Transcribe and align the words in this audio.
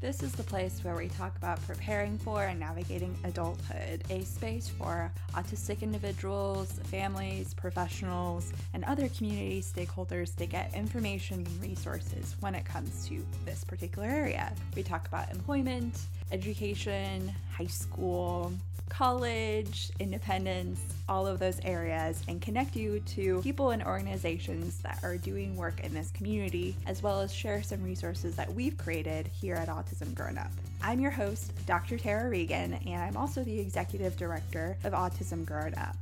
This 0.00 0.22
is 0.22 0.32
the 0.32 0.42
place 0.42 0.82
where 0.82 0.96
we 0.96 1.08
talk 1.08 1.36
about 1.36 1.60
preparing 1.66 2.16
for 2.16 2.44
and 2.44 2.58
navigating 2.58 3.14
adulthood, 3.22 4.02
a 4.08 4.22
space 4.24 4.66
for 4.66 5.12
autistic 5.34 5.82
individuals, 5.82 6.72
families, 6.84 7.52
professionals, 7.52 8.50
and 8.72 8.82
other 8.84 9.10
community 9.10 9.60
stakeholders 9.60 10.34
to 10.36 10.46
get 10.46 10.74
information 10.74 11.46
and 11.46 11.62
resources 11.62 12.34
when 12.40 12.54
it 12.54 12.64
comes 12.64 13.06
to 13.08 13.22
this 13.44 13.62
particular 13.62 14.08
area. 14.08 14.54
We 14.74 14.82
talk 14.82 15.06
about 15.06 15.30
employment, 15.32 16.00
education, 16.32 17.32
high 17.52 17.66
school, 17.66 18.52
college, 18.88 19.90
independence, 20.00 20.80
all 21.08 21.26
of 21.26 21.38
those 21.38 21.60
areas, 21.64 22.22
and 22.28 22.42
connect 22.42 22.76
you 22.76 23.00
to 23.00 23.40
people 23.42 23.70
and 23.70 23.82
organizations 23.82 24.78
that 24.78 24.98
are 25.02 25.16
doing 25.16 25.56
work 25.56 25.80
in 25.80 25.94
this 25.94 26.10
community, 26.10 26.74
as 26.86 27.02
well 27.02 27.20
as 27.20 27.32
share 27.32 27.62
some 27.62 27.82
resources 27.82 28.36
that 28.36 28.52
we've 28.52 28.76
created 28.76 29.28
here 29.28 29.54
at 29.54 29.68
Autism 29.68 30.14
Grown 30.14 30.36
Up. 30.36 30.50
I'm 30.82 31.00
your 31.00 31.10
host, 31.10 31.52
Dr. 31.66 31.98
Tara 31.98 32.28
Regan, 32.28 32.74
and 32.86 33.02
I'm 33.02 33.16
also 33.16 33.42
the 33.42 33.58
executive 33.58 34.16
director 34.16 34.76
of 34.84 34.92
Autism 34.92 35.44
Grown 35.46 35.74
Up. 35.74 35.96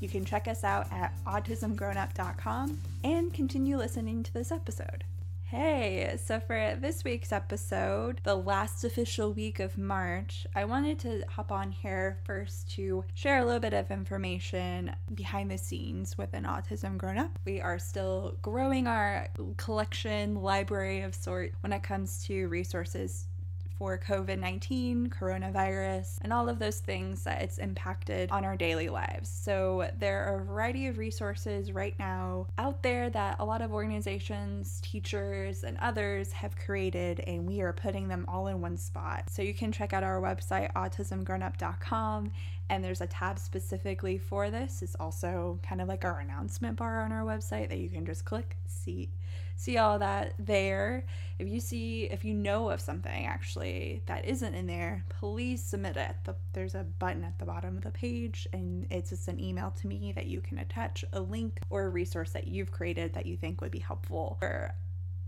You 0.00 0.08
can 0.08 0.24
check 0.24 0.48
us 0.48 0.64
out 0.64 0.86
at 0.92 1.12
autismgrownup.com 1.26 2.78
and 3.04 3.32
continue 3.32 3.76
listening 3.76 4.22
to 4.22 4.32
this 4.34 4.52
episode. 4.52 5.04
Hey, 5.46 6.16
so 6.24 6.40
for 6.40 6.74
this 6.80 7.04
week's 7.04 7.30
episode, 7.30 8.20
the 8.24 8.34
last 8.34 8.82
official 8.82 9.32
week 9.32 9.60
of 9.60 9.76
March, 9.76 10.46
I 10.54 10.64
wanted 10.64 10.98
to 11.00 11.22
hop 11.28 11.52
on 11.52 11.70
here 11.70 12.18
first 12.24 12.70
to 12.72 13.04
share 13.14 13.38
a 13.38 13.44
little 13.44 13.60
bit 13.60 13.74
of 13.74 13.90
information 13.90 14.96
behind 15.14 15.50
the 15.50 15.58
scenes 15.58 16.16
with 16.16 16.32
an 16.32 16.44
Autism 16.44 16.96
Grown 16.96 17.18
Up. 17.18 17.38
We 17.44 17.60
are 17.60 17.78
still 17.78 18.36
growing 18.40 18.86
our 18.86 19.28
collection 19.58 20.36
library 20.36 21.02
of 21.02 21.14
sort 21.14 21.52
when 21.60 21.74
it 21.74 21.82
comes 21.82 22.24
to 22.24 22.48
resources 22.48 23.28
for 23.78 23.98
COVID 23.98 24.38
19, 24.38 25.08
coronavirus, 25.08 26.18
and 26.22 26.32
all 26.32 26.48
of 26.48 26.58
those 26.58 26.78
things 26.78 27.24
that 27.24 27.42
it's 27.42 27.58
impacted 27.58 28.30
on 28.30 28.44
our 28.44 28.56
daily 28.56 28.88
lives. 28.88 29.28
So, 29.28 29.90
there 29.98 30.24
are 30.24 30.40
a 30.40 30.44
variety 30.44 30.86
of 30.86 30.98
resources 30.98 31.72
right 31.72 31.98
now 31.98 32.46
out 32.58 32.82
there 32.82 33.10
that 33.10 33.36
a 33.38 33.44
lot 33.44 33.62
of 33.62 33.72
organizations, 33.72 34.80
teachers, 34.82 35.64
and 35.64 35.76
others 35.78 36.32
have 36.32 36.56
created, 36.56 37.20
and 37.20 37.46
we 37.46 37.60
are 37.60 37.72
putting 37.72 38.08
them 38.08 38.24
all 38.28 38.46
in 38.46 38.60
one 38.60 38.76
spot. 38.76 39.24
So, 39.30 39.42
you 39.42 39.54
can 39.54 39.72
check 39.72 39.92
out 39.92 40.04
our 40.04 40.20
website, 40.20 40.72
autismgrownup.com, 40.74 42.32
and 42.70 42.84
there's 42.84 43.00
a 43.00 43.06
tab 43.06 43.38
specifically 43.38 44.18
for 44.18 44.50
this. 44.50 44.82
It's 44.82 44.96
also 44.96 45.58
kind 45.62 45.80
of 45.80 45.88
like 45.88 46.04
our 46.04 46.20
announcement 46.20 46.76
bar 46.76 47.02
on 47.02 47.12
our 47.12 47.24
website 47.24 47.68
that 47.68 47.78
you 47.78 47.88
can 47.88 48.06
just 48.06 48.24
click, 48.24 48.56
see 48.66 49.10
see 49.56 49.78
all 49.78 49.98
that 49.98 50.34
there. 50.38 51.04
If 51.38 51.48
you 51.48 51.60
see, 51.60 52.04
if 52.04 52.24
you 52.24 52.34
know 52.34 52.70
of 52.70 52.80
something 52.80 53.26
actually 53.26 54.02
that 54.06 54.24
isn't 54.24 54.54
in 54.54 54.66
there, 54.66 55.04
please 55.08 55.62
submit 55.62 55.96
it. 55.96 56.16
The, 56.24 56.36
there's 56.52 56.74
a 56.74 56.84
button 56.98 57.24
at 57.24 57.38
the 57.38 57.44
bottom 57.44 57.76
of 57.76 57.82
the 57.82 57.90
page, 57.90 58.46
and 58.52 58.86
it's 58.90 59.10
just 59.10 59.28
an 59.28 59.40
email 59.40 59.72
to 59.80 59.86
me 59.86 60.12
that 60.12 60.26
you 60.26 60.40
can 60.40 60.58
attach 60.58 61.04
a 61.12 61.20
link 61.20 61.60
or 61.70 61.84
a 61.84 61.88
resource 61.88 62.30
that 62.32 62.48
you've 62.48 62.70
created 62.70 63.14
that 63.14 63.26
you 63.26 63.36
think 63.36 63.60
would 63.60 63.70
be 63.70 63.78
helpful 63.78 64.36
for 64.40 64.74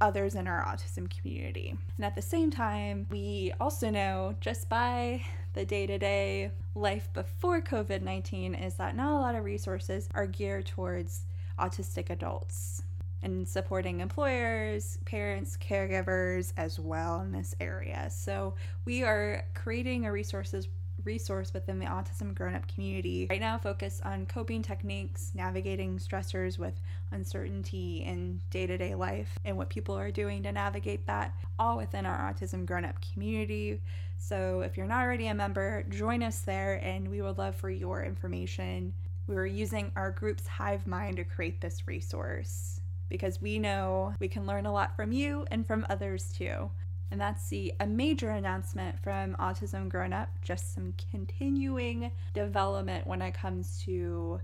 others 0.00 0.34
in 0.34 0.46
our 0.46 0.62
autism 0.64 1.08
community. 1.08 1.74
And 1.96 2.05
at 2.05 2.14
the 2.14 2.22
same 2.22 2.50
time, 2.50 3.06
we 3.11 3.52
also 3.58 3.88
know 3.90 4.36
just 4.40 4.68
by 4.68 5.22
the 5.55 5.64
day 5.64 5.86
to 5.86 5.98
day 5.98 6.50
life 6.74 7.08
before 7.14 7.62
COVID 7.62 8.02
19 8.02 8.55
is 8.55 8.74
that 8.74 8.94
not 8.94 9.12
a 9.12 9.20
lot 9.20 9.34
of 9.34 9.44
resources 9.44 10.08
are 10.14 10.27
geared 10.27 10.66
towards 10.66 11.22
autistic 11.58 12.11
adults 12.11 12.83
and 13.22 13.48
supporting 13.48 14.00
employers, 14.00 14.98
parents, 15.05 15.56
caregivers 15.56 16.52
as 16.57 16.79
well 16.79 17.20
in 17.20 17.33
this 17.33 17.55
area. 17.61 18.08
So 18.11 18.55
we 18.85 19.02
are 19.02 19.45
creating 19.55 20.07
a 20.07 20.13
resources 20.13 20.68
resource 21.05 21.52
within 21.55 21.79
the 21.79 21.86
autism 21.86 22.35
grown 22.35 22.55
up 22.55 22.67
community. 22.67 23.27
Right 23.30 23.40
now 23.40 23.58
focused 23.58 24.05
on 24.05 24.27
coping 24.27 24.63
techniques 24.63 25.30
navigating 25.35 25.98
stressors 25.98 26.58
with 26.58 26.80
uncertainty 27.13 28.02
in 28.05 28.40
day-to-day 28.51 28.95
life 28.95 29.39
and 29.45 29.57
what 29.57 29.70
people 29.70 29.96
are 29.96 30.11
doing 30.11 30.42
to 30.42 30.52
navigate 30.52 31.07
that 31.07 31.35
all 31.58 31.77
within 31.77 32.07
our 32.07 32.33
autism 32.33 32.67
grown 32.67 32.85
up 32.85 32.96
community. 33.13 33.80
So 34.19 34.61
if 34.61 34.77
you're 34.77 34.86
not 34.86 35.05
already 35.05 35.29
a 35.29 35.35
member 35.35 35.85
join 35.90 36.23
us 36.23 36.40
there 36.40 36.80
and 36.83 37.08
we 37.08 37.23
would 37.23 37.39
love 37.39 37.57
for 37.57 37.70
your 37.70 38.02
information. 38.05 38.92
We 39.27 39.35
were 39.35 39.46
using 39.46 39.90
our 39.96 40.13
group's 40.13 40.46
hive 40.46 40.86
mind 40.86 41.17
to 41.17 41.24
create 41.24 41.61
this 41.61 41.86
resource 41.86 42.80
because 43.08 43.40
we 43.40 43.58
know 43.58 44.14
we 44.20 44.28
can 44.28 44.46
learn 44.46 44.67
a 44.67 44.72
lot 44.72 44.94
from 44.96 45.12
you 45.12 45.46
and 45.50 45.67
from 45.67 45.86
others 45.89 46.33
too. 46.33 46.70
And 47.11 47.20
that's 47.20 47.48
the 47.48 47.72
a 47.78 47.86
major 47.86 48.30
announcement 48.30 49.00
from 49.00 49.36
Autism 49.36 49.89
Grown 49.89 50.12
Up, 50.12 50.28
just 50.42 50.74
some 50.74 50.94
continuing 51.11 52.11
development 52.34 53.06
when 53.06 53.22
it 53.22 53.34
comes 53.34 53.80
to 53.84 54.40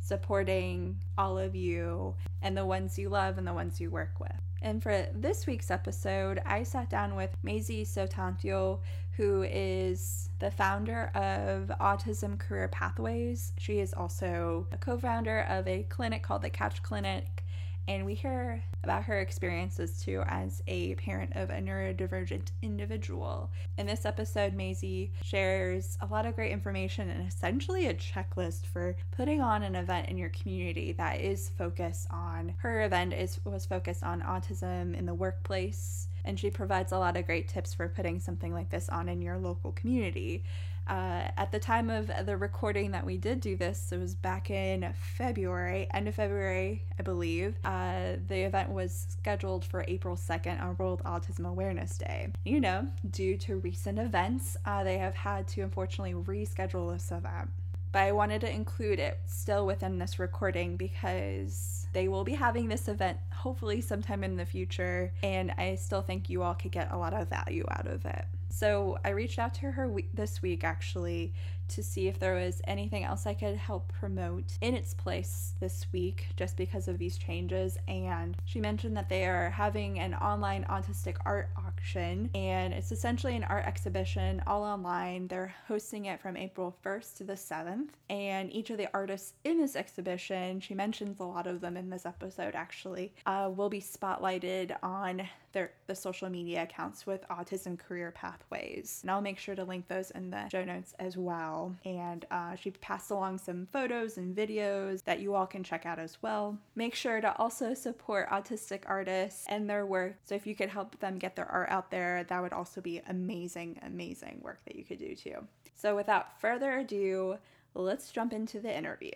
supporting 0.00 1.00
all 1.16 1.38
of 1.38 1.54
you 1.54 2.14
and 2.42 2.56
the 2.56 2.66
ones 2.66 2.98
you 2.98 3.08
love 3.08 3.38
and 3.38 3.46
the 3.46 3.54
ones 3.54 3.80
you 3.80 3.90
work 3.90 4.20
with. 4.20 4.32
And 4.60 4.82
for 4.82 5.06
this 5.14 5.46
week's 5.46 5.70
episode, 5.70 6.40
I 6.46 6.62
sat 6.62 6.88
down 6.88 7.16
with 7.16 7.36
Maisie 7.42 7.84
Soetantyo, 7.84 8.80
who 9.12 9.42
is 9.42 10.30
the 10.38 10.50
founder 10.50 11.10
of 11.14 11.70
Autism 11.80 12.38
Career 12.38 12.68
Pathways. 12.68 13.52
She 13.58 13.78
is 13.78 13.92
also 13.92 14.66
a 14.72 14.78
co 14.78 14.96
founder 14.96 15.40
of 15.50 15.68
a 15.68 15.82
clinic 15.84 16.22
called 16.22 16.42
the 16.42 16.50
Catch 16.50 16.82
Clinic 16.82 17.43
and 17.86 18.04
we 18.06 18.14
hear 18.14 18.62
about 18.82 19.04
her 19.04 19.20
experiences 19.20 20.00
too 20.00 20.22
as 20.26 20.62
a 20.66 20.94
parent 20.96 21.32
of 21.34 21.50
a 21.50 21.54
neurodivergent 21.54 22.50
individual. 22.62 23.50
In 23.78 23.86
this 23.86 24.04
episode, 24.04 24.54
Maisie 24.54 25.12
shares 25.22 25.98
a 26.00 26.06
lot 26.06 26.26
of 26.26 26.34
great 26.34 26.52
information 26.52 27.10
and 27.10 27.26
essentially 27.26 27.86
a 27.86 27.94
checklist 27.94 28.66
for 28.66 28.96
putting 29.10 29.40
on 29.40 29.62
an 29.62 29.74
event 29.74 30.08
in 30.08 30.18
your 30.18 30.30
community 30.30 30.92
that 30.92 31.20
is 31.20 31.50
focused 31.50 32.06
on 32.10 32.54
her 32.58 32.82
event 32.82 33.12
is 33.12 33.40
was 33.44 33.66
focused 33.66 34.02
on 34.02 34.22
autism 34.22 34.96
in 34.96 35.06
the 35.06 35.14
workplace 35.14 36.08
and 36.24 36.40
she 36.40 36.50
provides 36.50 36.92
a 36.92 36.98
lot 36.98 37.16
of 37.16 37.26
great 37.26 37.48
tips 37.48 37.74
for 37.74 37.88
putting 37.88 38.18
something 38.18 38.52
like 38.52 38.70
this 38.70 38.88
on 38.88 39.08
in 39.08 39.20
your 39.20 39.38
local 39.38 39.72
community. 39.72 40.42
Uh, 40.86 41.28
at 41.36 41.50
the 41.50 41.58
time 41.58 41.88
of 41.88 42.10
the 42.26 42.36
recording 42.36 42.90
that 42.90 43.06
we 43.06 43.16
did 43.16 43.40
do 43.40 43.56
this, 43.56 43.90
it 43.90 43.98
was 43.98 44.14
back 44.14 44.50
in 44.50 44.92
February, 45.16 45.88
end 45.94 46.08
of 46.08 46.14
February, 46.14 46.82
I 46.98 47.02
believe. 47.02 47.56
Uh, 47.64 48.16
the 48.26 48.40
event 48.40 48.70
was 48.70 49.06
scheduled 49.08 49.64
for 49.64 49.84
April 49.88 50.16
2nd 50.16 50.62
on 50.62 50.76
World 50.76 51.02
Autism 51.04 51.48
Awareness 51.48 51.96
Day. 51.96 52.28
You 52.44 52.60
know, 52.60 52.86
due 53.10 53.36
to 53.38 53.56
recent 53.56 53.98
events, 53.98 54.56
uh, 54.66 54.84
they 54.84 54.98
have 54.98 55.14
had 55.14 55.48
to 55.48 55.62
unfortunately 55.62 56.14
reschedule 56.14 56.92
this 56.92 57.10
event. 57.10 57.50
But 57.92 58.02
I 58.02 58.12
wanted 58.12 58.40
to 58.40 58.50
include 58.50 58.98
it 58.98 59.20
still 59.24 59.66
within 59.66 59.98
this 59.98 60.18
recording 60.18 60.76
because 60.76 61.86
they 61.92 62.08
will 62.08 62.24
be 62.24 62.34
having 62.34 62.68
this 62.68 62.88
event 62.88 63.18
hopefully 63.32 63.80
sometime 63.80 64.24
in 64.24 64.36
the 64.36 64.44
future, 64.44 65.12
and 65.22 65.52
I 65.56 65.76
still 65.76 66.02
think 66.02 66.28
you 66.28 66.42
all 66.42 66.54
could 66.54 66.72
get 66.72 66.90
a 66.90 66.98
lot 66.98 67.14
of 67.14 67.28
value 67.28 67.64
out 67.70 67.86
of 67.86 68.04
it. 68.04 68.24
So 68.54 68.98
I 69.04 69.10
reached 69.10 69.40
out 69.40 69.52
to 69.54 69.72
her 69.72 69.90
this 70.14 70.40
week 70.40 70.62
actually 70.62 71.34
to 71.66 71.82
see 71.82 72.06
if 72.06 72.20
there 72.20 72.34
was 72.34 72.62
anything 72.68 73.02
else 73.02 73.26
I 73.26 73.34
could 73.34 73.56
help 73.56 73.92
promote 73.98 74.44
in 74.60 74.74
its 74.74 74.94
place 74.94 75.54
this 75.58 75.86
week 75.92 76.28
just 76.36 76.56
because 76.56 76.86
of 76.86 76.98
these 76.98 77.18
changes. 77.18 77.76
And 77.88 78.36
she 78.44 78.60
mentioned 78.60 78.96
that 78.96 79.08
they 79.08 79.24
are 79.26 79.50
having 79.50 79.98
an 79.98 80.14
online 80.14 80.64
autistic 80.70 81.16
art 81.26 81.50
auction 81.56 82.30
and 82.32 82.72
it's 82.72 82.92
essentially 82.92 83.34
an 83.34 83.42
art 83.44 83.64
exhibition 83.64 84.40
all 84.46 84.62
online. 84.62 85.26
They're 85.26 85.54
hosting 85.66 86.04
it 86.04 86.20
from 86.20 86.36
April 86.36 86.76
1st 86.84 87.16
to 87.16 87.24
the 87.24 87.32
7th. 87.32 87.88
And 88.08 88.52
each 88.52 88.70
of 88.70 88.78
the 88.78 88.88
artists 88.94 89.32
in 89.42 89.58
this 89.58 89.74
exhibition, 89.74 90.60
she 90.60 90.74
mentions 90.74 91.18
a 91.18 91.24
lot 91.24 91.48
of 91.48 91.60
them 91.60 91.76
in 91.76 91.90
this 91.90 92.06
episode 92.06 92.54
actually, 92.54 93.14
uh, 93.26 93.50
will 93.52 93.70
be 93.70 93.80
spotlighted 93.80 94.76
on 94.80 95.28
their 95.54 95.72
the 95.86 95.94
social 95.94 96.28
media 96.28 96.64
accounts 96.64 97.06
with 97.06 97.26
Autism 97.28 97.78
Career 97.78 98.10
Pathways. 98.10 99.00
And 99.02 99.10
I'll 99.10 99.22
make 99.22 99.38
sure 99.38 99.54
to 99.54 99.64
link 99.64 99.88
those 99.88 100.10
in 100.10 100.30
the 100.30 100.48
show 100.50 100.64
notes 100.64 100.94
as 100.98 101.16
well. 101.16 101.74
And 101.84 102.26
uh, 102.30 102.56
she 102.56 102.70
passed 102.72 103.10
along 103.10 103.38
some 103.38 103.66
photos 103.72 104.18
and 104.18 104.36
videos 104.36 105.02
that 105.04 105.20
you 105.20 105.34
all 105.34 105.46
can 105.46 105.64
check 105.64 105.86
out 105.86 105.98
as 105.98 106.18
well. 106.20 106.58
Make 106.74 106.94
sure 106.94 107.20
to 107.20 107.34
also 107.38 107.72
support 107.72 108.28
autistic 108.28 108.82
artists 108.86 109.46
and 109.48 109.68
their 109.68 109.86
work. 109.86 110.16
So 110.24 110.34
if 110.34 110.46
you 110.46 110.54
could 110.54 110.68
help 110.68 110.98
them 111.00 111.18
get 111.18 111.36
their 111.36 111.50
art 111.50 111.70
out 111.70 111.90
there, 111.90 112.24
that 112.24 112.42
would 112.42 112.52
also 112.52 112.80
be 112.80 113.00
amazing, 113.08 113.78
amazing 113.82 114.40
work 114.42 114.60
that 114.66 114.76
you 114.76 114.84
could 114.84 114.98
do 114.98 115.14
too. 115.14 115.46
So 115.74 115.96
without 115.96 116.40
further 116.40 116.78
ado, 116.78 117.38
let's 117.74 118.10
jump 118.10 118.32
into 118.32 118.60
the 118.60 118.76
interview. 118.76 119.12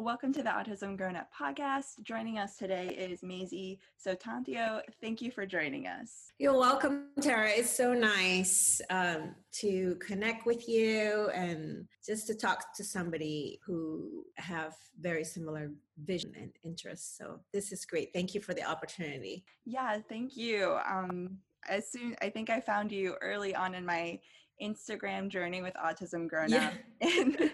Welcome 0.00 0.32
to 0.34 0.44
the 0.44 0.50
Autism 0.50 0.96
Grown 0.96 1.16
Up 1.16 1.28
podcast. 1.36 2.04
Joining 2.04 2.38
us 2.38 2.56
today 2.56 2.86
is 2.86 3.24
Maisie 3.24 3.80
Soetantyo. 4.06 4.80
Thank 5.00 5.20
you 5.20 5.32
for 5.32 5.44
joining 5.44 5.88
us. 5.88 6.30
You're 6.38 6.56
welcome, 6.56 7.06
Tara. 7.20 7.48
It's 7.50 7.76
so 7.76 7.94
nice 7.94 8.80
um, 8.90 9.34
to 9.54 9.96
connect 9.96 10.46
with 10.46 10.68
you 10.68 11.30
and 11.34 11.88
just 12.06 12.28
to 12.28 12.36
talk 12.36 12.76
to 12.76 12.84
somebody 12.84 13.58
who 13.66 14.24
have 14.36 14.76
very 15.00 15.24
similar 15.24 15.72
vision 16.04 16.32
and 16.40 16.52
interests. 16.62 17.18
So 17.18 17.40
this 17.52 17.72
is 17.72 17.84
great. 17.84 18.10
Thank 18.14 18.36
you 18.36 18.40
for 18.40 18.54
the 18.54 18.62
opportunity. 18.62 19.44
Yeah, 19.64 19.98
thank 20.08 20.36
you. 20.36 20.78
Um, 20.88 21.38
as 21.68 21.90
soon 21.90 22.14
I 22.22 22.30
think 22.30 22.50
I 22.50 22.60
found 22.60 22.92
you 22.92 23.16
early 23.20 23.52
on 23.52 23.74
in 23.74 23.84
my 23.84 24.20
Instagram 24.62 25.28
journey 25.28 25.62
with 25.62 25.74
autism 25.74 26.28
grown 26.28 26.50
Yeah. 26.50 26.68
up 26.68 26.74
and 27.00 27.50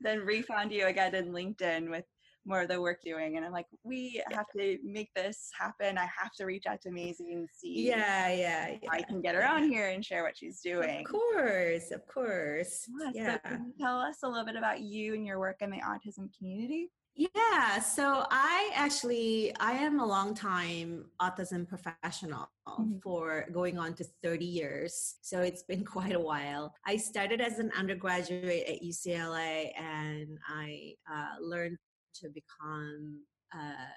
then 0.00 0.20
refound 0.20 0.72
you 0.72 0.86
again 0.86 1.14
in 1.14 1.32
LinkedIn 1.32 1.90
with 1.90 2.04
more 2.44 2.62
of 2.62 2.68
the 2.68 2.80
work 2.80 3.00
doing 3.04 3.36
and 3.36 3.44
I'm 3.44 3.52
like 3.52 3.66
we 3.84 4.22
have 4.32 4.46
to 4.56 4.78
make 4.82 5.12
this 5.14 5.50
happen. 5.58 5.98
I 5.98 6.08
have 6.20 6.32
to 6.38 6.46
reach 6.46 6.64
out 6.66 6.80
to 6.82 6.90
Maisie 6.90 7.32
and 7.32 7.46
see 7.54 7.86
Yeah, 7.88 8.28
yeah, 8.32 8.76
yeah. 8.82 8.88
I 8.90 9.02
can 9.02 9.20
get 9.20 9.34
her 9.34 9.46
on 9.46 9.68
here 9.68 9.88
and 9.88 10.02
share 10.04 10.22
what 10.22 10.36
she's 10.36 10.60
doing. 10.62 11.00
Of 11.04 11.12
course, 11.12 11.90
of 11.90 12.06
course. 12.06 12.86
Yeah, 13.00 13.10
Yeah. 13.14 13.32
So 13.34 13.38
can 13.50 13.66
you 13.66 13.72
tell 13.84 13.98
us 14.00 14.18
a 14.22 14.28
little 14.28 14.46
bit 14.46 14.56
about 14.56 14.80
you 14.80 15.14
and 15.14 15.26
your 15.26 15.38
work 15.38 15.56
in 15.60 15.70
the 15.70 15.78
autism 15.80 16.30
community? 16.38 16.90
Yeah, 17.18 17.80
so 17.80 18.24
I 18.30 18.70
actually 18.74 19.52
I 19.58 19.72
am 19.72 19.98
a 19.98 20.06
long 20.06 20.34
time 20.34 21.06
autism 21.20 21.66
professional 21.68 22.48
Mhm. 22.68 23.02
for 23.02 23.46
going 23.50 23.76
on 23.76 23.94
to 23.94 24.04
30 24.22 24.44
years. 24.44 25.16
So 25.22 25.40
it's 25.40 25.64
been 25.64 25.84
quite 25.96 26.14
a 26.14 26.20
while. 26.20 26.72
I 26.86 26.96
started 26.96 27.40
as 27.40 27.58
an 27.58 27.72
undergraduate 27.76 28.68
at 28.68 28.82
UCLA 28.82 29.72
and 29.76 30.38
I 30.46 30.94
uh, 31.12 31.40
learned 31.40 31.78
to 32.20 32.28
become 32.28 33.24
uh, 33.52 33.90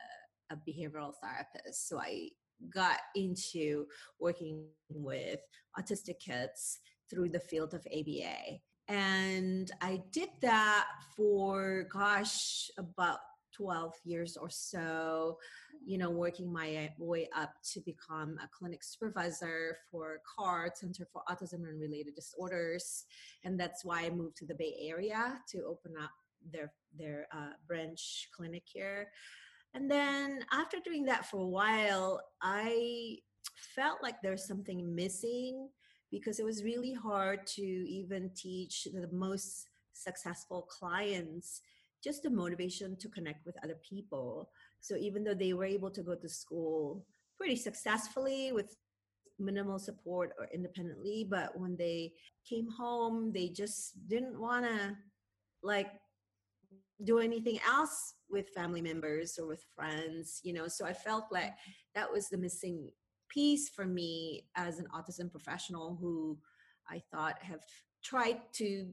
a 0.50 0.56
behavioral 0.68 1.14
therapist. 1.22 1.88
So 1.88 2.00
I 2.00 2.30
got 2.74 2.98
into 3.14 3.86
working 4.20 4.66
with 4.90 5.42
autistic 5.78 6.20
kids 6.20 6.80
through 7.08 7.30
the 7.30 7.40
field 7.40 7.76
of 7.76 7.86
ABA 7.86 8.62
and 8.88 9.72
I 9.81 10.01
did 10.12 10.30
that 10.42 10.88
for 11.16 11.88
gosh 11.92 12.69
about 12.78 13.19
12 13.56 13.94
years 14.06 14.38
or 14.38 14.50
so 14.50 15.38
you 15.86 15.98
know 15.98 16.10
working 16.10 16.51
my 16.51 16.92
way 16.98 17.28
up 17.36 17.54
to 17.74 17.80
become 17.81 18.38
a 18.44 18.48
clinic 18.48 18.83
supervisor 18.83 19.78
for 19.89 20.22
CARD 20.38 20.78
Center 20.78 21.07
for 21.12 21.24
Autism 21.30 21.68
and 21.68 21.80
Related 21.80 22.16
Disorders. 22.16 23.06
And 23.44 23.60
that's 23.60 23.83
why 23.83 24.04
I 24.04 24.10
moved 24.10 24.38
to 24.38 24.45
the 24.45 24.56
Bay 24.56 24.75
Area 24.81 25.39
to 25.51 25.63
open 25.66 25.94
up 26.01 26.12
their 26.51 26.72
their 26.98 27.27
uh, 27.31 27.54
branch 27.68 28.30
clinic 28.36 28.63
here. 28.66 29.10
And 29.74 29.89
then 29.89 30.44
after 30.51 30.77
doing 30.84 31.06
that 31.06 31.25
for 31.25 31.38
a 31.38 31.48
while 31.48 32.22
I 32.42 33.18
felt 33.75 34.00
like 34.04 34.22
there's 34.22 34.45
something 34.45 34.94
missing 34.94 35.69
because 36.12 36.40
it 36.40 36.46
was 36.46 36.63
really 36.63 36.94
hard 36.94 37.48
to 37.48 37.62
even 37.62 38.30
teach 38.36 38.88
the 38.94 39.10
most 39.12 39.68
successful 39.94 40.63
clients 40.63 41.62
just 42.04 42.24
the 42.24 42.30
motivation 42.30 42.96
to 42.98 43.08
connect 43.10 43.46
with 43.46 43.56
other 43.63 43.78
people. 43.88 44.50
So 44.80 44.96
even 44.96 45.24
though 45.24 45.36
they 45.36 45.54
were 45.54 45.66
able 45.66 45.92
to 45.92 46.02
go 46.02 46.16
to 46.16 46.30
school 46.30 47.06
pretty 47.38 47.56
successfully 47.56 48.52
with 48.52 48.75
minimal 49.40 49.80
support 49.80 50.31
or 50.38 50.48
independently, 50.54 51.28
but 51.30 51.58
when 51.60 51.75
they 51.78 52.13
came 52.48 52.69
home, 52.69 53.31
they 53.31 53.50
just 53.50 54.08
didn't 54.08 54.40
want 54.40 54.66
to 54.66 54.98
like 55.63 55.92
do 57.04 57.19
anything 57.19 57.60
else 57.68 58.16
with 58.30 58.50
family 58.50 58.81
members 58.81 59.38
or 59.40 59.48
with 59.48 59.63
friends, 59.75 60.40
you 60.44 60.54
know. 60.54 60.68
So 60.68 60.86
I 60.86 60.94
felt 60.94 61.25
like 61.31 61.54
that 61.96 62.12
was 62.12 62.30
the 62.30 62.38
missing 62.38 62.90
piece 63.33 63.69
for 63.69 63.86
me 63.86 64.45
as 64.56 64.80
an 64.80 64.88
autism 64.94 65.31
professional 65.31 65.98
who 66.00 66.38
I 66.89 67.01
thought 67.12 67.42
have 67.42 67.62
tried 68.04 68.39
to 68.54 68.88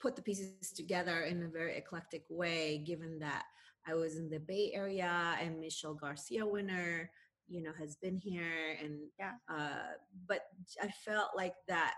put 0.00 0.16
the 0.16 0.22
pieces 0.22 0.72
together 0.74 1.22
in 1.22 1.42
a 1.42 1.48
very 1.48 1.76
eclectic 1.76 2.24
way, 2.28 2.82
given 2.84 3.18
that 3.20 3.44
I 3.86 3.94
was 3.94 4.16
in 4.16 4.30
the 4.30 4.40
Bay 4.40 4.72
Area 4.74 5.36
and 5.40 5.60
Michelle 5.60 5.94
Garcia 5.94 6.46
Winner, 6.46 7.10
you 7.48 7.62
know, 7.62 7.72
has 7.78 7.96
been 7.96 8.16
here 8.16 8.76
and 8.82 8.98
Yeah. 9.18 9.32
uh, 9.48 9.94
but 10.26 10.42
I 10.82 10.88
felt 11.04 11.30
like 11.36 11.54
that 11.68 11.94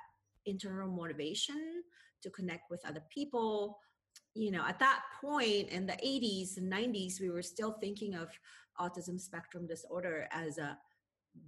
internal 0.46 0.90
motivation 0.90 1.82
to 2.22 2.30
connect 2.30 2.70
with 2.70 2.84
other 2.86 3.02
people 3.10 3.78
you 4.34 4.50
know 4.50 4.64
at 4.66 4.78
that 4.78 5.02
point 5.20 5.68
in 5.68 5.86
the 5.86 5.94
80s 5.94 6.56
and 6.56 6.70
90s 6.70 7.20
we 7.20 7.30
were 7.30 7.42
still 7.42 7.72
thinking 7.80 8.14
of 8.14 8.28
autism 8.80 9.20
spectrum 9.20 9.66
disorder 9.66 10.28
as 10.32 10.58
a 10.58 10.76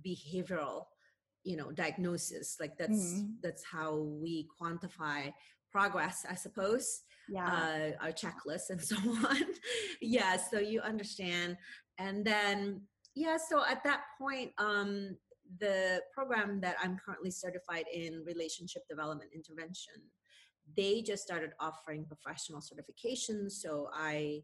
behavioral 0.05 0.85
you 1.45 1.57
know 1.57 1.71
diagnosis 1.73 2.57
like 2.61 2.77
that's 2.77 3.15
Mhm. 3.15 3.37
that's 3.43 3.65
how 3.65 3.97
we 3.97 4.49
quantify 4.61 5.33
progress 5.71 6.25
i 6.29 6.35
suppose 6.35 7.03
Yeah. 7.29 7.47
uh, 8.01 8.05
our 8.05 8.13
checklist 8.13 8.71
and 8.71 8.81
so 8.91 8.97
on 8.97 9.43
yeah 10.01 10.37
so 10.37 10.59
you 10.59 10.81
understand 10.81 11.57
and 11.99 12.25
then 12.25 12.83
yeah 13.15 13.37
so 13.37 13.65
at 13.65 13.83
that 13.85 14.03
point 14.19 14.53
um 14.59 15.17
the 15.61 16.03
program 16.13 16.61
that 16.61 16.77
i'm 16.83 16.97
currently 17.05 17.31
certified 17.31 17.85
in 17.93 18.25
relationship 18.25 18.83
development 18.89 19.31
intervention 19.33 19.95
they 20.77 21.01
just 21.03 21.23
started 21.23 21.53
offering 21.61 22.05
professional 22.05 22.61
certifications 22.61 23.53
so 23.53 23.89
i 23.95 24.43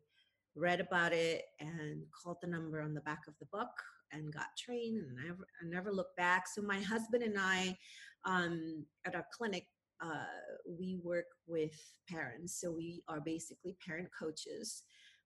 read 0.54 0.80
about 0.80 1.12
it 1.12 1.42
and 1.60 2.04
called 2.22 2.36
the 2.42 2.46
number 2.46 2.80
on 2.80 2.94
the 2.94 3.00
back 3.00 3.22
of 3.26 3.34
the 3.40 3.46
book 3.46 3.72
and 4.12 4.32
got 4.32 4.46
trained 4.58 5.02
and 5.02 5.18
I 5.18 5.26
never, 5.28 5.46
I 5.62 5.66
never 5.66 5.92
looked 5.92 6.16
back 6.16 6.46
so 6.48 6.62
my 6.62 6.78
husband 6.80 7.22
and 7.22 7.36
i 7.38 7.76
um, 8.24 8.84
at 9.04 9.14
our 9.14 9.26
clinic 9.32 9.66
uh, 10.04 10.24
we 10.68 10.98
work 11.02 11.26
with 11.46 11.74
parents 12.08 12.60
so 12.60 12.70
we 12.70 13.02
are 13.08 13.20
basically 13.20 13.76
parent 13.86 14.08
coaches 14.18 14.82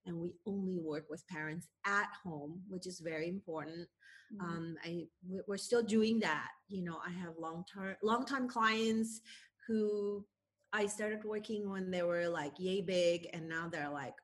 and 0.06 0.17
we 0.17 0.35
only 0.47 0.79
work 0.79 1.05
with 1.11 1.27
parents 1.29 1.69
at 1.87 2.09
home 2.25 2.62
which 2.69 2.87
is 2.87 3.00
very 3.00 3.29
important 3.29 3.88
Mhm. 4.35 4.44
um, 4.44 4.77
I 4.85 5.06
we- 5.29 5.43
we're 5.47 5.56
still 5.69 5.85
doing 5.85 6.19
that. 6.21 6.50
You 6.69 6.82
know, 6.82 6.99
I 6.99 7.11
have 7.11 7.39
long 7.39 7.65
term 7.73 7.94
long 8.03 8.25
time 8.27 8.49
clients 8.49 9.21
who 9.69 10.27
I 10.73 10.87
started 10.87 11.23
working 11.25 11.71
when 11.71 11.93
they 11.93 12.03
were 12.03 12.29
like 12.29 12.55
yay 12.59 12.81
big, 12.81 13.29
and 13.32 13.49
now 13.49 13.69
they're 13.69 13.89
like 14.03 14.17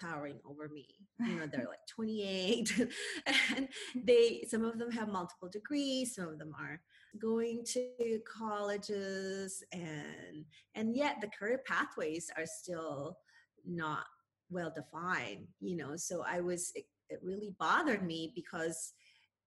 towering 0.00 0.38
over 0.48 0.68
me. 0.68 0.86
You 1.20 1.36
know, 1.36 1.46
they're 1.46 1.66
like 1.68 1.86
28, 1.88 2.88
and 3.56 3.68
they 4.04 4.44
some 4.48 4.64
of 4.64 4.78
them 4.78 4.90
have 4.90 5.08
multiple 5.08 5.48
degrees, 5.48 6.14
some 6.14 6.28
of 6.28 6.38
them 6.38 6.54
are 6.58 6.80
going 7.20 7.64
to 7.72 8.20
colleges, 8.26 9.62
and 9.72 10.44
and 10.74 10.96
yet 10.96 11.16
the 11.20 11.28
career 11.28 11.62
pathways 11.66 12.30
are 12.36 12.46
still 12.46 13.18
not 13.66 14.04
well 14.50 14.72
defined. 14.74 15.46
You 15.60 15.76
know, 15.76 15.96
so 15.96 16.24
I 16.26 16.40
was 16.40 16.72
it, 16.74 16.86
it 17.08 17.20
really 17.22 17.54
bothered 17.58 18.04
me 18.04 18.32
because 18.34 18.92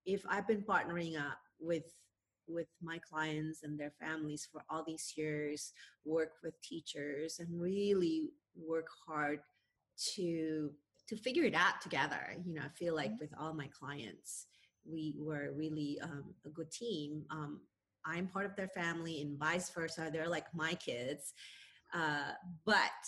if 0.05 0.24
I've 0.27 0.48
been 0.48 0.63
partnering 0.63 1.20
up 1.20 1.38
with 1.60 1.84
with 2.48 2.67
my 2.81 3.00
clients 3.00 3.63
and 3.63 3.79
their 3.79 3.93
families 4.00 4.48
for 4.51 4.63
all 4.70 4.84
these 4.86 5.13
years, 5.15 5.74
work 6.05 6.34
with 6.43 6.62
teachers 6.62 7.39
and 7.39 7.62
really 7.62 8.29
work 8.55 8.88
hard 9.08 9.39
to 10.15 10.72
to 11.08 11.17
figure 11.17 11.43
it 11.43 11.55
out 11.55 11.81
together. 11.81 12.36
You 12.46 12.53
know, 12.53 12.62
I 12.63 12.70
feel 12.70 12.96
like 12.96 13.12
with 13.20 13.31
all 13.38 13.53
my 13.53 13.67
clients, 13.67 14.48
we 14.89 15.13
were 15.17 15.51
really 15.53 16.00
um, 16.01 16.34
a 16.46 16.50
good 16.50 16.72
team. 16.72 17.25
Um, 17.29 17.62
I'm 18.05 18.27
part 18.27 18.46
of 18.46 18.55
their 18.55 18.70
family, 18.70 19.22
and 19.22 19.38
vice 19.38 19.70
versa. 19.70 20.10
They're 20.12 20.29
like 20.29 20.46
my 20.53 20.74
kids, 20.75 21.34
uh, 21.93 22.31
but 22.65 23.01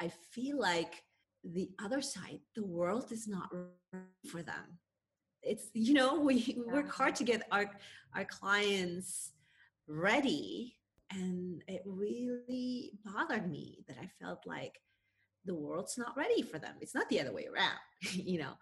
I 0.00 0.10
feel 0.32 0.58
like 0.58 1.02
the 1.44 1.70
other 1.82 2.02
side, 2.02 2.40
the 2.54 2.66
world 2.66 3.12
is 3.12 3.28
not 3.28 3.50
for 4.26 4.42
them 4.42 4.78
it's 5.42 5.68
you 5.72 5.94
know 5.94 6.18
we, 6.20 6.54
we 6.56 6.72
work 6.72 6.90
hard 6.90 7.14
to 7.16 7.24
get 7.24 7.46
our 7.52 7.70
our 8.14 8.24
clients 8.24 9.32
ready 9.86 10.76
and 11.10 11.62
it 11.66 11.82
really 11.84 12.92
bothered 13.04 13.50
me 13.50 13.78
that 13.88 13.96
i 14.00 14.08
felt 14.22 14.46
like 14.46 14.78
the 15.44 15.54
world's 15.54 15.96
not 15.98 16.16
ready 16.16 16.42
for 16.42 16.58
them. 16.58 16.74
It's 16.80 16.94
not 16.94 17.08
the 17.08 17.20
other 17.20 17.32
way 17.32 17.46
around 17.52 17.78
you 18.12 18.38
know? 18.38 18.52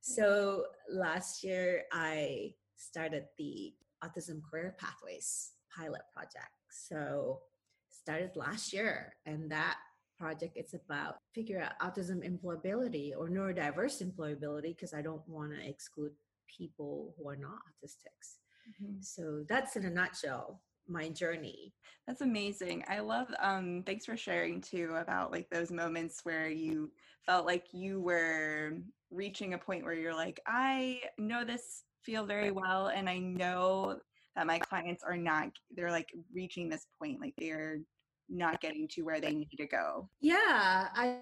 So 0.00 0.64
last 0.90 1.42
year 1.42 1.84
i 1.92 2.52
started 2.76 3.24
the 3.38 3.72
autism 4.04 4.40
career 4.48 4.76
pathways 4.78 5.52
pilot 5.76 6.02
project. 6.14 6.52
So 6.70 7.40
started 7.88 8.36
last 8.36 8.72
year 8.72 9.14
and 9.26 9.50
that 9.50 9.76
project 10.18 10.52
it's 10.56 10.74
about 10.74 11.16
figure 11.34 11.60
out 11.60 11.78
autism 11.80 12.22
employability 12.24 13.12
or 13.16 13.28
neurodiverse 13.28 14.02
employability 14.02 14.74
because 14.74 14.94
i 14.94 15.02
don't 15.02 15.26
want 15.28 15.52
to 15.52 15.68
exclude 15.68 16.12
people 16.58 17.12
who 17.16 17.28
are 17.28 17.36
not 17.36 17.58
autistics. 17.68 18.38
Mhm. 18.80 19.04
so 19.04 19.44
that's 19.48 19.76
in 19.76 19.84
a 19.84 19.90
nutshell 19.90 20.62
my 20.88 21.08
journey 21.08 21.72
That's 22.06 22.20
amazing. 22.20 22.84
I 22.88 23.00
love 23.00 23.28
um 23.40 23.82
thanks 23.86 24.04
for 24.06 24.16
sharing 24.16 24.60
too 24.60 24.94
about 24.96 25.32
like 25.32 25.48
those 25.50 25.70
moments 25.70 26.20
where 26.24 26.48
you 26.48 26.90
felt 27.24 27.46
like 27.46 27.66
you 27.72 28.00
were 28.00 28.78
reaching 29.10 29.54
a 29.54 29.58
point 29.58 29.84
where 29.84 29.94
you're 29.94 30.14
like 30.14 30.40
I 30.46 31.00
know 31.18 31.44
this 31.44 31.82
field 32.02 32.28
very 32.28 32.52
well 32.52 32.88
and 32.88 33.08
I 33.08 33.18
know 33.18 33.98
that 34.36 34.46
my 34.46 34.58
clients 34.58 35.02
are 35.02 35.16
not 35.16 35.48
they're 35.74 35.90
like 35.90 36.10
reaching 36.32 36.68
this 36.68 36.86
point 36.98 37.20
like 37.20 37.34
they're 37.38 37.80
not 38.28 38.60
getting 38.60 38.86
to 38.88 39.02
where 39.02 39.20
they 39.20 39.34
need 39.34 39.56
to 39.56 39.66
go. 39.66 40.08
yeah 40.20 40.88
i 40.94 41.20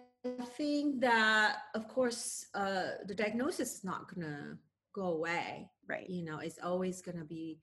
think 0.56 1.00
that 1.00 1.58
of 1.74 1.86
course 1.88 2.46
uh, 2.54 2.92
the 3.06 3.14
diagnosis 3.14 3.76
is 3.76 3.84
not 3.84 4.12
gonna 4.12 4.56
go 4.94 5.06
away 5.18 5.68
Right. 5.86 6.08
you 6.08 6.24
know 6.24 6.38
it's 6.38 6.58
always 6.62 7.02
gonna 7.02 7.24
be 7.24 7.58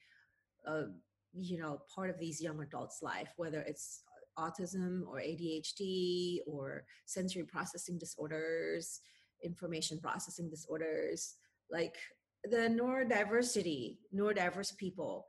uh, 0.67 0.83
you 1.33 1.57
know 1.57 1.79
part 1.93 2.09
of 2.09 2.19
these 2.19 2.41
young 2.41 2.61
adults 2.61 2.99
life 3.01 3.33
whether 3.37 3.61
it's 3.61 4.03
autism 4.37 5.01
or 5.07 5.17
adhd 5.17 6.39
or 6.45 6.83
sensory 7.05 7.43
processing 7.43 7.97
disorders 7.97 9.01
information 9.43 9.99
processing 9.99 10.49
disorders 10.49 11.35
like 11.69 11.97
the 12.45 12.57
neurodiversity 12.57 13.97
neurodiverse 14.15 14.75
people 14.77 15.25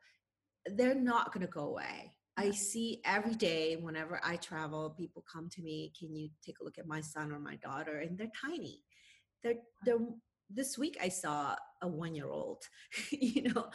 they're 0.75 0.95
not 0.95 1.33
going 1.33 1.45
to 1.45 1.53
go 1.53 1.65
away 1.65 2.13
I 2.37 2.51
see 2.51 3.01
every 3.05 3.35
day 3.35 3.77
whenever 3.77 4.19
I 4.25 4.37
travel, 4.37 4.95
people 4.99 5.23
come 5.31 5.51
to 5.51 5.63
me, 5.63 5.93
can 5.99 6.17
you 6.17 6.31
take 6.45 6.61
a 6.61 6.65
look 6.65 6.79
at 6.79 6.87
my 6.87 7.01
son 7.01 7.31
or 7.31 7.39
my 7.39 7.57
daughter? 7.57 7.99
And 7.99 8.17
they're 8.17 8.33
tiny. 8.41 8.81
They're, 9.43 9.57
they're 9.85 9.99
this 10.49 10.79
week 10.79 10.99
I 11.01 11.09
saw 11.09 11.57
a 11.83 11.89
one 11.89 12.15
year 12.15 12.29
old, 12.29 12.63
you 13.11 13.53
know, 13.53 13.67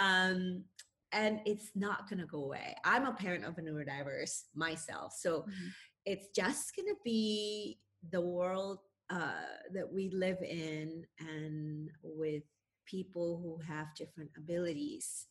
um, 0.00 0.64
and 1.12 1.40
it's 1.44 1.70
not 1.74 2.08
going 2.08 2.20
to 2.20 2.26
go 2.26 2.44
away. 2.44 2.74
I'm 2.84 3.06
a 3.06 3.12
parent 3.12 3.44
of 3.44 3.58
a 3.58 3.60
neurodiverse 3.60 4.42
myself. 4.54 5.14
So 5.18 5.40
mm-hmm. 5.40 5.68
it's 6.06 6.28
just 6.34 6.74
going 6.74 6.88
to 6.88 6.96
be 7.04 7.78
the 8.10 8.20
world 8.20 8.78
uh, 9.10 9.32
that 9.74 9.92
we 9.92 10.10
live 10.10 10.38
in 10.42 11.04
and 11.20 11.90
with 12.02 12.44
people 12.86 13.40
who 13.42 13.58
have 13.72 13.94
different 13.94 14.30
abilities. 14.36 15.26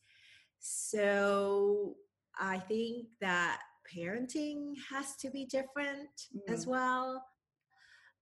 So 0.59 1.95
I 2.39 2.59
think 2.59 3.07
that 3.19 3.61
parenting 3.93 4.75
has 4.89 5.15
to 5.17 5.29
be 5.29 5.45
different 5.45 6.09
mm. 6.35 6.53
as 6.53 6.67
well. 6.67 7.23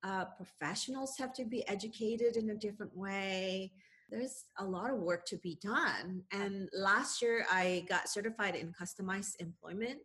Uh, 0.03 0.25
professionals 0.37 1.15
have 1.17 1.33
to 1.33 1.43
be 1.43 1.67
educated 1.67 2.37
in 2.37 2.51
a 2.51 2.55
different 2.55 2.95
way. 2.95 3.73
There's 4.09 4.45
a 4.57 4.65
lot 4.65 4.91
of 4.91 4.99
work 4.99 5.25
to 5.27 5.37
be 5.37 5.57
done. 5.61 6.23
And 6.31 6.69
last 6.73 7.21
year, 7.21 7.45
I 7.51 7.85
got 7.87 8.09
certified 8.09 8.55
in 8.55 8.73
customized 8.73 9.35
employment 9.39 9.99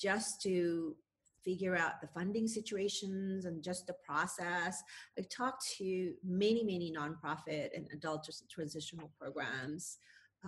just 0.00 0.42
to 0.42 0.96
figure 1.44 1.76
out 1.76 2.00
the 2.00 2.08
funding 2.08 2.48
situations 2.48 3.44
and 3.44 3.62
just 3.62 3.86
the 3.86 3.94
process. 4.04 4.82
I 5.18 5.22
talked 5.30 5.64
to 5.78 6.14
many, 6.24 6.64
many 6.64 6.92
nonprofit 6.96 7.68
and 7.76 7.86
adult 7.92 8.28
transitional 8.50 9.12
programs 9.20 9.98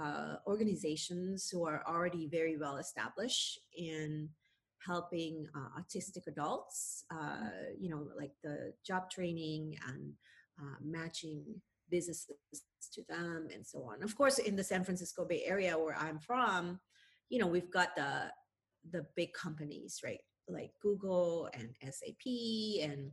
uh, 0.00 0.36
organizations 0.46 1.48
who 1.50 1.66
are 1.66 1.82
already 1.86 2.28
very 2.28 2.56
well 2.56 2.76
established 2.76 3.60
in 3.76 4.28
helping 4.86 5.46
uh, 5.54 5.80
autistic 5.80 6.26
adults, 6.26 7.04
uh, 7.10 7.50
you 7.78 7.90
know, 7.90 8.06
like 8.16 8.32
the 8.42 8.72
job 8.86 9.10
training 9.10 9.76
and 9.88 10.12
uh, 10.60 10.76
matching 10.82 11.42
businesses 11.90 12.36
to 12.94 13.02
them 13.08 13.48
and 13.54 13.66
so 13.66 13.82
on. 13.84 14.02
Of 14.02 14.16
course, 14.16 14.38
in 14.38 14.56
the 14.56 14.64
San 14.64 14.84
Francisco 14.84 15.24
Bay 15.24 15.42
Area 15.44 15.76
where 15.78 15.96
I'm 15.96 16.18
from, 16.18 16.80
you 17.28 17.38
know, 17.38 17.46
we've 17.46 17.70
got 17.70 17.96
the 17.96 18.30
the 18.90 19.04
big 19.16 19.32
companies, 19.32 20.00
right? 20.04 20.20
Like 20.48 20.70
Google 20.80 21.48
and 21.52 21.74
SAP 21.82 22.24
and 22.82 23.10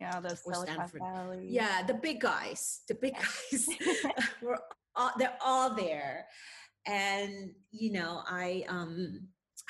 yeah, 0.00 0.20
the 0.20 0.36
Stanford. 0.36 1.00
Valley. 1.00 1.46
Yeah, 1.48 1.82
the 1.86 1.94
big 1.94 2.20
guys, 2.20 2.80
the 2.88 2.94
big 2.94 3.14
guys. 3.14 3.68
we're 4.42 4.58
all, 4.96 5.12
they're 5.18 5.38
all 5.44 5.74
there 5.74 6.26
and 6.86 7.50
you 7.70 7.92
know 7.92 8.22
i 8.28 8.64
um 8.68 9.20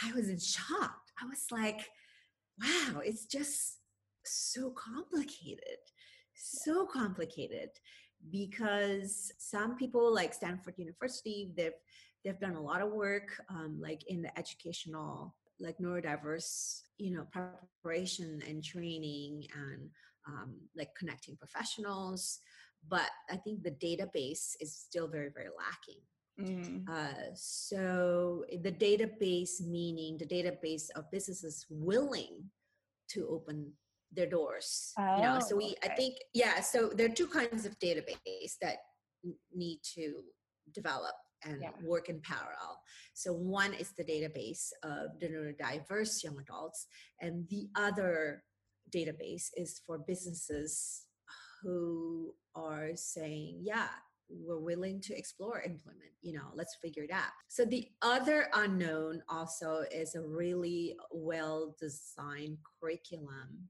i 0.02 0.12
was 0.12 0.28
in 0.28 0.38
shock 0.38 0.98
i 1.22 1.26
was 1.26 1.46
like 1.50 1.88
wow 2.60 3.00
it's 3.04 3.26
just 3.26 3.78
so 4.24 4.70
complicated 4.70 5.78
so 6.34 6.86
complicated 6.86 7.70
because 8.30 9.32
some 9.38 9.76
people 9.76 10.12
like 10.12 10.34
stanford 10.34 10.74
university 10.76 11.52
they've 11.56 11.72
they've 12.24 12.40
done 12.40 12.56
a 12.56 12.62
lot 12.62 12.80
of 12.80 12.90
work 12.90 13.40
um, 13.50 13.78
like 13.80 14.02
in 14.08 14.22
the 14.22 14.38
educational 14.38 15.34
like 15.60 15.78
neurodiverse 15.78 16.80
you 16.98 17.10
know 17.10 17.26
preparation 17.30 18.42
and 18.48 18.64
training 18.64 19.46
and 19.54 19.90
um, 20.26 20.54
like 20.74 20.94
connecting 20.94 21.36
professionals 21.36 22.40
but 22.88 23.10
I 23.30 23.36
think 23.36 23.62
the 23.62 23.70
database 23.70 24.56
is 24.60 24.74
still 24.74 25.08
very, 25.08 25.30
very 25.34 25.48
lacking. 25.56 26.00
Mm. 26.40 26.88
Uh, 26.88 27.32
so 27.34 28.44
the 28.62 28.72
database 28.72 29.64
meaning 29.64 30.18
the 30.18 30.26
database 30.26 30.90
of 30.96 31.10
businesses 31.12 31.64
willing 31.70 32.50
to 33.10 33.28
open 33.28 33.70
their 34.14 34.28
doors. 34.28 34.92
Oh, 34.98 35.16
you 35.16 35.22
know, 35.22 35.40
so 35.40 35.54
oh, 35.54 35.58
we 35.58 35.64
okay. 35.64 35.92
I 35.92 35.94
think 35.94 36.16
yeah. 36.32 36.60
So 36.60 36.90
there 36.94 37.06
are 37.06 37.14
two 37.14 37.26
kinds 37.26 37.66
of 37.66 37.78
database 37.78 38.54
that 38.60 38.76
need 39.54 39.80
to 39.94 40.14
develop 40.72 41.14
and 41.44 41.60
yeah. 41.60 41.70
work 41.82 42.08
in 42.08 42.20
parallel. 42.20 42.80
So 43.14 43.32
one 43.32 43.74
is 43.74 43.92
the 43.92 44.04
database 44.04 44.68
of 44.82 45.18
the 45.20 45.28
neurodiverse 45.28 46.22
young 46.22 46.38
adults, 46.38 46.86
and 47.20 47.46
the 47.48 47.68
other 47.76 48.42
database 48.94 49.48
is 49.56 49.80
for 49.86 49.98
businesses 49.98 51.06
who 51.62 52.34
are 52.54 52.90
saying, 52.94 53.60
yeah, 53.62 53.88
we're 54.28 54.58
willing 54.58 55.00
to 55.00 55.16
explore 55.16 55.62
employment 55.62 56.10
you 56.22 56.32
know 56.32 56.46
let's 56.54 56.76
figure 56.80 57.02
it 57.02 57.10
out 57.10 57.30
so 57.48 57.64
the 57.64 57.86
other 58.02 58.48
unknown 58.54 59.22
also 59.28 59.84
is 59.92 60.14
a 60.14 60.20
really 60.20 60.96
well 61.12 61.74
designed 61.78 62.56
curriculum 62.80 63.68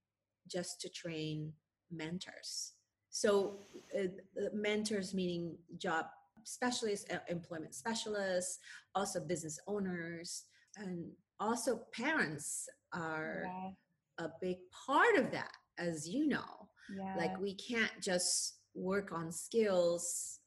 just 0.48 0.80
to 0.80 0.88
train 0.88 1.52
mentors 1.90 2.72
so 3.10 3.58
uh, 3.98 4.08
mentors 4.52 5.14
meaning 5.14 5.56
job 5.76 6.06
specialists 6.44 7.10
uh, 7.12 7.18
employment 7.28 7.74
specialists 7.74 8.58
also 8.94 9.20
business 9.20 9.58
owners 9.66 10.44
and 10.76 11.10
also 11.40 11.80
parents 11.92 12.68
are 12.92 13.44
yeah. 13.44 14.26
a 14.26 14.30
big 14.40 14.56
part 14.86 15.16
of 15.16 15.30
that 15.30 15.52
as 15.78 16.08
you 16.08 16.26
know 16.26 16.68
yeah. 16.96 17.14
like 17.16 17.38
we 17.40 17.54
can't 17.54 17.92
just 18.00 18.58
work 18.74 19.12
on 19.12 19.30
skills 19.30 20.40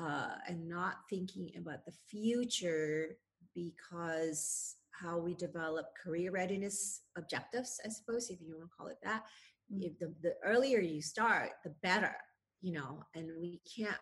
uh, 0.00 0.34
and 0.48 0.68
not 0.68 0.96
thinking 1.08 1.50
about 1.58 1.84
the 1.84 1.92
future 2.08 3.16
because 3.54 4.76
how 4.92 5.18
we 5.18 5.34
develop 5.34 5.86
career 6.02 6.30
readiness 6.30 7.02
objectives 7.16 7.80
i 7.84 7.88
suppose 7.88 8.30
if 8.30 8.40
you 8.40 8.48
want 8.56 8.62
to 8.62 8.76
call 8.76 8.88
it 8.88 8.98
that 9.02 9.22
mm-hmm. 9.72 9.82
if 9.82 9.98
the, 9.98 10.12
the 10.22 10.34
earlier 10.44 10.80
you 10.80 11.00
start 11.00 11.50
the 11.64 11.74
better 11.82 12.14
you 12.60 12.72
know 12.72 13.02
and 13.14 13.28
we 13.40 13.60
can't 13.76 14.00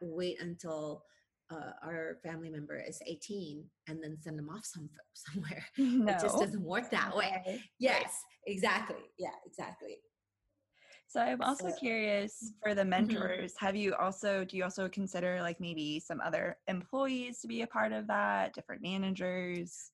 wait 0.00 0.40
until 0.40 1.02
uh, 1.50 1.70
our 1.84 2.18
family 2.24 2.50
member 2.50 2.76
is 2.76 3.00
18 3.06 3.64
and 3.88 4.02
then 4.02 4.18
send 4.20 4.36
them 4.36 4.48
off 4.48 4.64
some, 4.64 4.88
somewhere 5.14 5.64
no. 5.78 6.12
it 6.12 6.20
just 6.20 6.38
doesn't 6.38 6.62
work 6.62 6.90
that 6.90 7.14
way 7.16 7.60
yes 7.78 8.12
exactly 8.46 8.96
yeah 9.18 9.30
exactly 9.46 9.98
so 11.08 11.20
I'm 11.20 11.40
also 11.40 11.68
so, 11.68 11.76
curious 11.76 12.52
for 12.62 12.74
the 12.74 12.80
mm-hmm. 12.80 12.90
mentors, 12.90 13.52
mm-hmm. 13.52 13.64
have 13.64 13.76
you 13.76 13.94
also 13.94 14.44
do 14.44 14.56
you 14.56 14.64
also 14.64 14.88
consider 14.88 15.40
like 15.40 15.60
maybe 15.60 16.00
some 16.00 16.20
other 16.20 16.58
employees 16.66 17.40
to 17.40 17.48
be 17.48 17.62
a 17.62 17.66
part 17.66 17.92
of 17.92 18.06
that, 18.08 18.54
different 18.54 18.82
managers? 18.82 19.92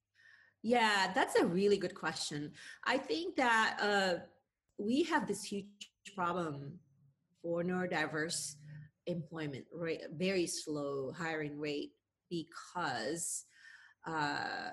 Yeah, 0.62 1.10
that's 1.14 1.36
a 1.36 1.44
really 1.44 1.76
good 1.76 1.94
question. 1.94 2.52
I 2.84 2.98
think 2.98 3.36
that 3.36 3.78
uh, 3.80 4.14
we 4.78 5.02
have 5.04 5.26
this 5.26 5.42
huge 5.42 5.66
problem 6.14 6.78
for 7.42 7.64
neurodiverse 7.64 8.54
employment 9.06 9.64
rate, 9.72 10.02
very 10.16 10.46
slow 10.46 11.12
hiring 11.12 11.58
rate 11.58 11.90
because 12.30 13.44
uh, 14.06 14.70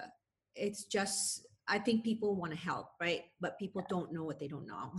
it's 0.56 0.86
just 0.86 1.46
I 1.68 1.78
think 1.78 2.04
people 2.04 2.36
want 2.36 2.52
to 2.52 2.58
help, 2.58 2.88
right? 3.00 3.26
But 3.40 3.60
people 3.60 3.86
don't 3.90 4.12
know 4.12 4.24
what 4.24 4.40
they 4.40 4.48
don't 4.48 4.66
know. 4.66 4.92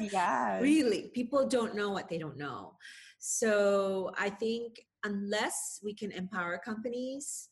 yeah. 0.00 0.60
really, 0.60 1.10
people 1.14 1.48
don't 1.48 1.74
know 1.74 1.90
what 1.90 2.08
they 2.08 2.18
don't 2.18 2.38
know. 2.38 2.74
So 3.18 4.12
I 4.16 4.30
think 4.30 4.80
unless 5.04 5.80
we 5.82 5.94
can 5.94 6.12
empower 6.12 6.58
companies, 6.64 7.48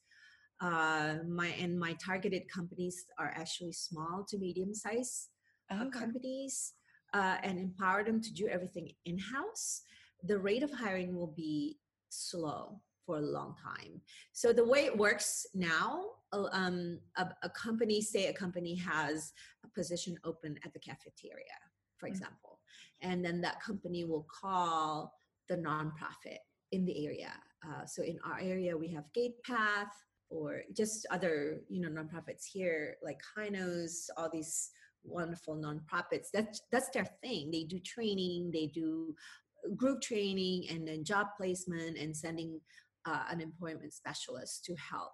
uh, 0.60 1.16
my 1.28 1.48
and 1.58 1.78
my 1.78 1.94
targeted 2.04 2.42
companies 2.52 3.06
are 3.18 3.32
actually 3.34 3.72
small 3.72 4.24
to 4.28 4.38
medium 4.38 4.74
size 4.74 5.28
uh, 5.70 5.88
companies, 5.88 6.74
uh, 7.14 7.36
and 7.42 7.58
empower 7.58 8.04
them 8.04 8.20
to 8.20 8.32
do 8.32 8.46
everything 8.48 8.90
in 9.06 9.18
house. 9.18 9.82
The 10.24 10.38
rate 10.38 10.62
of 10.62 10.70
hiring 10.70 11.14
will 11.14 11.32
be 11.36 11.78
slow 12.10 12.80
for 13.06 13.16
a 13.16 13.20
long 13.20 13.54
time. 13.62 14.00
So 14.32 14.52
the 14.52 14.64
way 14.64 14.84
it 14.84 14.96
works 14.96 15.46
now, 15.54 16.04
um, 16.32 16.98
a, 17.16 17.28
a, 17.42 17.50
company, 17.50 18.00
say 18.00 18.26
a 18.26 18.32
company 18.32 18.74
has 18.76 19.32
a 19.64 19.68
position 19.68 20.16
open 20.24 20.56
at 20.64 20.72
the 20.72 20.78
cafeteria, 20.78 21.44
for 21.98 22.06
mm-hmm. 22.06 22.14
example, 22.14 22.60
and 23.00 23.24
then 23.24 23.40
that 23.40 23.62
company 23.62 24.04
will 24.04 24.26
call 24.40 25.12
the 25.48 25.56
nonprofit 25.56 26.38
in 26.72 26.84
the 26.84 27.04
area. 27.06 27.32
Uh, 27.66 27.84
so 27.84 28.02
in 28.02 28.18
our 28.24 28.38
area, 28.40 28.76
we 28.76 28.88
have 28.88 29.04
GatePath 29.16 29.90
or 30.30 30.62
just 30.76 31.06
other, 31.10 31.60
you 31.68 31.80
know, 31.80 31.88
nonprofits 31.88 32.44
here 32.50 32.96
like 33.02 33.20
Hinos, 33.36 34.08
all 34.16 34.30
these 34.32 34.70
wonderful 35.04 35.56
nonprofits. 35.56 36.28
That's 36.32 36.62
that's 36.70 36.90
their 36.90 37.08
thing. 37.22 37.50
They 37.50 37.64
do 37.64 37.78
training, 37.80 38.50
they 38.52 38.66
do 38.66 39.14
group 39.76 40.00
training 40.00 40.66
and 40.70 40.86
then 40.86 41.04
job 41.04 41.28
placement 41.36 41.98
and 41.98 42.16
sending 42.16 42.60
uh, 43.06 43.24
an 43.30 43.40
employment 43.40 43.92
specialist 43.92 44.64
to 44.64 44.74
help 44.76 45.12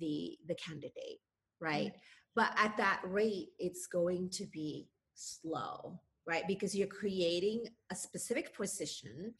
the 0.00 0.36
the 0.48 0.54
candidate 0.54 1.20
right 1.60 1.88
mm-hmm. 1.88 1.98
but 2.34 2.50
at 2.56 2.76
that 2.76 3.00
rate 3.04 3.48
it's 3.58 3.86
going 3.86 4.28
to 4.30 4.44
be 4.46 4.88
slow 5.14 5.98
right 6.26 6.44
because 6.48 6.74
you're 6.74 6.86
creating 6.88 7.64
a 7.90 7.94
specific 7.94 8.54
position 8.54 9.32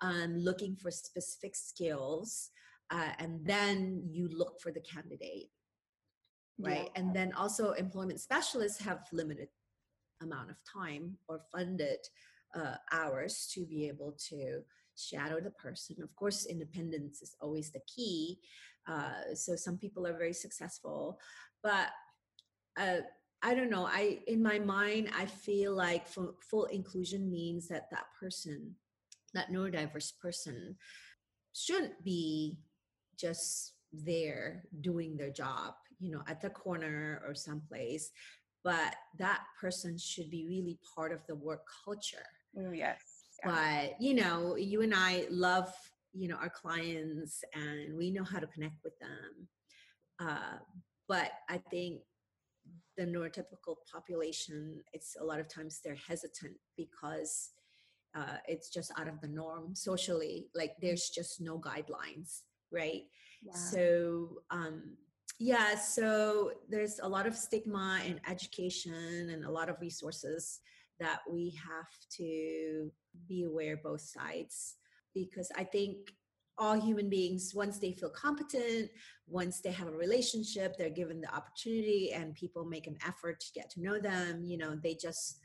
um, 0.00 0.38
looking 0.38 0.76
for 0.76 0.90
specific 0.90 1.54
skills 1.54 2.50
uh, 2.90 3.12
and 3.18 3.44
then 3.44 4.02
you 4.10 4.28
look 4.28 4.60
for 4.60 4.72
the 4.72 4.80
candidate 4.80 5.50
right 6.58 6.90
yeah. 6.94 7.00
and 7.00 7.14
then 7.14 7.32
also 7.32 7.72
employment 7.72 8.20
specialists 8.20 8.80
have 8.80 9.00
limited 9.12 9.48
amount 10.22 10.50
of 10.50 10.56
time 10.70 11.16
or 11.28 11.40
funded 11.52 11.98
uh, 12.54 12.74
hours 12.92 13.48
to 13.52 13.64
be 13.64 13.88
able 13.88 14.14
to 14.28 14.60
shadow 14.96 15.40
the 15.40 15.50
person 15.52 15.96
of 16.02 16.14
course 16.16 16.46
independence 16.46 17.22
is 17.22 17.34
always 17.40 17.70
the 17.70 17.80
key 17.94 18.38
uh, 18.88 19.34
so 19.34 19.56
some 19.56 19.78
people 19.78 20.06
are 20.06 20.16
very 20.16 20.32
successful 20.32 21.18
but 21.62 21.88
uh, 22.78 22.98
i 23.42 23.54
don't 23.54 23.70
know 23.70 23.86
i 23.86 24.18
in 24.26 24.42
my 24.42 24.58
mind 24.58 25.08
i 25.16 25.24
feel 25.24 25.74
like 25.74 26.06
full, 26.06 26.34
full 26.50 26.66
inclusion 26.66 27.30
means 27.30 27.68
that 27.68 27.90
that 27.90 28.06
person 28.18 28.74
that 29.32 29.50
neurodiverse 29.50 30.12
person 30.20 30.76
shouldn't 31.52 32.04
be 32.04 32.58
just 33.20 33.74
there 33.92 34.62
doing 34.80 35.16
their 35.16 35.30
job 35.30 35.74
you 35.98 36.10
know 36.10 36.22
at 36.28 36.40
the 36.40 36.50
corner 36.50 37.22
or 37.26 37.34
someplace 37.34 38.10
but 38.64 38.94
that 39.18 39.40
person 39.60 39.96
should 39.98 40.30
be 40.30 40.46
really 40.46 40.78
part 40.94 41.12
of 41.12 41.20
the 41.26 41.34
work 41.34 41.62
culture. 41.84 42.26
Yes. 42.54 43.00
Yeah. 43.44 43.88
but 43.90 44.02
you 44.02 44.14
know 44.14 44.56
you 44.56 44.82
and 44.82 44.92
i 44.94 45.24
love 45.30 45.72
you 46.12 46.28
know 46.28 46.36
our 46.36 46.50
clients 46.50 47.42
and 47.54 47.96
we 47.96 48.10
know 48.10 48.24
how 48.24 48.38
to 48.38 48.46
connect 48.48 48.74
with 48.84 48.92
them. 48.98 49.48
Uh, 50.20 50.58
but 51.08 51.30
i 51.48 51.58
think 51.70 52.02
the 52.98 53.04
neurotypical 53.04 53.76
population 53.90 54.80
it's 54.92 55.16
a 55.18 55.24
lot 55.24 55.40
of 55.40 55.48
times 55.48 55.80
they're 55.82 55.96
hesitant 56.06 56.54
because 56.76 57.50
uh, 58.14 58.36
it's 58.46 58.68
just 58.68 58.92
out 58.98 59.08
of 59.08 59.20
the 59.20 59.28
norm 59.28 59.74
socially 59.74 60.48
like 60.54 60.72
there's 60.82 61.10
just 61.10 61.40
no 61.40 61.58
guidelines 61.58 62.40
right 62.72 63.02
yeah. 63.42 63.54
so 63.54 64.28
um 64.50 64.96
yeah 65.38 65.74
so 65.74 66.52
there's 66.68 67.00
a 67.02 67.08
lot 67.08 67.26
of 67.26 67.34
stigma 67.34 68.00
in 68.06 68.20
education 68.28 69.30
and 69.30 69.44
a 69.44 69.50
lot 69.50 69.68
of 69.68 69.80
resources 69.80 70.60
that 70.98 71.20
we 71.30 71.50
have 71.50 71.88
to 72.10 72.90
be 73.28 73.44
aware 73.44 73.78
both 73.82 74.02
sides 74.02 74.76
because 75.14 75.50
i 75.56 75.64
think 75.64 76.12
all 76.58 76.78
human 76.78 77.08
beings 77.08 77.52
once 77.54 77.78
they 77.78 77.92
feel 77.92 78.10
competent 78.10 78.90
once 79.26 79.60
they 79.60 79.72
have 79.72 79.88
a 79.88 79.96
relationship 79.96 80.76
they're 80.76 80.90
given 80.90 81.20
the 81.20 81.34
opportunity 81.34 82.12
and 82.12 82.34
people 82.34 82.64
make 82.64 82.86
an 82.86 82.96
effort 83.06 83.40
to 83.40 83.46
get 83.54 83.70
to 83.70 83.80
know 83.80 83.98
them 83.98 84.44
you 84.44 84.58
know 84.58 84.76
they 84.82 84.94
just 84.94 85.38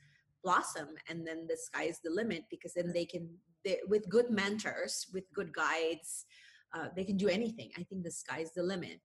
blossom 0.43 0.89
and 1.09 1.25
then 1.25 1.47
the 1.47 1.57
sky 1.57 1.83
is 1.83 1.99
the 2.03 2.09
limit 2.09 2.43
because 2.51 2.73
then 2.73 2.91
they 2.93 3.05
can 3.05 3.29
they, 3.63 3.79
with 3.87 4.07
good 4.09 4.29
mentors 4.29 5.07
with 5.13 5.23
good 5.33 5.51
guides 5.53 6.25
uh, 6.75 6.87
they 6.95 7.03
can 7.03 7.17
do 7.17 7.29
anything. 7.29 7.71
I 7.77 7.83
think 7.83 8.03
the 8.03 8.11
sky's 8.11 8.51
the 8.51 8.63
limit. 8.63 8.99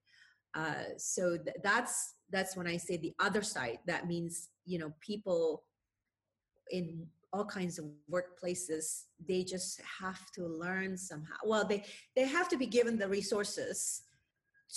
Uh, 0.55 0.85
so 0.97 1.37
th- 1.37 1.57
that's 1.63 2.15
that's 2.33 2.57
when 2.57 2.67
i 2.67 2.77
say 2.77 2.97
the 2.97 3.15
other 3.21 3.43
side. 3.43 3.79
That 3.87 4.09
means 4.09 4.49
you 4.65 4.79
know 4.79 4.93
people 5.01 5.65
in 6.71 7.07
all 7.33 7.45
kinds 7.45 7.79
of 7.79 7.85
workplaces 8.11 9.05
they 9.29 9.45
just 9.45 9.81
have 10.01 10.31
to 10.33 10.47
learn 10.47 10.97
somehow. 10.97 11.37
Well 11.45 11.65
they 11.65 11.85
they 12.17 12.27
have 12.27 12.49
to 12.49 12.57
be 12.57 12.67
given 12.67 12.99
the 12.99 13.09
resources 13.09 14.03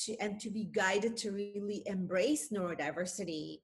to, 0.04 0.16
and 0.20 0.40
to 0.40 0.52
be 0.52 0.66
guided 0.66 1.18
to 1.18 1.32
really 1.32 1.82
embrace 1.88 2.50
neurodiversity 2.52 3.60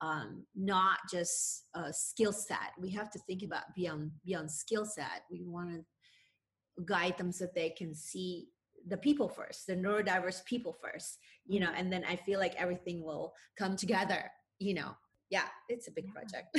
um, 0.00 0.44
not 0.54 0.98
just 1.10 1.64
a 1.74 1.92
skill 1.92 2.32
set. 2.32 2.72
We 2.78 2.90
have 2.90 3.10
to 3.12 3.18
think 3.20 3.42
about 3.42 3.74
beyond 3.74 4.10
beyond 4.24 4.50
skill 4.50 4.84
set. 4.84 5.22
We 5.30 5.42
want 5.42 5.70
to 5.70 6.84
guide 6.84 7.16
them 7.16 7.32
so 7.32 7.46
they 7.54 7.70
can 7.70 7.94
see 7.94 8.48
the 8.86 8.96
people 8.96 9.28
first 9.28 9.66
the 9.66 9.74
neurodiverse 9.74 10.44
people 10.44 10.76
first 10.82 11.18
you 11.46 11.60
know 11.60 11.70
and 11.76 11.92
then 11.92 12.04
i 12.08 12.16
feel 12.16 12.38
like 12.38 12.54
everything 12.56 13.02
will 13.02 13.32
come 13.58 13.76
together 13.76 14.30
you 14.58 14.74
know. 14.74 14.96
Yeah 15.28 15.46
it's 15.68 15.88
a 15.88 15.90
big 15.90 16.12
project. 16.12 16.56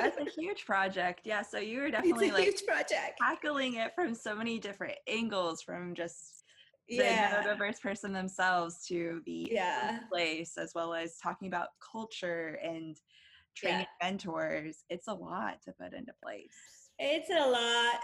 That's 0.00 0.16
a 0.16 0.24
huge 0.40 0.64
project. 0.64 1.20
Yeah 1.24 1.42
so 1.42 1.58
you 1.58 1.80
were 1.80 1.90
definitely 1.90 2.30
like 2.30 2.44
huge 2.44 2.64
project. 2.66 3.18
tackling 3.20 3.74
it 3.74 3.92
from 3.94 4.14
so 4.14 4.34
many 4.34 4.58
different 4.58 4.94
angles 5.06 5.62
from 5.62 5.94
just 5.94 6.44
the 6.88 6.96
yeah. 6.96 7.42
neurodiverse 7.42 7.80
person 7.80 8.12
themselves 8.12 8.86
to 8.86 9.20
the 9.26 9.48
yeah. 9.50 9.98
place 10.10 10.56
as 10.56 10.72
well 10.74 10.94
as 10.94 11.18
talking 11.22 11.48
about 11.48 11.68
culture 11.92 12.58
and 12.62 12.96
training 13.56 13.86
yeah. 14.00 14.08
mentors. 14.08 14.84
It's 14.88 15.08
a 15.08 15.14
lot 15.14 15.60
to 15.64 15.72
put 15.72 15.92
into 15.92 16.12
place 16.22 16.75
it's 16.98 17.30
a 17.30 17.48
lot 17.48 18.00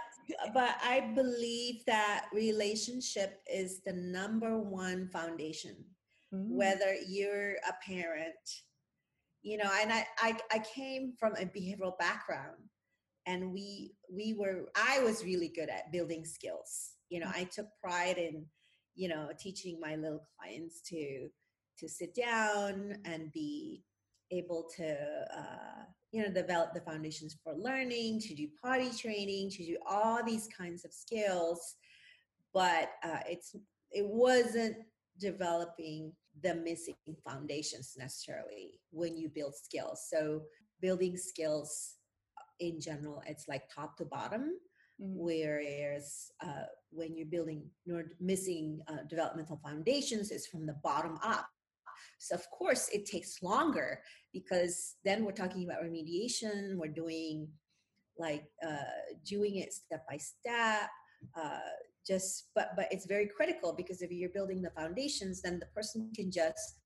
but 0.55 0.77
i 0.83 1.01
believe 1.15 1.85
that 1.87 2.27
relationship 2.33 3.41
is 3.53 3.81
the 3.85 3.93
number 3.93 4.59
one 4.59 5.09
foundation 5.09 5.77
mm. 6.33 6.49
whether 6.49 6.95
you're 7.09 7.53
a 7.69 7.75
parent 7.87 8.35
you 9.43 9.57
know 9.57 9.71
and 9.81 9.93
I, 9.93 10.07
I 10.19 10.37
i 10.53 10.59
came 10.75 11.15
from 11.19 11.33
a 11.35 11.45
behavioral 11.45 11.99
background 11.99 12.59
and 13.27 13.53
we 13.53 13.95
we 14.13 14.35
were 14.35 14.69
i 14.77 15.01
was 15.01 15.25
really 15.25 15.49
good 15.49 15.69
at 15.69 15.93
building 15.93 16.25
skills 16.25 16.93
you 17.09 17.21
know 17.21 17.27
mm. 17.27 17.37
i 17.37 17.45
took 17.45 17.67
pride 17.83 18.19
in 18.19 18.47
you 18.95 19.09
know 19.09 19.31
teaching 19.39 19.79
my 19.81 19.97
little 19.97 20.27
clients 20.39 20.81
to 20.83 21.29
to 21.79 21.89
sit 21.89 22.15
down 22.15 22.97
and 23.05 23.33
be 23.33 23.83
able 24.33 24.68
to 24.77 24.97
uh, 25.37 25.85
you 26.11 26.23
know 26.23 26.33
develop 26.33 26.73
the 26.75 26.81
foundations 26.81 27.37
for 27.42 27.55
learning 27.55 28.18
to 28.21 28.35
do 28.35 28.49
potty 28.62 28.90
training 28.90 29.51
to 29.51 29.64
do 29.64 29.77
all 29.87 30.25
these 30.25 30.49
kinds 30.57 30.85
of 30.85 30.92
skills 30.92 31.77
but 32.53 32.90
uh, 33.05 33.21
it's 33.29 33.55
it 33.90 34.07
wasn't 34.07 34.77
developing 35.18 36.12
the 36.42 36.55
missing 36.55 36.95
foundations 37.27 37.95
necessarily 37.99 38.81
when 38.90 39.16
you 39.16 39.29
build 39.29 39.55
skills 39.55 40.07
so 40.11 40.42
building 40.81 41.16
skills 41.16 41.97
in 42.61 42.81
general 42.81 43.23
it's 43.27 43.49
like 43.49 43.62
top 43.75 43.97
to 43.97 44.05
bottom 44.05 44.57
mm-hmm. 45.01 45.12
whereas 45.14 46.31
uh, 46.45 46.64
when 46.90 47.16
you're 47.16 47.27
building 47.27 47.64
missing 48.21 48.81
uh, 48.88 49.03
developmental 49.09 49.61
foundations 49.62 50.31
it's 50.31 50.47
from 50.47 50.66
the 50.66 50.77
bottom 50.83 51.18
up 51.23 51.47
so 52.23 52.37
of 52.37 52.49
course 52.51 52.89
it 52.93 53.05
takes 53.05 53.43
longer 53.43 54.01
because 54.33 54.95
then 55.05 55.25
we're 55.25 55.33
talking 55.33 55.65
about 55.65 55.83
remediation. 55.83 56.77
We're 56.77 56.87
doing 56.87 57.49
like 58.17 58.45
uh, 58.67 59.03
doing 59.27 59.57
it 59.57 59.73
step 59.73 60.05
by 60.09 60.19
step 60.19 60.91
uh, 61.37 61.59
just 62.07 62.49
but 62.55 62.71
but 62.77 62.89
it's 62.91 63.07
very 63.07 63.27
critical 63.27 63.73
because 63.73 64.03
if 64.03 64.11
you're 64.11 64.31
building 64.31 64.63
the 64.63 64.71
foundations 64.71 65.43
then 65.43 65.59
the 65.59 65.67
person 65.67 66.11
can 66.15 66.31
just 66.31 66.79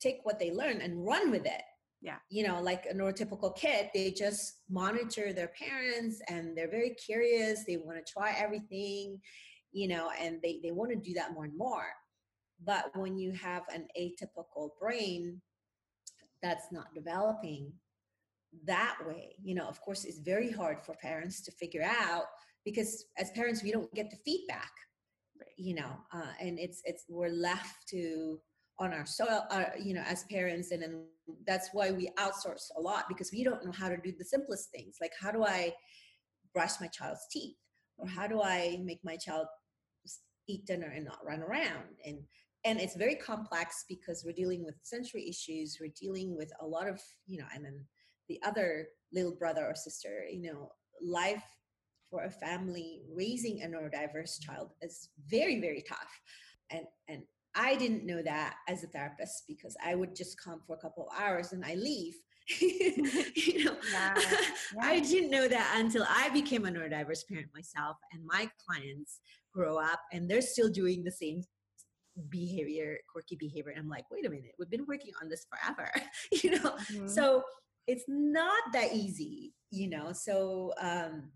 take 0.00 0.18
what 0.22 0.38
they 0.38 0.52
learn 0.52 0.80
and 0.80 1.04
run 1.04 1.30
with 1.30 1.46
it. 1.46 1.62
Yeah. 2.00 2.16
You 2.30 2.46
know 2.46 2.60
like 2.60 2.86
a 2.88 2.94
neurotypical 2.94 3.56
kid 3.56 3.90
they 3.92 4.12
just 4.12 4.62
monitor 4.70 5.32
their 5.32 5.52
parents 5.58 6.20
and 6.28 6.56
they're 6.56 6.70
very 6.70 6.90
curious. 6.90 7.64
They 7.66 7.76
want 7.76 7.98
to 7.98 8.12
try 8.12 8.34
everything 8.38 9.20
you 9.72 9.88
know 9.88 10.10
and 10.20 10.40
they 10.42 10.60
they 10.62 10.72
want 10.72 10.90
to 10.90 10.96
do 10.96 11.14
that 11.14 11.32
more 11.32 11.44
and 11.44 11.56
more 11.56 11.86
but 12.64 12.90
when 12.94 13.18
you 13.18 13.32
have 13.32 13.62
an 13.72 13.86
atypical 13.98 14.70
brain 14.80 15.40
that's 16.42 16.72
not 16.72 16.94
developing 16.94 17.72
that 18.66 18.96
way 19.06 19.34
you 19.42 19.54
know 19.54 19.66
of 19.66 19.80
course 19.80 20.04
it's 20.04 20.18
very 20.18 20.50
hard 20.50 20.78
for 20.82 20.94
parents 20.94 21.40
to 21.40 21.52
figure 21.52 21.84
out 21.84 22.24
because 22.64 23.04
as 23.18 23.30
parents 23.30 23.62
we 23.62 23.70
don't 23.70 23.92
get 23.94 24.10
the 24.10 24.16
feedback 24.24 24.72
right. 25.38 25.48
you 25.56 25.74
know 25.74 25.92
uh, 26.12 26.32
and 26.40 26.58
it's 26.58 26.82
it's 26.84 27.04
we're 27.08 27.28
left 27.28 27.86
to 27.88 28.38
on 28.78 28.92
our 28.92 29.06
soil 29.06 29.44
uh, 29.50 29.64
you 29.78 29.94
know 29.94 30.02
as 30.06 30.24
parents 30.24 30.72
and 30.72 30.82
then 30.82 31.04
that's 31.46 31.70
why 31.72 31.90
we 31.90 32.10
outsource 32.18 32.70
a 32.76 32.80
lot 32.80 33.04
because 33.08 33.30
we 33.32 33.44
don't 33.44 33.64
know 33.64 33.72
how 33.72 33.88
to 33.88 33.96
do 33.98 34.12
the 34.18 34.24
simplest 34.24 34.70
things 34.70 34.96
like 35.00 35.12
how 35.20 35.30
do 35.30 35.44
i 35.44 35.72
brush 36.52 36.80
my 36.80 36.88
child's 36.88 37.26
teeth 37.30 37.56
or 37.98 38.08
how 38.08 38.26
do 38.26 38.42
i 38.42 38.78
make 38.82 39.00
my 39.04 39.16
child 39.16 39.46
eat 40.48 40.66
dinner 40.66 40.92
and 40.94 41.04
not 41.04 41.24
run 41.24 41.42
around 41.42 41.84
and 42.04 42.18
and 42.64 42.78
it's 42.78 42.96
very 42.96 43.14
complex 43.14 43.84
because 43.88 44.22
we're 44.24 44.32
dealing 44.32 44.64
with 44.64 44.74
sensory 44.82 45.28
issues 45.28 45.78
we're 45.80 45.92
dealing 46.00 46.36
with 46.36 46.50
a 46.60 46.66
lot 46.66 46.88
of 46.88 47.00
you 47.26 47.38
know 47.38 47.46
and 47.54 47.64
then 47.64 47.84
the 48.28 48.40
other 48.44 48.86
little 49.12 49.34
brother 49.34 49.66
or 49.66 49.74
sister 49.74 50.24
you 50.30 50.42
know 50.42 50.70
life 51.02 51.42
for 52.10 52.24
a 52.24 52.30
family 52.30 53.02
raising 53.14 53.62
a 53.62 53.66
neurodiverse 53.66 54.38
mm-hmm. 54.38 54.52
child 54.52 54.70
is 54.82 55.08
very 55.28 55.60
very 55.60 55.82
tough 55.88 56.20
and 56.70 56.84
and 57.08 57.22
i 57.54 57.74
didn't 57.76 58.06
know 58.06 58.22
that 58.22 58.56
as 58.68 58.84
a 58.84 58.88
therapist 58.88 59.44
because 59.48 59.76
i 59.84 59.94
would 59.94 60.14
just 60.14 60.40
come 60.42 60.60
for 60.66 60.76
a 60.76 60.80
couple 60.80 61.08
of 61.08 61.22
hours 61.22 61.52
and 61.52 61.64
i 61.64 61.74
leave 61.74 62.14
you 62.60 63.64
know 63.64 63.76
yeah. 63.92 64.14
Yeah. 64.74 64.80
i 64.82 65.00
didn't 65.00 65.30
know 65.30 65.48
that 65.48 65.74
until 65.78 66.04
i 66.08 66.28
became 66.30 66.66
a 66.66 66.70
neurodiverse 66.70 67.26
parent 67.28 67.48
myself 67.54 67.96
and 68.12 68.24
my 68.24 68.50
clients 68.66 69.20
grow 69.52 69.78
up 69.78 70.00
and 70.12 70.28
they're 70.30 70.42
still 70.42 70.68
doing 70.68 71.02
the 71.02 71.10
same 71.10 71.42
behavior 72.28 72.98
quirky 73.10 73.36
behavior 73.36 73.70
and 73.72 73.80
i'm 73.80 73.88
like 73.88 74.04
wait 74.10 74.26
a 74.26 74.30
minute 74.30 74.52
we've 74.58 74.70
been 74.70 74.86
working 74.86 75.12
on 75.22 75.28
this 75.28 75.46
forever 75.50 75.90
you 76.42 76.50
know 76.50 76.76
Mhm. 76.92 77.08
so 77.08 77.42
it's 77.86 78.04
not 78.08 78.62
that 78.72 78.92
easy 78.94 79.52
you 79.70 79.88
know 79.88 80.12
so 80.12 80.72
um 80.80 81.30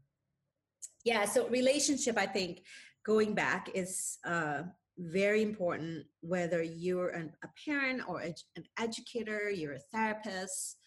yeah 1.04 1.24
so 1.24 1.48
relationship 1.48 2.16
i 2.18 2.26
think 2.26 2.62
going 3.04 3.34
back 3.34 3.70
is 3.74 4.18
uh 4.24 4.62
very 4.98 5.42
important 5.42 6.04
whether 6.20 6.62
you're 6.62 7.08
an, 7.08 7.32
a 7.42 7.48
parent 7.64 8.00
or 8.08 8.22
ed- 8.22 8.40
an 8.56 8.64
educator 8.78 9.50
you're 9.50 9.74
a 9.74 9.86
therapist 9.92 10.78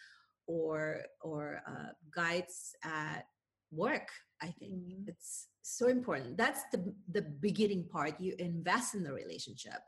or 0.47 1.01
or 1.21 1.61
uh, 1.67 1.89
guides 2.15 2.73
at 2.83 3.25
work 3.71 4.07
i 4.41 4.47
think 4.59 4.71
Mhm. 4.73 5.07
it's 5.09 5.47
so 5.69 5.87
important. 5.87 6.37
That's 6.37 6.61
the 6.71 6.93
the 7.11 7.21
beginning 7.21 7.85
part. 7.91 8.19
You 8.19 8.35
invest 8.39 8.95
in 8.95 9.03
the 9.03 9.13
relationship. 9.13 9.79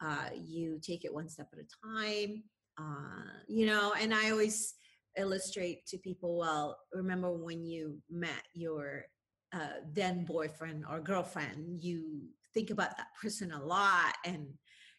Uh, 0.00 0.28
you 0.34 0.78
take 0.82 1.04
it 1.04 1.14
one 1.14 1.28
step 1.28 1.48
at 1.52 1.58
a 1.60 1.88
time. 1.88 2.42
Uh, 2.76 3.30
you 3.46 3.66
know 3.66 3.94
and 4.00 4.12
i 4.12 4.30
always 4.30 4.74
illustrate 5.16 5.86
to 5.86 5.96
people 5.98 6.36
well 6.36 6.76
remember 6.92 7.30
when 7.30 7.64
you 7.64 7.96
met 8.10 8.42
your 8.52 9.04
uh, 9.52 9.78
then 9.92 10.24
boyfriend 10.24 10.84
or 10.90 10.98
girlfriend 10.98 11.80
you 11.80 12.22
think 12.52 12.70
about 12.70 12.96
that 12.96 13.06
person 13.22 13.52
a 13.52 13.64
lot 13.64 14.16
and 14.24 14.48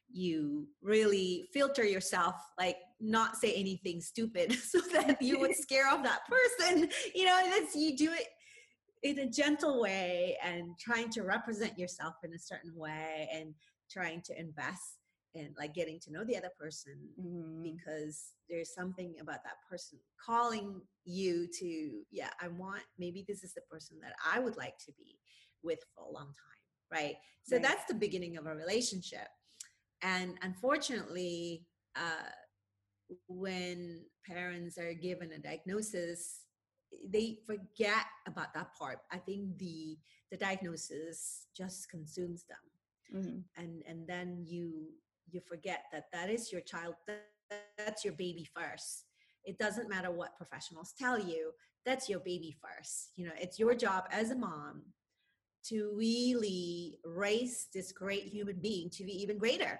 you 0.09 0.67
really 0.81 1.49
filter 1.51 1.83
yourself 1.83 2.35
like 2.57 2.77
not 3.01 3.35
say 3.35 3.53
anything 3.53 3.99
stupid 3.99 4.53
so 4.69 4.79
that 4.93 5.21
you 5.21 5.39
would 5.39 5.55
scare 5.59 5.87
off 5.87 6.03
that 6.03 6.21
person. 6.27 6.89
You 7.13 7.25
know 7.25 7.41
that's 7.49 7.75
you 7.75 7.97
do 7.97 8.13
it 8.13 8.27
in 9.05 9.19
a 9.19 9.29
gentle 9.29 9.79
way 9.81 10.35
and 10.43 10.77
trying 10.79 11.09
to 11.11 11.21
represent 11.21 11.77
yourself 11.77 12.15
in 12.23 12.33
a 12.33 12.39
certain 12.39 12.73
way 12.75 13.29
and 13.31 13.53
trying 13.89 14.19
to 14.19 14.37
invest 14.39 14.97
in 15.35 15.53
like 15.59 15.75
getting 15.75 15.99
to 15.99 16.11
know 16.11 16.23
the 16.23 16.35
other 16.35 16.49
person 16.59 16.97
Mhm. 17.19 17.61
because 17.61 18.33
there's 18.49 18.73
something 18.73 19.19
about 19.19 19.43
that 19.43 19.57
person 19.69 19.99
calling 20.17 20.81
you 21.03 21.47
to 21.59 22.03
yeah 22.09 22.31
i 22.41 22.47
want 22.47 22.81
maybe 22.97 23.23
this 23.27 23.43
is 23.43 23.53
the 23.53 23.61
person 23.69 23.99
that 24.01 24.15
i 24.25 24.39
would 24.39 24.57
like 24.57 24.77
to 24.79 24.91
be 24.93 25.19
with 25.61 25.79
for 25.93 26.01
a 26.03 26.11
long 26.11 26.27
time 26.27 26.63
right 26.89 27.17
so 27.43 27.57
Right. 27.57 27.63
that's 27.63 27.85
the 27.85 27.93
beginning 27.93 28.37
of 28.37 28.47
a 28.47 28.55
relationship 28.55 29.27
and 30.01 30.39
unfortunately 30.41 31.67
uh, 31.95 32.31
when 33.27 34.03
parents 34.25 34.77
are 34.79 34.93
given 34.93 35.31
a 35.33 35.37
diagnosis 35.37 36.44
they 37.07 37.37
forget 37.45 38.05
about 38.27 38.53
that 38.53 38.73
part. 38.75 38.99
I 39.11 39.17
think 39.17 39.57
the 39.57 39.97
the 40.31 40.37
diagnosis 40.37 41.47
just 41.55 41.89
consumes 41.89 42.43
them. 42.45 42.57
Mhm. 43.13 43.43
and 43.55 43.83
and 43.85 44.07
then 44.07 44.43
you 44.45 44.89
you 45.31 45.39
forget 45.41 45.85
that 45.91 46.05
that 46.11 46.29
is 46.29 46.51
your 46.51 46.61
child 46.61 46.95
that, 47.07 47.29
that's 47.77 48.03
your 48.03 48.13
baby 48.15 48.45
first. 48.45 49.05
It 49.43 49.59
doesn't 49.59 49.89
matter 49.89 50.11
what 50.11 50.35
professionals 50.37 50.93
tell 50.97 51.19
you 51.19 51.53
that's 51.85 52.09
your 52.09 52.19
baby 52.19 52.51
first. 52.63 53.11
You 53.15 53.27
know 53.27 53.33
it's 53.39 53.59
your 53.59 53.75
job 53.75 54.05
as 54.11 54.31
a 54.31 54.35
mom 54.35 54.93
to 55.65 55.91
really 55.95 56.99
raise 57.03 57.67
this 57.73 57.91
great 57.91 58.23
human 58.25 58.59
being 58.59 58.89
to 58.91 59.03
be 59.03 59.13
even 59.21 59.37
greater. 59.37 59.79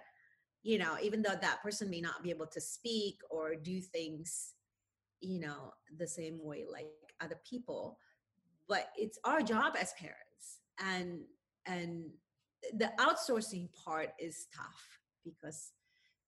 You 0.64 0.78
know 0.78 0.98
even 1.02 1.22
though 1.24 1.36
that 1.42 1.62
person 1.64 1.90
may 1.90 2.02
not 2.02 2.24
be 2.24 2.30
able 2.30 2.48
to 2.48 2.62
speak 2.62 3.18
or 3.30 3.56
do 3.56 3.82
things 3.82 4.54
you 5.22 5.40
know 5.40 5.74
the 5.98 6.08
same 6.08 6.40
way 6.44 6.66
like 6.72 6.88
other 7.22 7.40
people 7.50 7.98
but 8.68 8.88
it's 8.98 9.20
our 9.24 9.42
job 9.42 9.74
as 9.80 9.94
parents 9.94 10.60
and 10.80 11.20
and 11.68 12.06
the 12.78 12.92
outsourcing 13.00 13.70
part 13.74 14.10
is 14.20 14.48
tough 14.56 15.00
because 15.24 15.72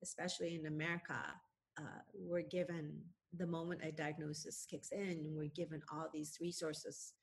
especially 0.03 0.55
in 0.55 0.65
america 0.67 1.19
uh, 1.79 2.01
we're 2.13 2.41
given 2.41 2.99
the 3.37 3.45
moment 3.47 3.81
a 3.83 3.91
diagnosis 3.91 4.65
kicks 4.69 4.91
in 4.91 5.33
we're 5.35 5.49
given 5.55 5.81
all 5.91 6.07
these 6.13 6.37
resources 6.41 7.13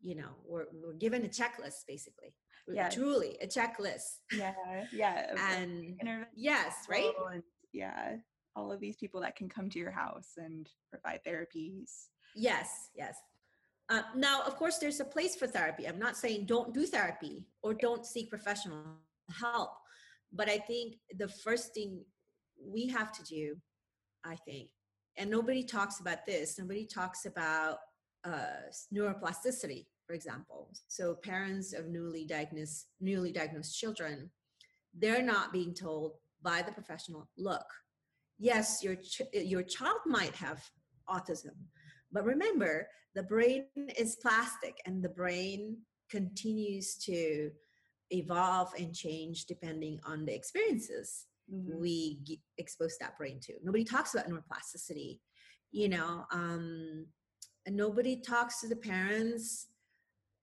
you 0.00 0.14
know 0.14 0.30
we're, 0.46 0.66
we're 0.72 0.92
given 0.94 1.24
a 1.24 1.28
checklist 1.28 1.84
basically 1.86 2.34
Yes. 2.70 2.94
truly 2.94 3.38
a 3.40 3.46
checklist. 3.46 4.18
Yeah 4.30 4.52
yeah 4.92 5.34
and 5.56 5.96
yes 6.36 6.74
right? 6.90 7.10
and 7.32 7.42
yeah 7.72 8.16
all 8.54 8.70
of 8.70 8.78
these 8.80 8.96
people 8.96 9.22
that 9.22 9.36
can 9.36 9.48
come 9.48 9.70
to 9.70 9.78
your 9.78 9.90
house 9.90 10.32
and 10.36 10.68
provide 10.90 11.20
therapies 11.26 12.08
Yes, 12.34 12.90
yes. 12.94 13.16
Uh, 13.90 14.02
now, 14.14 14.42
of 14.42 14.56
course, 14.56 14.78
there's 14.78 15.00
a 15.00 15.04
place 15.04 15.34
for 15.34 15.46
therapy. 15.46 15.86
I'm 15.86 15.98
not 15.98 16.16
saying 16.16 16.44
don't 16.44 16.74
do 16.74 16.84
therapy 16.84 17.46
or 17.62 17.72
don't 17.72 18.04
seek 18.04 18.28
professional 18.28 18.84
help, 19.30 19.70
but 20.32 20.48
I 20.48 20.58
think 20.58 20.96
the 21.16 21.28
first 21.28 21.72
thing 21.72 22.04
we 22.62 22.86
have 22.88 23.12
to 23.12 23.22
do, 23.24 23.56
I 24.24 24.36
think, 24.36 24.68
and 25.16 25.30
nobody 25.30 25.64
talks 25.64 26.00
about 26.00 26.26
this, 26.26 26.58
nobody 26.58 26.86
talks 26.86 27.24
about 27.24 27.78
uh, 28.24 28.68
neuroplasticity, 28.94 29.86
for 30.06 30.12
example. 30.12 30.70
So, 30.86 31.14
parents 31.14 31.72
of 31.72 31.88
newly 31.88 32.24
diagnosed 32.26 32.88
newly 33.00 33.32
diagnosed 33.32 33.78
children, 33.78 34.30
they're 34.92 35.22
not 35.22 35.52
being 35.52 35.72
told 35.72 36.14
by 36.42 36.62
the 36.62 36.72
professional, 36.72 37.28
look, 37.36 37.64
yes, 38.38 38.82
your 38.82 38.96
ch- 38.96 39.22
your 39.32 39.62
child 39.62 40.00
might 40.06 40.34
have 40.34 40.62
autism, 41.08 41.54
but 42.12 42.24
remember, 42.24 42.88
the 43.14 43.22
brain 43.22 43.66
is 43.96 44.16
plastic 44.16 44.78
and 44.86 45.02
the 45.02 45.08
brain 45.08 45.78
continues 46.10 46.94
to 46.96 47.50
evolve 48.10 48.72
and 48.78 48.94
change 48.94 49.44
depending 49.44 50.00
on 50.04 50.24
the 50.24 50.34
experiences 50.34 51.26
Mhm. 51.52 51.78
we 51.78 52.20
g- 52.24 52.42
expose 52.58 52.98
that 52.98 53.16
brain 53.16 53.40
to. 53.40 53.54
Nobody 53.62 53.84
talks 53.84 54.14
about 54.14 54.28
neuroplasticity, 54.28 55.20
you 55.70 55.88
know, 55.88 56.26
um, 56.30 57.06
and 57.66 57.76
nobody 57.76 58.16
talks 58.20 58.60
to 58.60 58.68
the 58.68 58.76
parents 58.76 59.68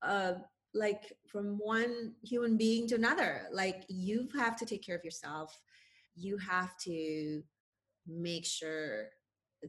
uh, 0.02 0.34
like 0.74 1.14
from 1.28 1.58
one 1.58 2.16
human 2.24 2.58
being 2.58 2.88
to 2.88 2.96
another. 2.96 3.48
Like 3.52 3.86
you 3.88 4.30
have 4.36 4.56
to 4.58 4.66
take 4.66 4.84
care 4.86 4.96
of 4.96 5.04
yourself. 5.04 5.58
You 6.16 6.38
have 6.38 6.78
to 6.80 7.44
make 8.08 8.46
sure 8.46 9.10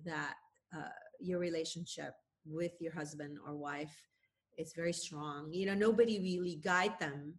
that 0.05 0.35
uh, 0.77 0.89
your 1.21 1.39
relationship 1.39 2.13
with 2.45 2.73
your 2.81 2.93
husband 2.93 3.39
or 3.47 3.55
wife 3.55 3.97
is 4.59 4.73
very 4.75 4.93
strong. 4.93 5.53
You 5.53 5.67
know, 5.67 5.75
nobody 5.75 6.19
really 6.21 6.57
guide 6.57 6.99
them. 6.99 7.35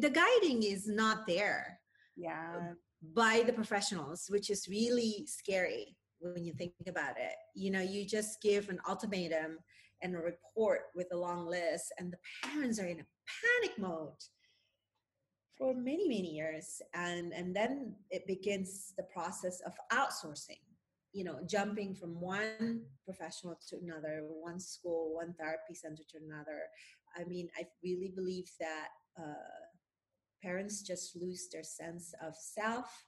The 0.00 0.10
guiding 0.10 0.62
is 0.62 0.86
not 0.86 1.26
there 1.26 1.80
yeah 2.16 2.72
by 3.12 3.42
the 3.44 3.52
professionals, 3.52 4.26
which 4.28 4.48
is 4.50 4.68
really 4.68 5.26
scary 5.26 5.96
when 6.20 6.44
you 6.44 6.54
think 6.54 6.72
about 6.88 7.16
it. 7.18 7.34
You 7.54 7.70
know, 7.70 7.80
you 7.80 8.06
just 8.06 8.40
give 8.40 8.68
an 8.68 8.78
ultimatum 8.88 9.58
and 10.02 10.14
a 10.14 10.18
report 10.18 10.82
with 10.94 11.08
a 11.12 11.16
long 11.16 11.46
list, 11.46 11.92
and 11.98 12.12
the 12.12 12.18
parents 12.42 12.78
are 12.78 12.86
in 12.86 13.00
a 13.00 13.06
panic 13.60 13.78
mode 13.78 14.22
for 15.56 15.74
many, 15.74 16.08
many 16.08 16.34
years. 16.34 16.80
And, 16.94 17.32
and 17.32 17.54
then 17.54 17.94
it 18.10 18.26
begins 18.26 18.92
the 18.96 19.04
process 19.04 19.60
of 19.60 19.72
outsourcing, 19.92 20.63
you 21.14 21.24
know, 21.24 21.38
jumping 21.46 21.94
from 21.94 22.20
one 22.20 22.82
professional 23.04 23.58
to 23.68 23.76
another, 23.76 24.24
one 24.28 24.58
school, 24.58 25.14
one 25.14 25.32
therapy 25.38 25.72
center 25.72 26.02
to 26.10 26.18
another. 26.26 26.62
I 27.16 27.24
mean, 27.24 27.48
I 27.56 27.62
really 27.82 28.12
believe 28.14 28.50
that 28.58 28.88
uh, 29.18 29.64
parents 30.42 30.82
just 30.82 31.16
lose 31.16 31.48
their 31.52 31.62
sense 31.62 32.12
of 32.20 32.34
self 32.36 33.06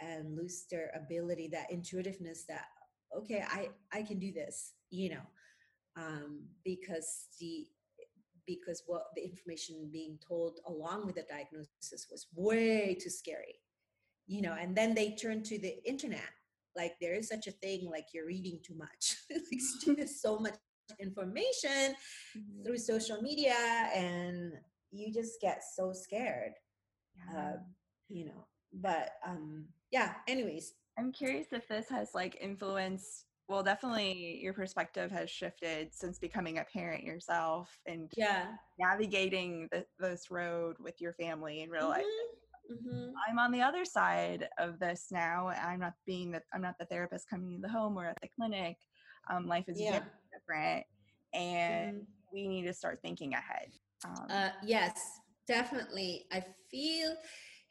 and 0.00 0.36
lose 0.36 0.64
their 0.70 0.90
ability 0.96 1.48
that 1.48 1.70
intuitiveness 1.70 2.44
that 2.48 2.66
okay 3.16 3.44
i 3.48 3.68
i 3.92 4.02
can 4.02 4.18
do 4.18 4.32
this 4.32 4.72
you 4.90 5.10
know 5.10 5.22
um 5.96 6.40
because 6.64 7.28
the 7.38 7.66
because 8.44 8.82
what 8.86 9.04
the 9.14 9.22
information 9.22 9.88
being 9.92 10.18
told 10.26 10.58
along 10.66 11.06
with 11.06 11.14
the 11.14 11.24
diagnosis 11.30 12.08
was 12.10 12.26
way 12.34 12.96
too 13.00 13.08
scary 13.10 13.54
you 14.26 14.42
know 14.42 14.56
and 14.60 14.76
then 14.76 14.94
they 14.94 15.14
turn 15.14 15.42
to 15.42 15.58
the 15.60 15.76
internet 15.88 16.30
like 16.76 16.94
there 17.00 17.14
is 17.14 17.28
such 17.28 17.46
a 17.46 17.52
thing 17.52 17.88
like 17.90 18.06
you're 18.12 18.26
reading 18.26 18.58
too 18.62 18.74
much 18.76 19.16
like 19.30 19.96
there's 19.96 20.20
so 20.20 20.38
much 20.38 20.54
information 21.00 21.94
Mhm. 22.36 22.64
through 22.64 22.78
social 22.78 23.22
media 23.22 23.54
and 23.94 24.52
you 24.92 25.12
just 25.12 25.40
get 25.40 25.62
so 25.76 25.92
scared 25.92 26.52
Yeah. 27.16 27.38
uh, 27.38 27.56
you 28.08 28.26
know 28.26 28.46
but 28.72 29.12
um 29.26 29.66
yeah 29.90 30.14
anyways 30.28 30.74
I'm 30.98 31.10
curious 31.12 31.48
if 31.52 31.66
this 31.66 31.88
has 31.88 32.14
like 32.14 32.38
influenced. 32.40 33.24
Well, 33.48 33.62
definitely 33.64 34.38
your 34.40 34.52
perspective 34.54 35.10
has 35.10 35.28
shifted 35.28 35.92
since 35.92 36.18
becoming 36.20 36.58
a 36.58 36.64
parent 36.64 37.02
yourself 37.02 37.68
and 37.86 38.10
yeah 38.16 38.46
navigating 38.78 39.68
the, 39.72 39.84
this 39.98 40.30
road 40.30 40.76
with 40.78 41.00
your 41.00 41.12
family 41.14 41.62
in 41.62 41.70
real 41.70 41.88
life. 41.88 42.04
Hmm 42.68 43.10
I'm 43.28 43.38
on 43.38 43.52
the 43.52 43.62
other 43.62 43.84
side 43.84 44.48
of 44.58 44.78
this 44.78 45.06
now. 45.10 45.48
I'm 45.48 45.80
not 45.80 45.94
being 46.06 46.30
the 46.32 46.42
I'm 46.52 46.62
not 46.62 46.76
the 46.78 46.86
therapist 46.86 47.28
coming 47.28 47.56
to 47.56 47.60
the 47.62 47.68
home 47.72 47.96
or 47.96 48.06
at 48.06 48.18
the 48.22 48.28
clinic. 48.34 48.76
Um, 49.30 49.46
life 49.46 49.64
is 49.68 49.80
yeah 49.80 50.00
different, 50.32 50.84
and 51.32 52.00
Mhm. 52.02 52.06
we 52.32 52.48
need 52.48 52.64
to 52.66 52.74
start 52.74 53.00
thinking 53.02 53.34
ahead. 53.34 53.70
Um, 54.04 54.26
uh 54.28 54.50
yes 54.62 55.20
definitely 55.46 56.26
i 56.32 56.44
feel 56.70 57.14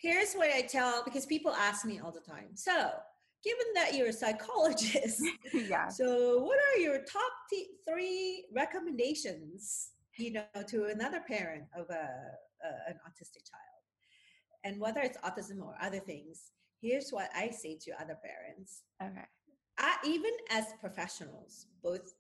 here's 0.04 0.34
what 0.34 0.52
I 0.54 0.62
tell 0.62 1.04
because 1.04 1.26
people 1.26 1.52
ask 1.54 1.86
me 1.86 2.00
all 2.00 2.12
the 2.12 2.20
time. 2.20 2.56
So, 2.56 2.92
given 3.44 3.66
that 3.76 3.96
you're 3.96 4.10
a 4.10 4.14
psychologist, 4.14 5.22
yeah. 5.54 5.88
So, 5.88 6.40
what 6.44 6.60
are 6.60 6.80
your 6.80 7.00
top 7.00 7.32
t- 7.50 7.70
three 7.88 8.46
recommendations, 8.54 9.92
you 10.18 10.34
know, 10.34 10.44
to 10.68 10.86
another 10.86 11.22
parent 11.26 11.64
of 11.76 11.90
a, 11.90 11.94
a 12.68 12.70
an 12.90 13.00
autistic 13.08 13.44
child? 13.50 13.73
And 14.64 14.80
whether 14.80 15.02
it's 15.02 15.18
autism 15.18 15.62
or 15.62 15.76
other 15.82 16.00
things, 16.00 16.52
here's 16.82 17.12
what 17.12 17.30
I 17.36 17.50
say 17.50 17.78
to 17.84 18.02
other 18.02 18.18
parents. 18.24 18.84
Okay. 19.02 19.26
I, 19.78 19.96
even 20.06 20.32
as 20.52 20.66
professionals, 20.80 21.68
both 21.82 22.14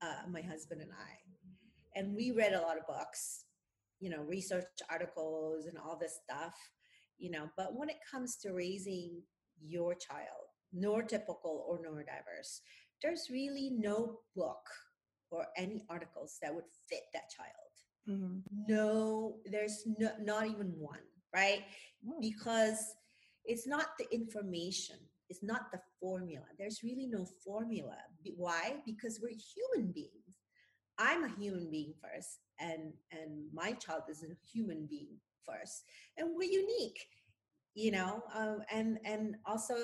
uh, 0.00 0.28
my 0.30 0.42
husband 0.42 0.82
and 0.82 0.90
I, 0.90 1.98
and 1.98 2.14
we 2.14 2.32
read 2.32 2.54
a 2.54 2.60
lot 2.60 2.78
of 2.78 2.86
books, 2.86 3.44
you 4.00 4.10
know, 4.10 4.22
research 4.22 4.64
articles 4.90 5.66
and 5.66 5.78
all 5.78 5.96
this 5.96 6.18
stuff, 6.24 6.54
you 7.18 7.30
know, 7.30 7.48
but 7.56 7.76
when 7.76 7.88
it 7.88 7.98
comes 8.10 8.36
to 8.38 8.52
raising 8.52 9.22
your 9.64 9.94
child, 9.94 10.48
neurotypical 10.76 11.44
or 11.44 11.78
neurodiverse, 11.78 12.60
there's 13.02 13.28
really 13.30 13.70
no 13.70 14.18
book 14.34 14.66
or 15.30 15.46
any 15.56 15.84
articles 15.88 16.38
that 16.42 16.54
would 16.54 16.64
fit 16.88 17.02
that 17.12 17.30
child. 17.30 18.18
Mm-hmm. 18.18 18.38
No, 18.68 19.36
there's 19.44 19.84
no, 19.98 20.10
not 20.20 20.46
even 20.46 20.72
one, 20.78 20.98
right? 21.34 21.64
Mm. 22.06 22.20
Because 22.20 22.94
it's 23.44 23.66
not 23.66 23.86
the 23.98 24.06
information, 24.14 24.96
it's 25.28 25.42
not 25.42 25.72
the 25.72 25.80
formula. 26.00 26.44
There's 26.58 26.82
really 26.82 27.06
no 27.06 27.26
formula. 27.44 27.96
Why? 28.36 28.76
Because 28.84 29.20
we're 29.22 29.30
human 29.30 29.92
beings. 29.92 30.38
I'm 30.98 31.24
a 31.24 31.34
human 31.40 31.70
being 31.70 31.94
first, 32.02 32.40
and 32.60 32.92
and 33.10 33.46
my 33.52 33.72
child 33.72 34.02
is 34.10 34.22
a 34.22 34.36
human 34.52 34.86
being 34.86 35.16
first, 35.46 35.84
and 36.18 36.30
we're 36.36 36.50
unique, 36.50 37.00
you 37.74 37.90
know. 37.90 38.22
Um, 38.34 38.60
and 38.70 38.98
and 39.04 39.36
also 39.46 39.74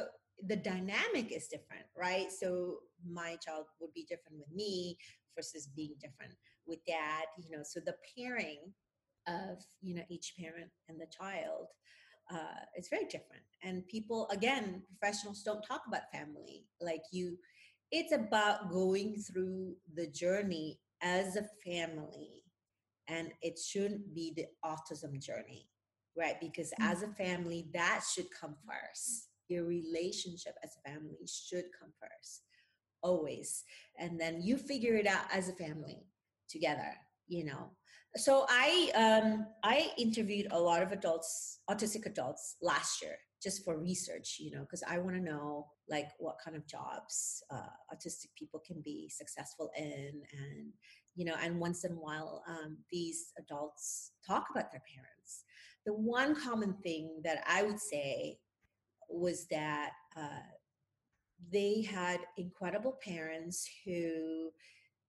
the 0.46 0.56
dynamic 0.56 1.32
is 1.32 1.48
different, 1.48 1.86
right? 1.96 2.30
So 2.30 2.78
my 3.10 3.36
child 3.36 3.66
would 3.80 3.92
be 3.94 4.06
different 4.08 4.38
with 4.38 4.52
me 4.54 4.98
versus 5.34 5.66
being 5.66 5.94
different 6.00 6.34
with 6.66 6.84
dad, 6.86 7.24
you 7.42 7.56
know. 7.56 7.62
So 7.64 7.80
the 7.80 7.96
pairing 8.16 8.58
of 9.28 9.58
you 9.80 9.94
know 9.94 10.02
each 10.08 10.34
parent 10.38 10.70
and 10.88 11.00
the 11.00 11.06
child 11.06 11.68
uh, 12.32 12.60
it's 12.74 12.88
very 12.90 13.04
different. 13.06 13.42
And 13.62 13.86
people 13.88 14.28
again 14.30 14.82
professionals 14.88 15.42
don't 15.42 15.62
talk 15.62 15.82
about 15.88 16.10
family. 16.12 16.66
Like 16.80 17.02
you 17.12 17.38
it's 17.90 18.12
about 18.12 18.70
going 18.70 19.16
through 19.16 19.76
the 19.94 20.06
journey 20.08 20.78
as 21.02 21.36
a 21.36 21.46
family 21.64 22.42
and 23.08 23.32
it 23.42 23.58
shouldn't 23.58 24.14
be 24.14 24.32
the 24.36 24.46
autism 24.64 25.20
journey 25.22 25.68
right? 26.16 26.40
Because 26.40 26.72
Mm. 26.80 26.90
as 26.90 27.02
a 27.02 27.08
family 27.14 27.68
that 27.72 28.02
should 28.12 28.30
come 28.30 28.56
first. 28.66 29.28
Your 29.48 29.64
relationship 29.64 30.56
as 30.64 30.76
a 30.76 30.80
family 30.90 31.26
should 31.26 31.66
come 31.78 31.92
first 32.00 32.42
always. 33.02 33.64
And 33.98 34.20
then 34.20 34.42
you 34.42 34.58
figure 34.58 34.96
it 34.96 35.06
out 35.06 35.26
as 35.32 35.48
a 35.48 35.54
family 35.54 36.06
together 36.48 36.96
you 37.28 37.44
know. 37.44 37.70
So 38.16 38.46
i 38.48 38.90
um 38.96 39.46
i 39.62 39.90
interviewed 39.98 40.48
a 40.50 40.58
lot 40.58 40.82
of 40.82 40.92
adults 40.92 41.60
autistic 41.70 42.06
adults 42.06 42.56
last 42.62 43.02
year 43.02 43.16
just 43.40 43.64
for 43.64 43.78
research 43.78 44.38
you 44.40 44.50
know 44.50 44.62
because 44.62 44.82
i 44.88 44.98
want 44.98 45.14
to 45.14 45.22
know 45.22 45.66
like 45.88 46.08
what 46.18 46.36
kind 46.42 46.56
of 46.56 46.66
jobs 46.66 47.42
uh, 47.50 47.70
autistic 47.94 48.28
people 48.36 48.60
can 48.66 48.80
be 48.84 49.08
successful 49.08 49.70
in 49.76 50.22
and 50.32 50.72
you 51.14 51.24
know 51.24 51.36
and 51.42 51.60
once 51.60 51.84
in 51.84 51.92
a 51.92 51.96
while 51.96 52.42
um, 52.48 52.78
these 52.90 53.32
adults 53.38 54.12
talk 54.26 54.46
about 54.50 54.70
their 54.72 54.82
parents. 54.94 55.44
The 55.86 55.92
one 55.94 56.34
common 56.34 56.74
thing 56.82 57.20
that 57.24 57.42
i 57.46 57.62
would 57.62 57.80
say 57.80 58.38
was 59.08 59.46
that 59.50 59.90
uh, 60.16 60.48
they 61.52 61.82
had 61.82 62.20
incredible 62.36 62.98
parents 63.02 63.68
who 63.84 64.50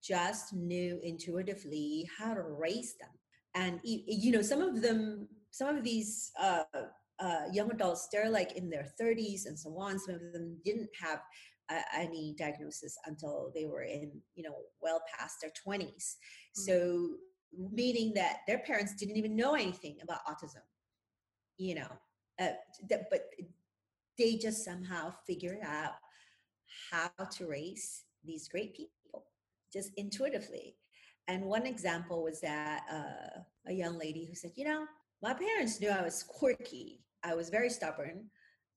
just 0.03 0.53
knew 0.53 0.99
intuitively 1.03 2.09
how 2.17 2.33
to 2.33 2.41
raise 2.41 2.95
them. 2.99 3.09
And 3.55 3.79
you 3.83 4.31
know 4.31 4.41
some 4.41 4.61
of 4.61 4.81
them 4.81 5.27
some 5.51 5.75
of 5.75 5.83
these 5.83 6.31
uh, 6.39 6.63
uh, 7.19 7.41
young 7.51 7.71
adults 7.71 8.07
they're 8.11 8.29
like 8.29 8.53
in 8.53 8.69
their 8.69 8.87
30s 9.01 9.47
and 9.47 9.57
so 9.57 9.75
on. 9.77 9.99
Some 9.99 10.15
of 10.15 10.33
them 10.33 10.57
didn't 10.63 10.89
have 11.01 11.19
uh, 11.69 11.81
any 11.95 12.35
diagnosis 12.37 12.97
until 13.05 13.51
they 13.53 13.65
were 13.65 13.83
in 13.83 14.11
you 14.35 14.43
know 14.43 14.55
well 14.81 15.01
past 15.17 15.37
their 15.41 15.51
20s 15.67 16.15
so 16.53 17.09
meaning 17.71 18.11
that 18.15 18.37
their 18.47 18.59
parents 18.59 18.95
didn't 18.95 19.17
even 19.17 19.35
know 19.35 19.53
anything 19.53 19.97
about 20.01 20.19
autism 20.27 20.63
you 21.57 21.75
know 21.75 21.87
uh, 22.39 22.53
that, 22.89 23.09
but 23.09 23.29
they 24.17 24.35
just 24.35 24.63
somehow 24.65 25.13
figured 25.27 25.59
out 25.63 25.93
how 26.91 27.09
to 27.31 27.47
raise 27.47 28.03
these 28.25 28.47
great 28.47 28.75
people 28.75 28.98
just 29.71 29.91
intuitively. 29.97 30.75
And 31.27 31.45
one 31.45 31.65
example 31.65 32.23
was 32.23 32.41
that 32.41 32.83
uh, 32.91 33.41
a 33.67 33.73
young 33.73 33.97
lady 33.97 34.25
who 34.25 34.35
said, 34.35 34.51
You 34.55 34.65
know, 34.65 34.85
my 35.21 35.33
parents 35.33 35.79
knew 35.79 35.89
I 35.89 36.01
was 36.01 36.23
quirky, 36.23 37.01
I 37.23 37.35
was 37.35 37.49
very 37.49 37.69
stubborn, 37.69 38.25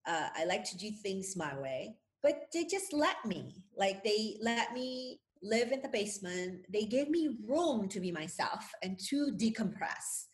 uh, 0.06 0.28
I 0.36 0.44
like 0.44 0.64
to 0.64 0.76
do 0.76 0.90
things 0.90 1.34
my 1.36 1.58
way, 1.58 1.96
but 2.22 2.42
they 2.52 2.64
just 2.64 2.92
let 2.92 3.24
me. 3.24 3.64
Like 3.76 4.04
they 4.04 4.36
let 4.40 4.72
me 4.74 5.20
live 5.42 5.72
in 5.72 5.82
the 5.82 5.88
basement, 5.88 6.66
they 6.72 6.84
gave 6.84 7.08
me 7.08 7.38
room 7.46 7.88
to 7.88 8.00
be 8.00 8.12
myself 8.12 8.70
and 8.82 8.98
to 9.08 9.32
decompress. 9.36 10.26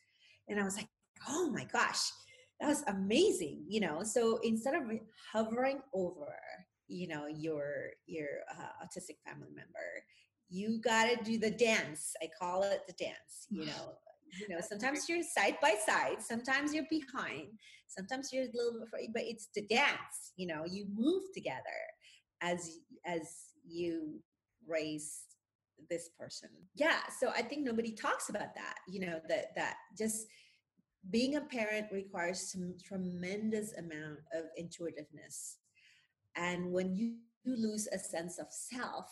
And 0.49 0.61
I 0.61 0.65
was 0.65 0.77
like, 0.77 0.89
Oh 1.29 1.51
my 1.51 1.65
gosh. 1.65 2.01
That 2.61 2.69
was 2.69 2.83
amazing, 2.89 3.67
you 3.69 3.79
know. 3.79 4.03
So 4.03 4.41
instead 4.43 4.75
of 4.75 4.83
hovering 5.33 5.81
over 5.95 6.35
you 6.89 7.07
know 7.07 7.27
your 7.27 7.91
your 8.07 8.29
uh, 8.51 8.85
autistic 8.85 9.17
family 9.25 9.53
member 9.55 10.03
you 10.49 10.81
got 10.81 11.09
to 11.11 11.25
do 11.25 11.39
the 11.39 11.51
dance. 11.51 12.15
I 12.23 12.29
call 12.41 12.63
it 12.63 12.83
the 12.87 12.95
dance 12.95 13.47
you 13.51 13.67
know. 13.67 13.95
You 14.41 14.55
know 14.55 14.61
sometimes 14.61 15.09
you're 15.09 15.23
side 15.23 15.57
by 15.63 15.75
side 15.87 16.17
sometimes 16.21 16.75
you're 16.75 16.87
behind 16.91 17.49
sometimes 17.87 18.31
you're 18.31 18.45
a 18.45 18.53
little 18.53 18.75
bit 18.75 18.83
afraid 18.87 19.11
but 19.15 19.23
it's 19.23 19.49
the 19.55 19.63
dance 19.63 20.33
you 20.37 20.47
know 20.47 20.65
you 20.71 20.87
move 20.95 21.23
together 21.35 21.63
as 22.43 22.81
as 23.07 23.23
you 23.67 24.21
raise 24.67 25.23
this 25.89 26.11
person. 26.21 26.51
Yeah 26.75 26.99
so 27.19 27.31
i 27.31 27.41
think 27.41 27.65
nobody 27.65 27.93
talks 27.93 28.29
about 28.29 28.55
that 28.55 28.75
you 28.87 29.01
know 29.01 29.19
that 29.29 29.57
that 29.57 29.77
just 29.97 30.27
being 31.11 31.37
a 31.37 31.41
parent 31.41 31.87
requires 31.91 32.53
some 32.53 32.75
tremendous 32.85 33.73
amount 33.75 34.19
of 34.35 34.45
intuitiveness. 34.57 35.59
And 36.37 36.73
when 36.73 36.95
you, 36.95 37.17
you 37.45 37.57
lose 37.57 37.89
a 37.93 37.99
sense 37.99 38.39
of 38.39 38.47
self 38.51 39.11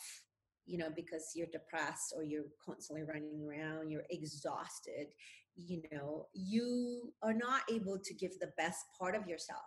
you 0.66 0.76
know 0.78 0.88
because 0.94 1.32
you're 1.34 1.46
depressed 1.52 2.12
or 2.16 2.22
you're 2.22 2.50
constantly 2.64 3.04
running 3.04 3.46
around 3.46 3.90
you're 3.90 4.06
exhausted 4.10 5.06
you 5.54 5.82
know 5.92 6.26
you 6.34 7.12
are 7.22 7.32
not 7.32 7.62
able 7.70 7.98
to 7.98 8.12
give 8.14 8.38
the 8.40 8.52
best 8.58 8.84
part 8.98 9.14
of 9.14 9.26
yourself 9.26 9.60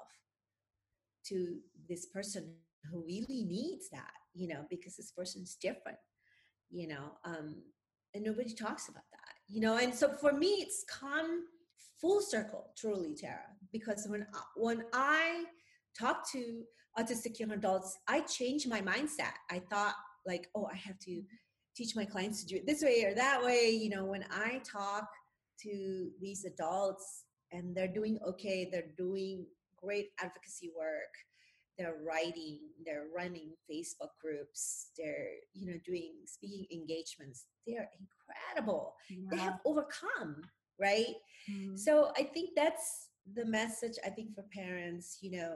to 1.26 1.58
this 1.88 2.06
person 2.08 2.54
who 2.92 3.04
really 3.06 3.44
needs 3.44 3.90
that 3.90 4.12
you 4.34 4.48
know 4.48 4.66
because 4.70 4.96
this 4.96 5.12
person's 5.12 5.56
different 5.62 5.98
you 6.70 6.88
know 6.88 7.14
um 7.26 7.56
and 8.14 8.24
nobody 8.24 8.54
talks 8.54 8.90
about 8.90 9.04
that 9.12 9.34
you 9.48 9.62
know 9.62 9.78
and 9.78 9.94
so 9.94 10.10
for 10.20 10.34
me 10.34 10.48
it's 10.60 10.84
come 10.90 11.44
full 12.00 12.22
circle 12.22 12.72
truly 12.78 13.16
tara 13.16 13.40
because 13.72 14.06
when 14.08 14.26
I, 14.34 14.40
when 14.56 14.84
i 14.94 15.44
talk 15.98 16.30
to 16.32 16.64
autistic 16.98 17.40
young 17.40 17.52
adults 17.52 17.98
i 18.08 18.22
changed 18.22 18.70
my 18.70 18.82
mindset. 18.82 19.34
I 19.50 19.60
thought 19.60 19.96
like 20.34 20.46
oh 20.56 20.68
i 20.72 20.78
have 20.88 21.00
to 21.00 21.16
teach 21.76 21.96
my 21.96 22.06
clients 22.14 22.38
to 22.42 22.48
do 22.52 22.56
it 22.60 22.66
this 22.68 22.84
way 22.84 23.04
or 23.08 23.14
that 23.16 23.40
way 23.44 23.64
you 23.84 23.90
know 23.94 24.06
when 24.14 24.24
i 24.48 24.62
talk 24.80 25.06
to 25.66 25.74
these 26.22 26.46
adults 26.46 27.08
and 27.52 27.76
they're 27.76 27.96
doing 28.00 28.16
okay 28.32 28.60
they're 28.72 28.94
doing 29.06 29.36
great 29.84 30.08
advocacy 30.26 30.70
work 30.78 31.14
they're 31.78 31.98
writing 32.10 32.60
they're 32.86 33.08
running 33.16 33.50
facebook 33.70 34.14
groups 34.22 34.92
they're 34.98 35.32
you 35.54 35.66
know 35.68 35.80
doing 35.86 36.14
speaking 36.26 36.66
engagements 36.72 37.46
they're 37.66 37.90
incredible 38.02 38.94
they 39.32 39.38
have 39.38 39.60
overcome 39.66 40.34
right 40.88 41.16
Mhm. 41.50 41.78
so 41.86 42.12
I 42.22 42.24
think 42.34 42.50
that's 42.56 42.88
the 43.38 43.46
message. 43.46 43.96
I 44.06 44.10
think 44.16 44.36
for 44.36 44.44
parents, 44.62 45.18
you 45.22 45.32
know, 45.38 45.54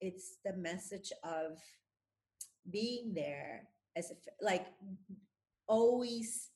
it's 0.00 0.26
the 0.46 0.54
message 0.70 1.10
of 1.22 1.50
being 2.70 3.12
there 3.14 3.68
as 3.96 4.10
a 4.10 4.14
f- 4.14 4.34
like 4.40 4.66
always 5.68 6.50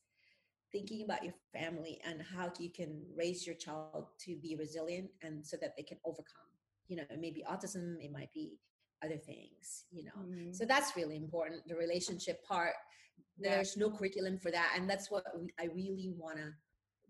thinking 0.72 1.02
about 1.02 1.24
your 1.24 1.34
family 1.52 2.00
and 2.04 2.22
how 2.22 2.52
you 2.58 2.70
can 2.70 3.02
raise 3.16 3.46
your 3.46 3.56
child 3.56 4.06
to 4.20 4.36
be 4.36 4.54
resilient 4.56 5.10
and 5.22 5.44
so 5.44 5.56
that 5.60 5.74
they 5.76 5.82
can 5.82 5.98
overcome. 6.04 6.46
You 6.86 6.96
know, 6.96 7.02
it 7.10 7.20
may 7.20 7.30
be 7.30 7.44
autism, 7.50 7.96
it 8.00 8.12
might 8.12 8.32
be 8.32 8.58
other 9.02 9.16
things. 9.18 9.86
You 9.90 10.04
know, 10.04 10.18
Mhm. 10.22 10.54
so 10.54 10.64
that's 10.64 10.96
really 10.96 11.16
important. 11.16 11.66
The 11.66 11.76
relationship 11.76 12.44
part. 12.44 12.74
Yeah. 13.36 13.56
There's 13.56 13.76
no 13.76 13.90
curriculum 13.90 14.38
for 14.38 14.50
that, 14.50 14.74
and 14.76 14.88
that's 14.88 15.10
what 15.10 15.24
I 15.58 15.64
really 15.64 16.10
want 16.10 16.38
to 16.38 16.52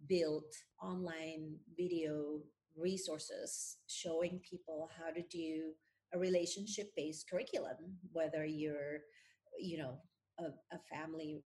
build 0.06 0.44
online 0.80 1.58
video 1.76 2.42
resources 2.76 3.78
showing 3.88 4.40
people 4.40 4.88
how 4.96 5.10
to 5.10 5.22
do 5.22 5.74
a 6.12 6.18
relationship 6.18 6.94
based 6.96 7.28
curriculum 7.28 7.98
whether 8.12 8.44
you're 8.44 9.00
you 9.58 9.76
know 9.78 10.00
a, 10.40 10.74
a 10.74 10.78
family 10.90 11.42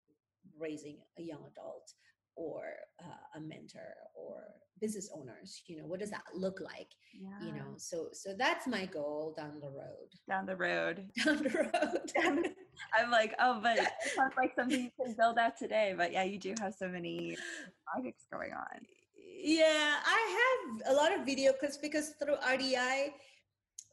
raising 0.59 0.97
a 1.19 1.21
young 1.21 1.43
adult 1.51 1.93
or 2.35 2.63
uh, 3.01 3.37
a 3.37 3.39
mentor 3.39 3.93
or 4.13 4.43
business 4.81 5.09
owners 5.15 5.61
you 5.67 5.77
know 5.77 5.85
what 5.85 5.99
does 5.99 6.11
that 6.11 6.23
look 6.33 6.59
like 6.59 6.89
yeah. 7.21 7.45
you 7.47 7.53
know? 7.53 7.73
So 7.77 8.09
so 8.13 8.33
that's 8.37 8.67
my 8.67 8.85
goal 8.85 9.33
down 9.37 9.59
the 9.59 9.69
road. 9.69 10.09
Down 10.27 10.45
the 10.45 10.55
road. 10.55 11.05
Down 11.23 11.43
the 11.43 11.49
road. 11.49 12.11
I'm 12.93 13.09
like 13.09 13.33
oh 13.39 13.59
but 13.61 13.77
it 13.77 13.87
sounds 14.15 14.33
like 14.37 14.53
something 14.55 14.83
you 14.83 14.91
can 15.01 15.15
build 15.17 15.37
out 15.37 15.57
today. 15.57 15.93
But 15.95 16.11
yeah 16.11 16.23
you 16.23 16.39
do 16.39 16.53
have 16.59 16.73
so 16.73 16.87
many 16.87 17.37
projects 17.91 18.25
going 18.31 18.53
on. 18.53 18.81
Yeah 19.37 19.97
i 20.03 20.39
have 20.41 20.93
a 20.93 20.93
lot 20.95 21.13
of 21.13 21.23
video 21.25 21.53
clips 21.53 21.77
because 21.77 22.13
through 22.19 22.35
rdi 22.37 23.09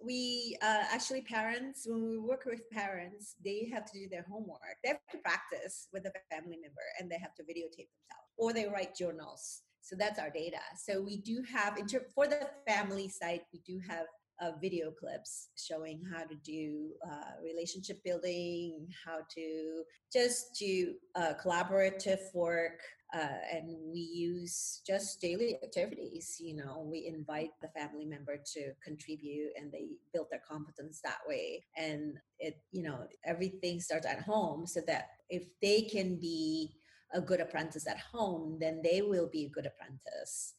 we 0.04 0.56
uh, 0.62 0.84
actually 0.92 1.22
parents 1.22 1.86
when 1.86 2.02
we 2.08 2.18
work 2.18 2.44
with 2.46 2.68
parents 2.70 3.36
they 3.44 3.70
have 3.72 3.84
to 3.86 3.98
do 3.98 4.08
their 4.08 4.26
homework. 4.28 4.76
They 4.82 4.90
have 4.90 5.06
to 5.12 5.18
practice 5.18 5.88
with 5.92 6.06
a 6.06 6.12
family 6.34 6.56
member 6.56 6.86
and 6.98 7.10
they 7.10 7.18
have 7.18 7.34
to 7.36 7.42
videotape 7.42 7.88
themselves 7.90 8.28
or 8.36 8.52
they 8.52 8.66
write 8.66 8.96
journals. 8.96 9.62
So 9.80 9.96
that's 9.98 10.18
our 10.18 10.30
data. 10.30 10.60
So 10.76 11.00
we 11.00 11.16
do 11.18 11.42
have 11.52 11.78
for 12.14 12.26
the 12.26 12.48
family 12.66 13.08
side 13.08 13.40
we 13.52 13.60
do 13.66 13.80
have 13.88 14.06
uh, 14.40 14.52
video 14.60 14.90
clips 14.90 15.48
showing 15.56 16.02
how 16.12 16.24
to 16.24 16.34
do 16.44 16.90
uh, 17.06 17.32
relationship 17.44 18.02
building 18.04 18.88
how 19.04 19.18
to 19.34 19.82
just 20.12 20.56
do 20.58 20.94
uh, 21.14 21.32
collaborative 21.44 22.20
work 22.34 22.80
uh, 23.14 23.40
and 23.52 23.76
we 23.92 24.00
use 24.00 24.80
just 24.86 25.20
daily 25.20 25.58
activities 25.62 26.36
you 26.40 26.56
know 26.56 26.86
we 26.90 27.06
invite 27.06 27.50
the 27.60 27.68
family 27.68 28.06
member 28.06 28.36
to 28.36 28.72
contribute 28.82 29.50
and 29.56 29.70
they 29.70 29.88
build 30.12 30.26
their 30.30 30.42
competence 30.48 31.00
that 31.02 31.18
way 31.28 31.64
and 31.76 32.16
it 32.38 32.60
you 32.70 32.82
know 32.82 33.06
everything 33.24 33.80
starts 33.80 34.06
at 34.06 34.22
home 34.22 34.66
so 34.66 34.80
that 34.86 35.08
if 35.28 35.44
they 35.60 35.82
can 35.82 36.18
be 36.18 36.74
a 37.14 37.20
good 37.20 37.40
apprentice 37.40 37.86
at 37.86 37.98
home 37.98 38.56
then 38.60 38.80
they 38.82 39.02
will 39.02 39.28
be 39.30 39.44
a 39.44 39.50
good 39.50 39.66
apprentice 39.66 40.54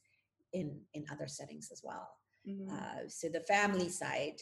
in 0.54 0.80
in 0.94 1.06
other 1.12 1.28
settings 1.28 1.70
as 1.72 1.82
well 1.84 2.10
mm-hmm. 2.48 2.70
uh, 2.72 3.08
so 3.08 3.28
the 3.30 3.42
family 3.42 3.89
side 3.89 4.39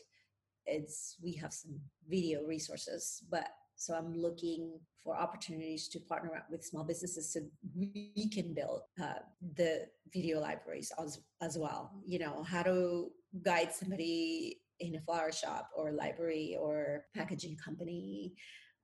it's 0.65 1.15
we 1.23 1.33
have 1.33 1.53
some 1.53 1.79
video 2.07 2.43
resources 2.43 3.23
but 3.31 3.47
so 3.81 3.95
I'm 3.95 4.13
looking 4.13 4.79
for 5.03 5.17
opportunities 5.17 5.87
to 5.87 5.99
partner 5.99 6.35
up 6.35 6.45
with 6.51 6.63
small 6.63 6.83
businesses 6.83 7.33
so 7.33 7.39
we 7.75 8.29
can 8.31 8.53
build 8.53 8.81
uh, 9.01 9.21
the 9.55 9.87
video 10.13 10.39
libraries 10.39 10.91
as, 11.03 11.19
as 11.41 11.57
well. 11.57 11.91
You 12.05 12.19
know, 12.19 12.43
how 12.43 12.61
to 12.61 13.09
guide 13.41 13.73
somebody 13.73 14.59
in 14.79 14.97
a 14.97 15.01
flower 15.01 15.31
shop 15.31 15.69
or 15.75 15.93
library 15.93 16.55
or 16.61 17.05
packaging 17.15 17.57
company, 17.57 18.33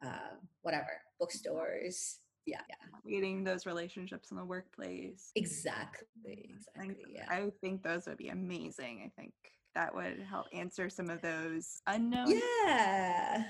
uh, 0.03 0.33
whatever, 0.63 0.99
bookstores. 1.19 2.17
Yeah, 2.47 2.61
yeah. 2.67 2.99
Creating 3.03 3.43
those 3.43 3.67
relationships 3.67 4.31
in 4.31 4.37
the 4.37 4.45
workplace. 4.45 5.31
Exactly. 5.35 6.07
Exactly. 6.25 7.05
I, 7.05 7.13
yeah. 7.13 7.25
I 7.29 7.51
think 7.61 7.83
those 7.83 8.07
would 8.07 8.17
be 8.17 8.29
amazing. 8.29 9.03
I 9.05 9.21
think 9.21 9.33
that 9.77 9.93
would 9.93 10.25
help 10.27 10.47
answer 10.53 10.89
some 10.89 11.07
of 11.09 11.21
those 11.21 11.81
unknown. 11.85 12.27
Yeah. 12.27 13.43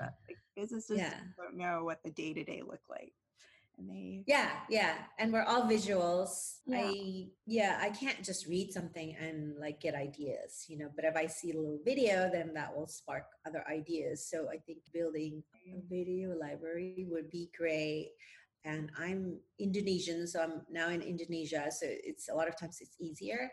That 0.00 0.14
like, 0.26 0.38
businesses 0.56 0.96
yeah. 0.96 1.12
don't 1.36 1.58
know 1.58 1.84
what 1.84 2.02
the 2.02 2.10
day 2.10 2.32
to 2.32 2.42
day 2.42 2.62
look 2.66 2.80
like. 2.88 3.12
And 3.76 3.90
they 3.90 4.24
Yeah, 4.26 4.50
yeah. 4.70 4.94
And 5.18 5.30
we're 5.30 5.42
all 5.42 5.64
visuals. 5.64 6.60
Yeah. 6.64 6.86
I 6.86 7.26
yeah, 7.46 7.78
I 7.82 7.90
can't 7.90 8.24
just 8.24 8.46
read 8.46 8.72
something 8.72 9.14
and 9.20 9.58
like 9.60 9.78
get 9.80 9.94
ideas, 9.94 10.64
you 10.68 10.78
know, 10.78 10.88
but 10.96 11.04
if 11.04 11.16
I 11.16 11.26
see 11.26 11.52
a 11.52 11.56
little 11.56 11.80
video, 11.84 12.30
then 12.32 12.54
that 12.54 12.74
will 12.74 12.86
spark 12.86 13.24
other 13.46 13.62
ideas. 13.70 14.26
So 14.26 14.48
I 14.48 14.56
think 14.56 14.78
building 14.94 15.42
a 15.66 15.76
mm. 15.76 15.82
video 15.90 16.30
library 16.34 17.06
would 17.10 17.30
be 17.30 17.50
great 17.54 18.12
and 18.64 18.90
I'm 18.98 19.38
Indonesian, 19.58 20.26
so 20.26 20.40
I'm 20.40 20.62
now 20.70 20.88
in 20.88 21.02
Indonesia. 21.02 21.66
So 21.68 21.84
it's 21.86 22.30
a 22.30 22.34
lot 22.34 22.48
of 22.48 22.58
times 22.58 22.78
it's 22.80 22.96
easier 22.98 23.50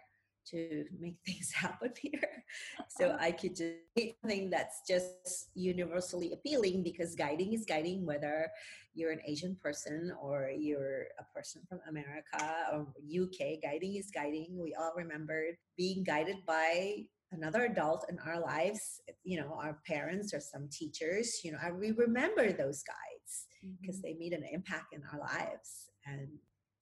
to 0.51 0.85
make 0.99 1.15
things 1.25 1.51
happen 1.55 1.91
here. 1.99 2.43
So 2.89 3.09
uh-huh. 3.09 3.17
I 3.19 3.31
could 3.31 3.55
just 3.55 3.75
something 4.21 4.49
that's 4.49 4.81
just 4.87 5.49
universally 5.55 6.31
appealing 6.33 6.83
because 6.83 7.15
guiding 7.15 7.53
is 7.53 7.65
guiding 7.65 8.05
whether 8.05 8.49
you're 8.93 9.11
an 9.11 9.21
Asian 9.25 9.55
person 9.61 10.13
or 10.21 10.51
you're 10.57 11.07
a 11.19 11.23
person 11.35 11.61
from 11.67 11.79
America 11.87 12.67
or 12.73 12.87
UK. 13.01 13.61
Guiding 13.61 13.95
is 13.95 14.11
guiding. 14.11 14.57
We 14.61 14.75
all 14.75 14.93
remember 14.95 15.45
being 15.77 16.03
guided 16.03 16.37
by 16.45 17.05
another 17.31 17.65
adult 17.65 18.05
in 18.09 18.19
our 18.19 18.39
lives, 18.39 19.01
you 19.23 19.39
know, 19.39 19.57
our 19.61 19.77
parents 19.87 20.33
or 20.33 20.41
some 20.41 20.67
teachers, 20.69 21.39
you 21.43 21.51
know, 21.51 21.57
we 21.79 21.91
remember 21.91 22.51
those 22.51 22.83
guides 22.83 23.47
because 23.81 23.97
mm-hmm. 23.97 24.01
they 24.03 24.13
made 24.19 24.33
an 24.33 24.43
impact 24.51 24.93
in 24.93 25.01
our 25.13 25.19
lives. 25.19 25.89
And 26.05 26.27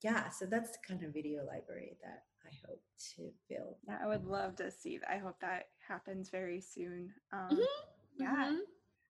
yeah, 0.01 0.29
so 0.29 0.45
that's 0.45 0.71
the 0.71 0.77
kind 0.87 1.03
of 1.03 1.13
video 1.13 1.45
library 1.45 1.97
that 2.01 2.23
I 2.49 2.67
hope 2.67 2.81
to 3.15 3.31
build. 3.49 3.75
Yeah, 3.87 3.97
I 4.03 4.07
would 4.07 4.25
love 4.25 4.55
to 4.57 4.71
see 4.71 4.97
that. 4.97 5.09
I 5.09 5.17
hope 5.17 5.35
that 5.41 5.67
happens 5.87 6.29
very 6.29 6.61
soon. 6.61 7.13
Um, 7.31 7.49
mm-hmm. 7.51 7.63
Yeah. 8.19 8.35
Mm-hmm. 8.35 8.55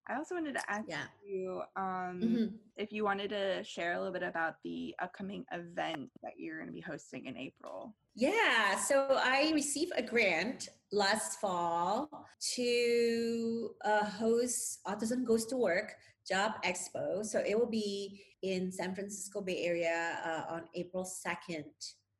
I 0.08 0.15
also 0.15 0.34
wanted 0.34 0.56
to 0.56 0.71
ask 0.71 0.86
yeah. 0.88 1.04
you 1.23 1.62
um, 1.75 2.19
mm-hmm. 2.19 2.45
if 2.78 2.91
you 2.91 3.04
wanted 3.04 3.30
to 3.30 3.63
share 3.63 3.93
a 3.93 3.97
little 3.97 4.12
bit 4.12 4.23
about 4.23 4.56
the 4.63 4.95
upcoming 4.99 5.45
event 5.52 6.10
that 6.23 6.34
you're 6.38 6.58
going 6.58 6.67
to 6.67 6.73
be 6.73 6.82
hosting 6.82 7.28
in 7.28 7.38
April. 7.38 7.95
Yeah, 8.15 8.75
so 8.80 9.19
I 9.23 9.52
received 9.54 9.91
a 9.95 10.02
grant 10.02 10.69
last 10.91 11.39
fall 11.39 12.10
to 12.56 13.69
uh, 13.86 14.06
host 14.06 14.80
Autism 14.88 15.23
Goes 15.25 15.45
to 15.47 15.58
Work 15.58 15.93
Job 16.28 16.54
Expo. 16.65 17.23
So 17.23 17.43
it 17.47 17.58
will 17.58 17.69
be 17.69 18.19
in 18.41 18.71
San 18.71 18.95
Francisco 18.95 19.41
Bay 19.41 19.63
Area 19.63 20.17
uh, 20.25 20.54
on 20.56 20.63
April 20.73 21.06
2nd. 21.06 21.65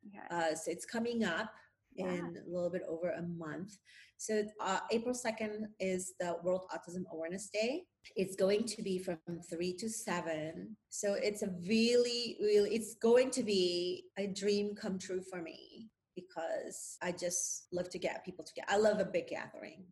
Okay. 0.08 0.26
Uh, 0.32 0.56
so 0.56 0.72
it's 0.72 0.86
coming 0.86 1.24
up 1.24 1.52
yeah. 1.96 2.08
in 2.08 2.38
a 2.48 2.50
little 2.50 2.70
bit 2.70 2.84
over 2.88 3.12
a 3.12 3.22
month. 3.22 3.78
So 4.18 4.44
uh, 4.60 4.80
April 4.92 5.16
2nd 5.16 5.64
is 5.80 6.14
the 6.20 6.36
World 6.44 6.66
Autism 6.74 7.04
Awareness 7.12 7.50
Day. 7.54 7.84
It's 8.16 8.36
going 8.36 8.66
to 8.66 8.82
be 8.82 9.00
from 9.00 9.18
3 9.50 9.74
to 9.78 9.90
7. 9.90 10.76
So 10.90 11.14
it's 11.14 11.42
a 11.42 11.50
really, 11.68 12.38
really, 12.42 12.76
it's 12.76 12.96
going 12.96 13.32
to 13.32 13.44
be 13.44 14.06
a 14.18 14.28
dream 14.28 14.76
come 14.76 15.00
true 15.00 15.22
for 15.22 15.42
me 15.42 15.90
because 16.16 16.98
I 17.02 17.14
just 17.14 17.68
love 17.72 17.90
to 17.92 18.00
get 18.00 18.26
people 18.26 18.44
together. 18.44 18.68
I 18.70 18.78
love 18.78 19.00
a 19.00 19.06
big 19.06 19.28
gathering. 19.28 19.86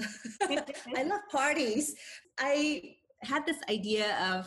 I 0.42 1.02
love 1.04 1.20
parties. 1.30 1.94
I 2.38 2.96
had 3.22 3.46
this 3.46 3.58
idea 3.68 4.16
of 4.32 4.46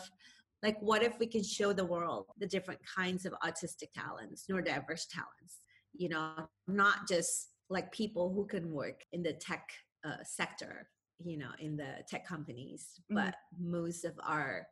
like 0.64 0.78
what 0.80 1.04
if 1.04 1.18
we 1.20 1.28
can 1.28 1.44
show 1.44 1.74
the 1.74 1.86
world 1.86 2.28
the 2.38 2.48
different 2.48 2.80
kinds 2.86 3.26
of 3.26 3.34
autistic 3.44 3.92
talents 3.94 4.46
neurodiverse 4.50 5.08
talents? 5.10 5.60
You 5.94 6.10
know 6.10 6.34
not 6.68 7.08
just 7.08 7.50
like 7.70 7.92
people 7.92 8.34
who 8.34 8.46
can 8.46 8.72
work 8.72 9.02
in 9.14 9.24
the 9.24 9.34
tech 9.34 9.70
uh, 10.06 10.24
sector 10.24 10.88
you 11.24 11.38
know 11.38 11.52
in 11.60 11.78
the 11.78 11.96
tech 12.08 12.26
companies 12.28 12.88
mm-hmm. 13.12 13.26
but 13.26 13.36
most 13.60 14.06
of 14.06 14.14
our 14.24 14.68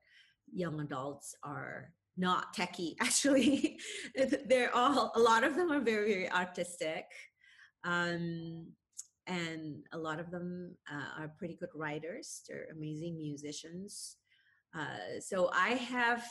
young 0.51 0.79
adults 0.79 1.35
are 1.43 1.93
not 2.17 2.55
techie 2.55 2.95
actually. 3.01 3.79
They're 4.47 4.75
all 4.75 5.11
a 5.15 5.19
lot 5.19 5.43
of 5.43 5.55
them 5.55 5.71
are 5.71 5.79
very 5.79 6.13
very 6.13 6.31
artistic 6.31 7.05
um, 7.83 8.67
and 9.27 9.85
a 9.93 9.97
lot 9.97 10.19
of 10.19 10.31
them 10.31 10.75
uh, 10.91 11.21
are 11.21 11.31
pretty 11.37 11.55
good 11.55 11.69
writers. 11.75 12.41
They're 12.47 12.67
amazing 12.75 13.17
musicians 13.17 14.17
uh, 14.77 15.19
so 15.19 15.49
I 15.53 15.69
have 15.69 16.23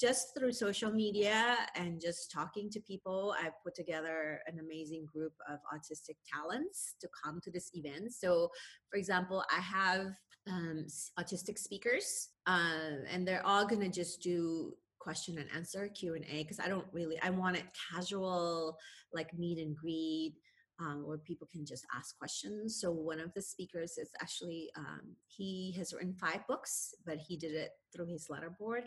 just 0.00 0.36
through 0.36 0.52
social 0.52 0.90
media 0.90 1.56
and 1.76 2.00
just 2.00 2.30
talking 2.30 2.68
to 2.70 2.80
people, 2.80 3.34
I've 3.40 3.52
put 3.62 3.74
together 3.74 4.40
an 4.46 4.58
amazing 4.58 5.06
group 5.06 5.32
of 5.48 5.58
autistic 5.72 6.16
talents 6.32 6.96
to 7.00 7.08
come 7.22 7.40
to 7.44 7.50
this 7.50 7.70
event. 7.74 8.12
So, 8.12 8.50
for 8.90 8.98
example, 8.98 9.44
I 9.56 9.60
have 9.60 10.06
um, 10.50 10.86
autistic 11.18 11.58
speakers, 11.58 12.30
uh, 12.46 13.04
and 13.08 13.26
they're 13.26 13.46
all 13.46 13.66
gonna 13.66 13.88
just 13.88 14.20
do 14.20 14.74
question 14.98 15.38
and 15.38 15.48
answer 15.54 15.88
Q 15.88 16.14
and 16.14 16.24
A 16.30 16.42
because 16.42 16.58
I 16.58 16.68
don't 16.68 16.86
really 16.92 17.20
I 17.22 17.30
want 17.30 17.56
it 17.56 17.64
casual, 17.92 18.76
like 19.12 19.32
meet 19.38 19.58
and 19.58 19.76
greet 19.76 20.34
um, 20.80 21.04
where 21.06 21.18
people 21.18 21.48
can 21.50 21.64
just 21.64 21.86
ask 21.96 22.16
questions. 22.18 22.80
So 22.80 22.90
one 22.90 23.20
of 23.20 23.32
the 23.34 23.42
speakers 23.42 23.98
is 23.98 24.10
actually 24.20 24.70
um, 24.76 25.16
he 25.26 25.74
has 25.78 25.92
written 25.92 26.14
five 26.14 26.46
books, 26.48 26.94
but 27.06 27.18
he 27.18 27.36
did 27.36 27.52
it 27.52 27.70
through 27.94 28.06
his 28.06 28.28
letterboard. 28.28 28.86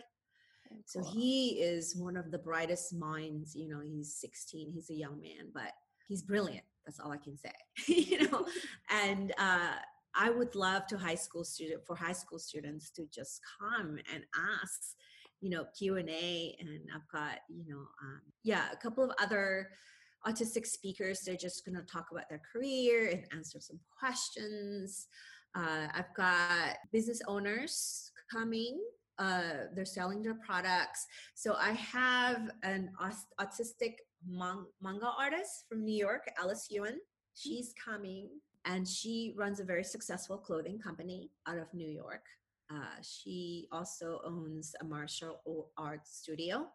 Cool. 0.68 0.78
So 0.84 1.02
he 1.02 1.60
is 1.60 1.96
one 1.96 2.16
of 2.16 2.30
the 2.30 2.38
brightest 2.38 2.94
minds. 2.94 3.54
You 3.54 3.68
know, 3.68 3.80
he's 3.80 4.16
16. 4.16 4.70
He's 4.70 4.90
a 4.90 4.94
young 4.94 5.20
man, 5.20 5.50
but 5.54 5.72
he's 6.06 6.22
brilliant. 6.22 6.64
That's 6.84 7.00
all 7.00 7.12
I 7.12 7.18
can 7.18 7.36
say. 7.36 7.52
you 7.86 8.28
know, 8.28 8.46
and 8.90 9.32
uh, 9.38 9.76
I 10.14 10.30
would 10.30 10.54
love 10.54 10.86
to 10.88 10.98
high 10.98 11.14
school 11.14 11.44
student 11.44 11.86
for 11.86 11.96
high 11.96 12.12
school 12.12 12.38
students 12.38 12.90
to 12.92 13.06
just 13.06 13.40
come 13.58 13.98
and 14.12 14.24
ask 14.62 14.96
you 15.40 15.50
know 15.50 15.64
q 15.78 15.96
and 15.96 16.08
a 16.08 16.56
and 16.58 16.68
i've 16.92 17.08
got 17.12 17.38
you 17.48 17.64
know 17.72 17.78
um, 18.02 18.20
yeah 18.42 18.64
a 18.72 18.76
couple 18.76 19.04
of 19.04 19.12
other 19.20 19.68
autistic 20.28 20.66
speakers. 20.66 21.20
They're 21.24 21.36
just 21.36 21.64
going 21.64 21.76
to 21.76 21.82
talk 21.82 22.06
about 22.12 22.28
their 22.28 22.40
career 22.52 23.08
and 23.08 23.24
answer 23.32 23.60
some 23.60 23.80
questions. 23.98 25.06
Uh, 25.54 25.86
I've 25.94 26.14
got 26.16 26.76
business 26.92 27.20
owners 27.26 28.12
coming. 28.30 28.78
Uh, 29.18 29.66
they're 29.74 29.84
selling 29.84 30.22
their 30.22 30.38
products. 30.46 31.06
So 31.34 31.54
I 31.58 31.72
have 31.72 32.50
an 32.62 32.90
autistic 33.40 33.94
manga 34.26 35.10
artist 35.18 35.64
from 35.68 35.84
New 35.84 35.96
York, 35.96 36.30
Alice 36.40 36.68
Ewan. 36.70 36.98
She's 37.34 37.74
coming 37.84 38.28
and 38.64 38.86
she 38.86 39.34
runs 39.36 39.60
a 39.60 39.64
very 39.64 39.84
successful 39.84 40.36
clothing 40.36 40.78
company 40.78 41.30
out 41.46 41.58
of 41.58 41.72
New 41.72 41.88
York. 41.88 42.24
Uh, 42.70 43.00
she 43.02 43.66
also 43.72 44.20
owns 44.24 44.74
a 44.80 44.84
martial 44.84 45.40
arts 45.78 46.18
studio 46.18 46.66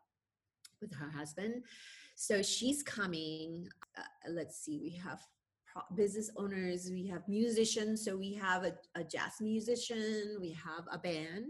with 0.82 0.94
her 0.96 1.12
husband. 1.12 1.64
So 2.24 2.42
she's 2.42 2.82
coming. 2.84 3.68
Uh, 3.98 4.32
let's 4.32 4.64
see, 4.64 4.80
we 4.82 4.92
have 4.92 5.20
business 5.94 6.32
owners, 6.38 6.90
we 6.90 7.06
have 7.08 7.28
musicians. 7.28 8.06
So 8.06 8.16
we 8.16 8.34
have 8.36 8.64
a, 8.64 8.74
a 8.96 9.04
jazz 9.04 9.42
musician, 9.42 10.38
we 10.40 10.52
have 10.52 10.86
a 10.90 10.98
band, 10.98 11.48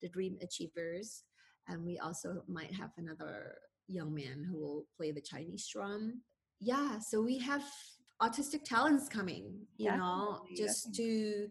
the 0.00 0.08
Dream 0.08 0.38
Achievers, 0.40 1.24
and 1.68 1.84
we 1.84 1.98
also 1.98 2.42
might 2.48 2.72
have 2.72 2.92
another 2.96 3.58
young 3.88 4.14
man 4.14 4.42
who 4.50 4.58
will 4.58 4.86
play 4.96 5.12
the 5.12 5.20
Chinese 5.20 5.68
drum. 5.70 6.22
Yeah, 6.60 6.98
so 6.98 7.20
we 7.20 7.36
have 7.40 7.64
autistic 8.22 8.64
talents 8.64 9.10
coming, 9.10 9.66
you 9.76 9.90
Definitely. 9.90 10.00
know, 10.00 10.40
just 10.56 10.94
to 10.94 11.48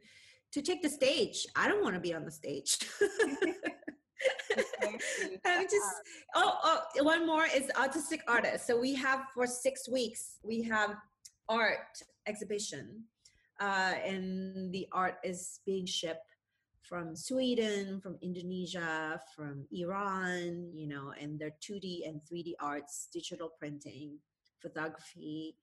to 0.53 0.61
take 0.63 0.81
the 0.81 0.89
stage. 0.89 1.45
I 1.55 1.67
don't 1.67 1.83
want 1.83 1.93
to 1.93 2.01
be 2.01 2.15
on 2.15 2.25
the 2.25 2.31
stage. 2.31 2.79
I'm 5.45 5.63
just 5.63 5.95
oh, 6.35 6.57
oh 6.63 7.03
one 7.03 7.25
more 7.25 7.45
is 7.45 7.71
autistic 7.75 8.19
artist. 8.27 8.67
So 8.67 8.79
we 8.79 8.93
have 8.95 9.21
for 9.33 9.47
six 9.47 9.89
weeks 9.89 10.39
we 10.43 10.61
have 10.63 10.95
art 11.49 12.01
exhibition, 12.27 13.03
uh, 13.59 13.93
and 14.03 14.71
the 14.71 14.87
art 14.91 15.17
is 15.23 15.59
being 15.65 15.85
shipped 15.85 16.35
from 16.81 17.15
Sweden, 17.15 17.99
from 17.99 18.17
Indonesia, 18.21 19.19
from 19.35 19.65
Iran, 19.71 20.69
you 20.73 20.87
know, 20.87 21.13
and 21.19 21.39
they're 21.39 21.55
2D 21.61 22.07
and 22.07 22.21
3D 22.31 22.53
arts, 22.59 23.07
digital 23.11 23.49
printing, 23.57 24.19
photography, 24.61 25.55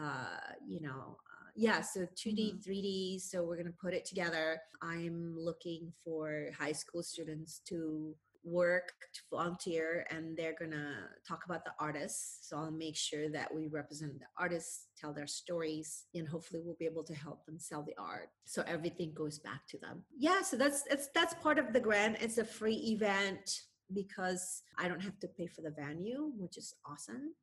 uh, 0.00 0.54
you 0.66 0.80
know, 0.80 1.16
uh, 1.18 1.50
yeah, 1.56 1.80
so 1.80 2.00
2D, 2.00 2.54
mm-hmm. 2.54 2.70
3D. 2.70 3.20
So 3.20 3.42
we're 3.42 3.56
going 3.56 3.66
to 3.66 3.78
put 3.82 3.92
it 3.92 4.04
together. 4.04 4.60
I'm 4.80 5.34
looking 5.36 5.92
for 6.04 6.50
high 6.56 6.72
school 6.72 7.02
students 7.02 7.60
to 7.68 8.14
work 8.48 8.92
to 9.14 9.20
volunteer 9.30 10.06
and 10.10 10.36
they're 10.36 10.56
gonna 10.58 10.94
talk 11.26 11.42
about 11.44 11.64
the 11.64 11.72
artists. 11.78 12.48
So 12.48 12.56
i'll 12.56 12.70
make 12.70 12.96
sure 12.96 13.28
that 13.30 13.52
we 13.54 13.68
represent 13.68 14.18
the 14.18 14.26
artists 14.38 14.86
tell 14.98 15.12
their 15.12 15.26
stories 15.26 16.04
and 16.14 16.28
hopefully 16.28 16.62
we'll 16.64 16.76
be 16.78 16.86
able 16.86 17.04
to 17.04 17.14
help 17.14 17.44
them 17.46 17.58
sell 17.58 17.82
the 17.82 17.94
art. 17.98 18.30
So 18.44 18.62
everything 18.66 19.12
goes 19.14 19.38
back 19.38 19.66
to 19.70 19.78
them. 19.78 20.02
Yeah 20.16 20.42
so 20.42 20.56
that's 20.56 20.84
it's 20.90 21.08
that's 21.14 21.34
part 21.34 21.58
of 21.58 21.72
the 21.72 21.80
grant. 21.80 22.16
It's 22.20 22.38
a 22.38 22.44
free 22.44 22.80
event 22.94 23.62
because 23.94 24.62
i 24.78 24.86
don't 24.86 25.00
have 25.00 25.18
to 25.18 25.26
pay 25.28 25.46
for 25.46 25.62
the 25.62 25.70
venue 25.70 26.30
which 26.36 26.56
is 26.58 26.74
awesome. 26.84 27.34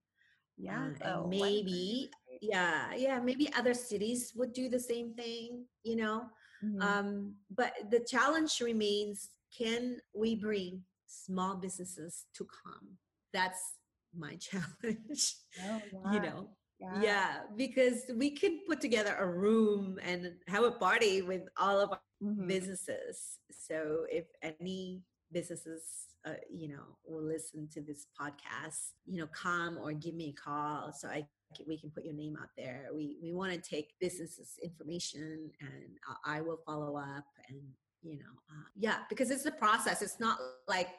Yeah 0.58 0.86
and 0.86 0.98
oh, 1.04 1.28
maybe 1.28 2.10
yeah 2.42 2.94
yeah 2.96 3.20
maybe 3.20 3.50
other 3.58 3.74
cities 3.74 4.32
would 4.36 4.54
do 4.54 4.70
the 4.70 4.80
same 4.80 5.14
thing 5.14 5.66
you 5.84 5.96
know? 5.96 6.28
Mm-hmm. 6.64 6.82
um 6.82 7.36
but 7.54 7.74
the 7.92 8.00
challenge 8.00 8.62
remains 8.62 9.30
can 9.56 9.98
we 10.14 10.36
bring 10.36 10.82
small 11.08 11.56
businesses 11.56 12.26
to 12.34 12.46
come 12.64 12.98
that's 13.34 13.74
my 14.18 14.36
challenge 14.40 15.36
oh, 15.66 15.82
wow. 15.92 16.12
you 16.14 16.20
know 16.20 16.50
yeah. 16.80 17.02
yeah. 17.02 17.38
because 17.56 18.04
we 18.16 18.32
can 18.32 18.60
put 18.68 18.82
together 18.82 19.16
a 19.20 19.28
room 19.28 19.98
and 20.04 20.34
have 20.48 20.64
a 20.64 20.72
party 20.72 21.22
with 21.22 21.44
all 21.58 21.80
of 21.80 21.92
our 21.92 22.02
mm-hmm. 22.24 22.48
businesses 22.48 23.40
so 23.52 24.06
if 24.10 24.26
any 24.42 25.02
businesses 25.32 25.84
uh, 26.26 26.34
you 26.50 26.68
know 26.68 26.98
will 27.06 27.24
listen 27.24 27.68
to 27.72 27.82
this 27.82 28.08
podcast 28.20 28.92
you 29.06 29.20
know 29.20 29.28
come 29.28 29.78
or 29.78 29.92
give 29.92 30.16
me 30.16 30.30
a 30.30 30.42
call 30.42 30.92
so 30.92 31.08
i 31.08 31.26
we 31.68 31.78
can 31.78 31.90
put 31.90 32.04
your 32.04 32.14
name 32.14 32.36
out 32.42 32.50
there 32.58 32.88
we 32.94 33.18
we 33.22 33.34
want 33.34 33.52
to 33.52 33.62
take 33.62 33.94
businesses 34.00 34.58
information 34.64 35.50
and 35.62 35.98
I, 36.26 36.38
I 36.38 36.42
will 36.42 36.60
follow 36.66 36.98
up 36.98 37.26
and 37.48 37.62
you 38.02 38.18
know 38.18 38.34
uh, 38.52 38.68
yeah 38.76 39.00
because 39.10 39.32
it's 39.32 39.44
the 39.44 39.52
process. 39.52 40.02
It's 40.02 40.20
not 40.20 40.38
like 40.68 40.90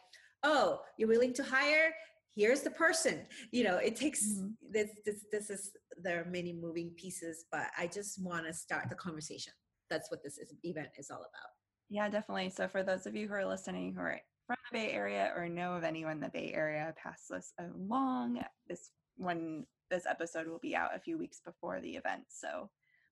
oh 0.42 0.80
you're 0.98 1.08
willing 1.08 1.34
to 1.34 1.42
hire? 1.42 1.92
Here's 2.34 2.62
the 2.62 2.70
person. 2.70 3.26
You 3.52 3.64
know 3.64 3.76
it 3.76 3.96
takes 3.96 4.24
mm-hmm. 4.24 4.48
this 4.70 4.90
this 5.04 5.24
this 5.32 5.50
is 5.50 5.70
there 6.02 6.20
are 6.20 6.30
many 6.30 6.52
moving 6.52 6.90
pieces 6.90 7.46
but 7.50 7.68
i 7.78 7.86
just 7.86 8.22
want 8.22 8.46
to 8.46 8.52
start 8.52 8.88
the 8.88 8.96
conversation. 8.96 9.52
That's 9.88 10.10
what 10.10 10.22
this 10.22 10.36
is, 10.38 10.52
event 10.64 10.88
is 10.98 11.10
all 11.10 11.18
about. 11.18 11.50
Yeah 11.88 12.08
definitely. 12.08 12.50
So 12.50 12.68
for 12.68 12.82
those 12.82 13.06
of 13.06 13.14
you 13.14 13.28
who 13.28 13.34
are 13.34 13.46
listening 13.46 13.94
who 13.94 14.00
are 14.00 14.20
from 14.46 14.56
the 14.70 14.78
bay 14.78 14.92
area 14.92 15.32
or 15.36 15.48
know 15.48 15.74
of 15.74 15.84
anyone 15.84 16.12
in 16.12 16.20
the 16.20 16.28
bay 16.28 16.52
area 16.54 16.94
pass 17.02 17.24
this 17.30 17.52
along. 17.58 18.40
This 18.68 18.90
when 19.16 19.66
this 19.90 20.04
episode 20.08 20.46
will 20.46 20.58
be 20.58 20.76
out 20.76 20.94
a 20.94 21.00
few 21.00 21.16
weeks 21.16 21.40
before 21.44 21.80
the 21.80 21.96
event 21.96 22.24
so 22.28 22.68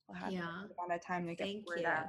we'll 0.08 0.18
have 0.18 0.32
yeah. 0.32 0.42
a 0.42 0.80
lot 0.80 0.94
of 0.94 1.04
time 1.04 1.26
to 1.26 1.34
get 1.34 1.44
Thank 1.46 1.68
word 1.68 1.80
you. 1.80 1.86
out. 1.86 2.06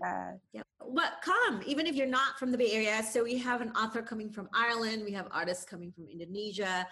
Yeah. 0.00 0.32
yeah. 0.52 0.62
But 0.94 1.14
come, 1.22 1.62
even 1.66 1.86
if 1.86 1.94
you're 1.94 2.06
not 2.06 2.38
from 2.38 2.52
the 2.52 2.58
Bay 2.58 2.72
Area. 2.72 3.02
So 3.02 3.24
we 3.24 3.38
have 3.38 3.60
an 3.60 3.70
author 3.70 4.02
coming 4.02 4.30
from 4.30 4.48
Ireland, 4.54 5.02
we 5.04 5.12
have 5.12 5.26
artists 5.30 5.64
coming 5.64 5.92
from 5.92 6.06
Indonesia, 6.10 6.86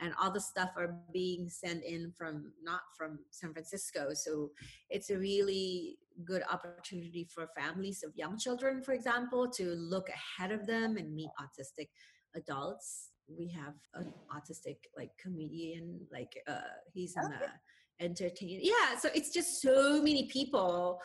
and 0.00 0.14
all 0.20 0.30
the 0.30 0.40
stuff 0.40 0.70
are 0.76 0.96
being 1.12 1.48
sent 1.48 1.84
in 1.84 2.12
from 2.16 2.52
not 2.62 2.80
from 2.96 3.18
San 3.30 3.52
Francisco. 3.52 4.10
So 4.14 4.50
it's 4.88 5.10
a 5.10 5.18
really 5.18 5.98
good 6.24 6.42
opportunity 6.50 7.28
for 7.32 7.48
families 7.56 8.02
of 8.02 8.16
young 8.16 8.38
children, 8.38 8.82
for 8.82 8.92
example, 8.92 9.48
to 9.50 9.74
look 9.74 10.08
ahead 10.08 10.52
of 10.52 10.66
them 10.66 10.96
and 10.96 11.14
meet 11.14 11.30
autistic 11.40 11.88
adults. 12.34 13.10
We 13.28 13.48
have 13.50 13.74
an 13.94 14.12
autistic 14.34 14.76
like 14.96 15.10
comedian, 15.18 16.00
like 16.10 16.32
uh, 16.48 16.60
he's 16.92 17.14
in 17.16 17.22
the 17.22 17.46
entertain. 18.00 18.60
Yeah, 18.62 18.98
so 18.98 19.08
it's 19.14 19.32
just 19.32 19.60
so 19.60 20.02
many 20.02 20.26
people 20.26 21.00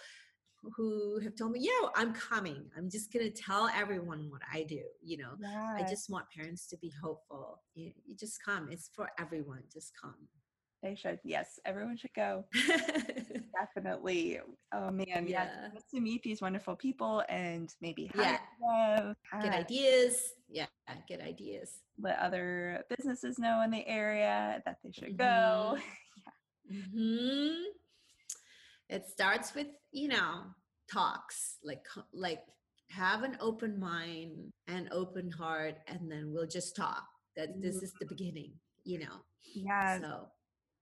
who 0.75 1.19
have 1.19 1.35
told 1.35 1.51
me, 1.51 1.59
"Yeah, 1.61 1.89
I'm 1.95 2.13
coming. 2.13 2.69
I'm 2.75 2.89
just 2.89 3.11
gonna 3.13 3.29
tell 3.29 3.69
everyone 3.75 4.29
what 4.29 4.41
I 4.51 4.63
do." 4.63 4.81
You 5.01 5.17
know, 5.17 5.35
yes. 5.39 5.73
I 5.75 5.83
just 5.87 6.09
want 6.09 6.25
parents 6.35 6.67
to 6.67 6.77
be 6.77 6.91
hopeful. 7.01 7.61
You, 7.75 7.91
you 8.05 8.15
just 8.15 8.43
come. 8.43 8.69
It's 8.71 8.89
for 8.95 9.09
everyone. 9.19 9.63
Just 9.71 9.93
come. 10.01 10.27
They 10.85 10.93
should. 10.95 11.19
Yes, 11.23 11.59
everyone 11.65 11.97
should 11.97 12.13
go. 12.15 12.45
Definitely. 13.59 14.39
Oh 14.71 14.91
man, 14.91 15.25
yeah. 15.27 15.69
Yes. 15.73 15.83
to 15.93 15.99
meet 15.99 16.21
these 16.21 16.41
wonderful 16.41 16.75
people 16.75 17.23
and 17.27 17.73
maybe 17.81 18.11
yeah. 18.15 18.37
Them, 18.61 19.15
get 19.41 19.53
ideas. 19.53 20.33
Yeah, 20.47 20.67
get 21.07 21.21
ideas. 21.21 21.71
Let 21.99 22.19
other 22.19 22.83
businesses 22.95 23.39
know 23.39 23.61
in 23.61 23.71
the 23.71 23.87
area 23.87 24.61
that 24.65 24.77
they 24.83 24.91
should 24.91 25.17
mm-hmm. 25.17 25.77
go. 25.77 25.77
Mm-hmm. 26.71 27.63
It 28.89 29.07
starts 29.07 29.55
with, 29.55 29.67
you 29.91 30.07
know, 30.07 30.43
talks, 30.91 31.57
like 31.63 31.85
like 32.13 32.41
have 32.89 33.23
an 33.23 33.37
open 33.39 33.79
mind 33.79 34.51
and 34.67 34.87
open 34.91 35.31
heart, 35.31 35.77
and 35.87 36.11
then 36.11 36.31
we'll 36.31 36.47
just 36.47 36.75
talk. 36.75 37.05
That 37.35 37.61
this 37.61 37.83
is 37.83 37.91
the 37.99 38.05
beginning, 38.05 38.53
you 38.85 38.99
know. 38.99 39.23
Yeah. 39.53 39.99
So 39.99 40.27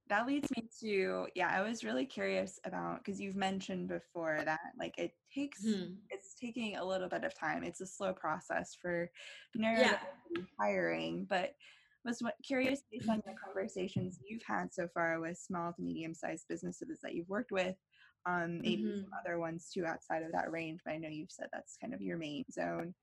that 0.09 0.27
leads 0.27 0.49
me 0.55 0.67
to 0.81 1.27
yeah 1.35 1.49
i 1.53 1.61
was 1.61 1.83
really 1.83 2.05
curious 2.05 2.59
about 2.65 2.97
because 3.03 3.19
you've 3.21 3.35
mentioned 3.35 3.87
before 3.87 4.41
that 4.45 4.59
like 4.77 4.97
it 4.97 5.11
takes 5.33 5.63
hmm 5.63 5.93
it's 6.09 6.35
taking 6.39 6.75
a 6.75 6.83
little 6.83 7.07
bit 7.07 7.23
of 7.23 7.33
time 7.33 7.63
it's 7.63 7.81
a 7.81 7.85
slow 7.87 8.13
process 8.13 8.75
for 8.79 9.09
yeah. 9.55 9.97
hiring 10.59 11.25
but 11.29 11.55
was 12.05 12.21
what, 12.21 12.35
curious 12.43 12.81
based 12.91 13.09
on 13.09 13.21
the 13.25 13.33
conversations 13.43 14.19
you've 14.27 14.43
had 14.45 14.73
so 14.73 14.87
far 14.93 15.19
with 15.19 15.37
small 15.37 15.71
to 15.73 15.81
medium 15.81 16.13
sized 16.13 16.45
businesses 16.49 16.99
that 17.01 17.13
you've 17.13 17.29
worked 17.29 17.51
with 17.51 17.75
um, 18.25 18.59
maybe 18.61 18.83
mm-hmm. 18.83 19.01
some 19.01 19.09
other 19.19 19.39
ones 19.39 19.69
too 19.73 19.85
outside 19.85 20.23
of 20.23 20.31
that 20.31 20.51
range 20.51 20.79
but 20.85 20.93
i 20.93 20.97
know 20.97 21.09
you've 21.09 21.31
said 21.31 21.47
that's 21.51 21.77
kind 21.81 21.93
of 21.93 22.01
your 22.01 22.17
main 22.17 22.43
zone 22.51 22.93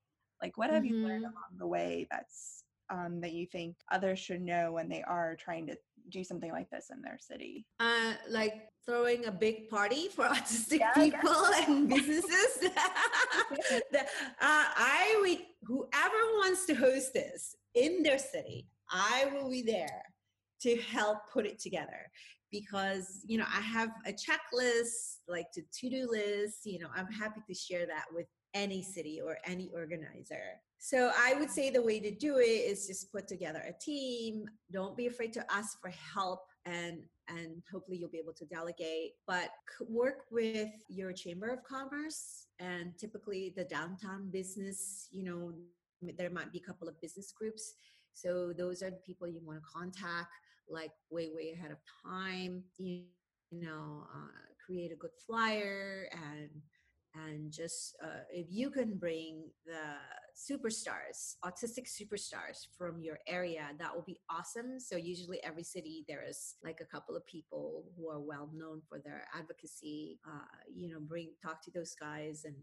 like 0.41 0.57
what 0.57 0.69
have 0.69 0.83
mm-hmm. 0.83 0.93
you 0.95 1.07
learned 1.07 1.25
mm-hmm. 1.25 1.33
along 1.33 1.57
the 1.57 1.67
way 1.67 2.07
that's 2.09 2.63
um, 2.91 3.21
that 3.21 3.31
you 3.31 3.45
think 3.45 3.75
others 3.91 4.19
should 4.19 4.41
know 4.41 4.73
when 4.73 4.89
they 4.89 5.01
are 5.03 5.35
trying 5.35 5.65
to 5.67 5.77
do 6.09 6.23
something 6.23 6.51
like 6.51 6.69
this 6.69 6.89
in 6.91 7.01
their 7.01 7.17
city? 7.19 7.65
Uh, 7.79 8.13
like 8.29 8.69
throwing 8.85 9.25
a 9.25 9.31
big 9.31 9.69
party 9.69 10.09
for 10.09 10.25
autistic 10.27 10.79
yeah, 10.79 10.93
people 10.93 11.45
and 11.67 11.89
businesses. 11.89 12.59
the, 13.91 14.01
uh, 14.01 14.03
I 14.41 15.17
would, 15.21 15.39
whoever 15.63 16.17
wants 16.39 16.65
to 16.65 16.73
host 16.73 17.13
this 17.13 17.55
in 17.75 18.03
their 18.03 18.19
city, 18.19 18.67
I 18.91 19.31
will 19.33 19.49
be 19.49 19.61
there 19.61 20.03
to 20.61 20.75
help 20.77 21.17
put 21.31 21.45
it 21.45 21.59
together 21.59 22.09
because 22.51 23.21
you 23.25 23.37
know 23.37 23.45
I 23.47 23.61
have 23.61 23.91
a 24.05 24.11
checklist 24.11 25.19
like 25.27 25.47
the 25.55 25.63
to-do 25.73 26.07
list 26.11 26.65
you 26.65 26.79
know 26.79 26.89
I'm 26.95 27.07
happy 27.07 27.41
to 27.47 27.53
share 27.53 27.85
that 27.87 28.05
with 28.13 28.27
any 28.53 28.83
city 28.83 29.21
or 29.23 29.37
any 29.45 29.69
organizer. 29.73 30.59
So 30.77 31.11
I 31.17 31.35
would 31.35 31.49
say 31.49 31.69
the 31.69 31.81
way 31.81 31.99
to 31.99 32.11
do 32.11 32.39
it 32.39 32.43
is 32.43 32.87
just 32.87 33.11
put 33.11 33.27
together 33.27 33.63
a 33.67 33.73
team. 33.81 34.45
Don't 34.73 34.97
be 34.97 35.07
afraid 35.07 35.31
to 35.33 35.45
ask 35.51 35.79
for 35.79 35.91
help 36.13 36.41
and 36.65 36.99
and 37.27 37.61
hopefully 37.71 37.97
you'll 37.97 38.09
be 38.09 38.19
able 38.19 38.33
to 38.33 38.45
delegate 38.45 39.13
but 39.25 39.49
work 39.87 40.25
with 40.29 40.69
your 40.89 41.11
chamber 41.11 41.47
of 41.47 41.63
commerce 41.63 42.45
and 42.59 42.91
typically 42.99 43.51
the 43.55 43.63
downtown 43.63 44.29
business 44.29 45.07
you 45.11 45.23
know 45.23 45.51
there 46.17 46.29
might 46.29 46.51
be 46.51 46.59
a 46.59 46.61
couple 46.61 46.87
of 46.87 46.99
business 47.01 47.31
groups 47.31 47.73
so 48.13 48.53
those 48.57 48.81
are 48.81 48.89
the 48.89 49.01
people 49.05 49.27
you 49.27 49.41
want 49.43 49.59
to 49.59 49.65
contact 49.73 50.27
like 50.69 50.91
way 51.09 51.29
way 51.33 51.53
ahead 51.53 51.71
of 51.71 51.77
time 52.05 52.63
you, 52.77 53.03
know 53.51 54.05
uh, 54.15 54.41
create 54.65 54.93
a 54.93 54.95
good 54.95 55.11
flyer 55.27 56.07
and 56.13 56.49
and 57.13 57.51
just 57.51 57.97
uh, 58.01 58.23
if 58.31 58.47
you 58.49 58.69
can 58.69 58.95
bring 58.95 59.43
the 59.65 59.99
superstars 60.33 61.35
autistic 61.43 61.85
superstars 61.85 62.67
from 62.77 63.01
your 63.01 63.19
area 63.27 63.67
that 63.77 63.93
will 63.93 64.03
be 64.03 64.17
awesome. 64.29 64.79
So 64.79 64.95
usually 64.95 65.43
every 65.43 65.63
city 65.63 66.05
there 66.07 66.23
is 66.27 66.55
like 66.63 66.79
a 66.81 66.85
couple 66.85 67.17
of 67.17 67.25
people 67.25 67.83
who 67.97 68.09
are 68.09 68.19
well 68.19 68.49
known 68.53 68.81
for 68.87 68.99
their 68.99 69.25
advocacy 69.37 70.19
uh, 70.25 70.55
you 70.73 70.89
know 70.89 70.99
bring 70.99 71.31
talk 71.43 71.61
to 71.65 71.71
those 71.71 71.93
guys 71.99 72.43
and 72.45 72.55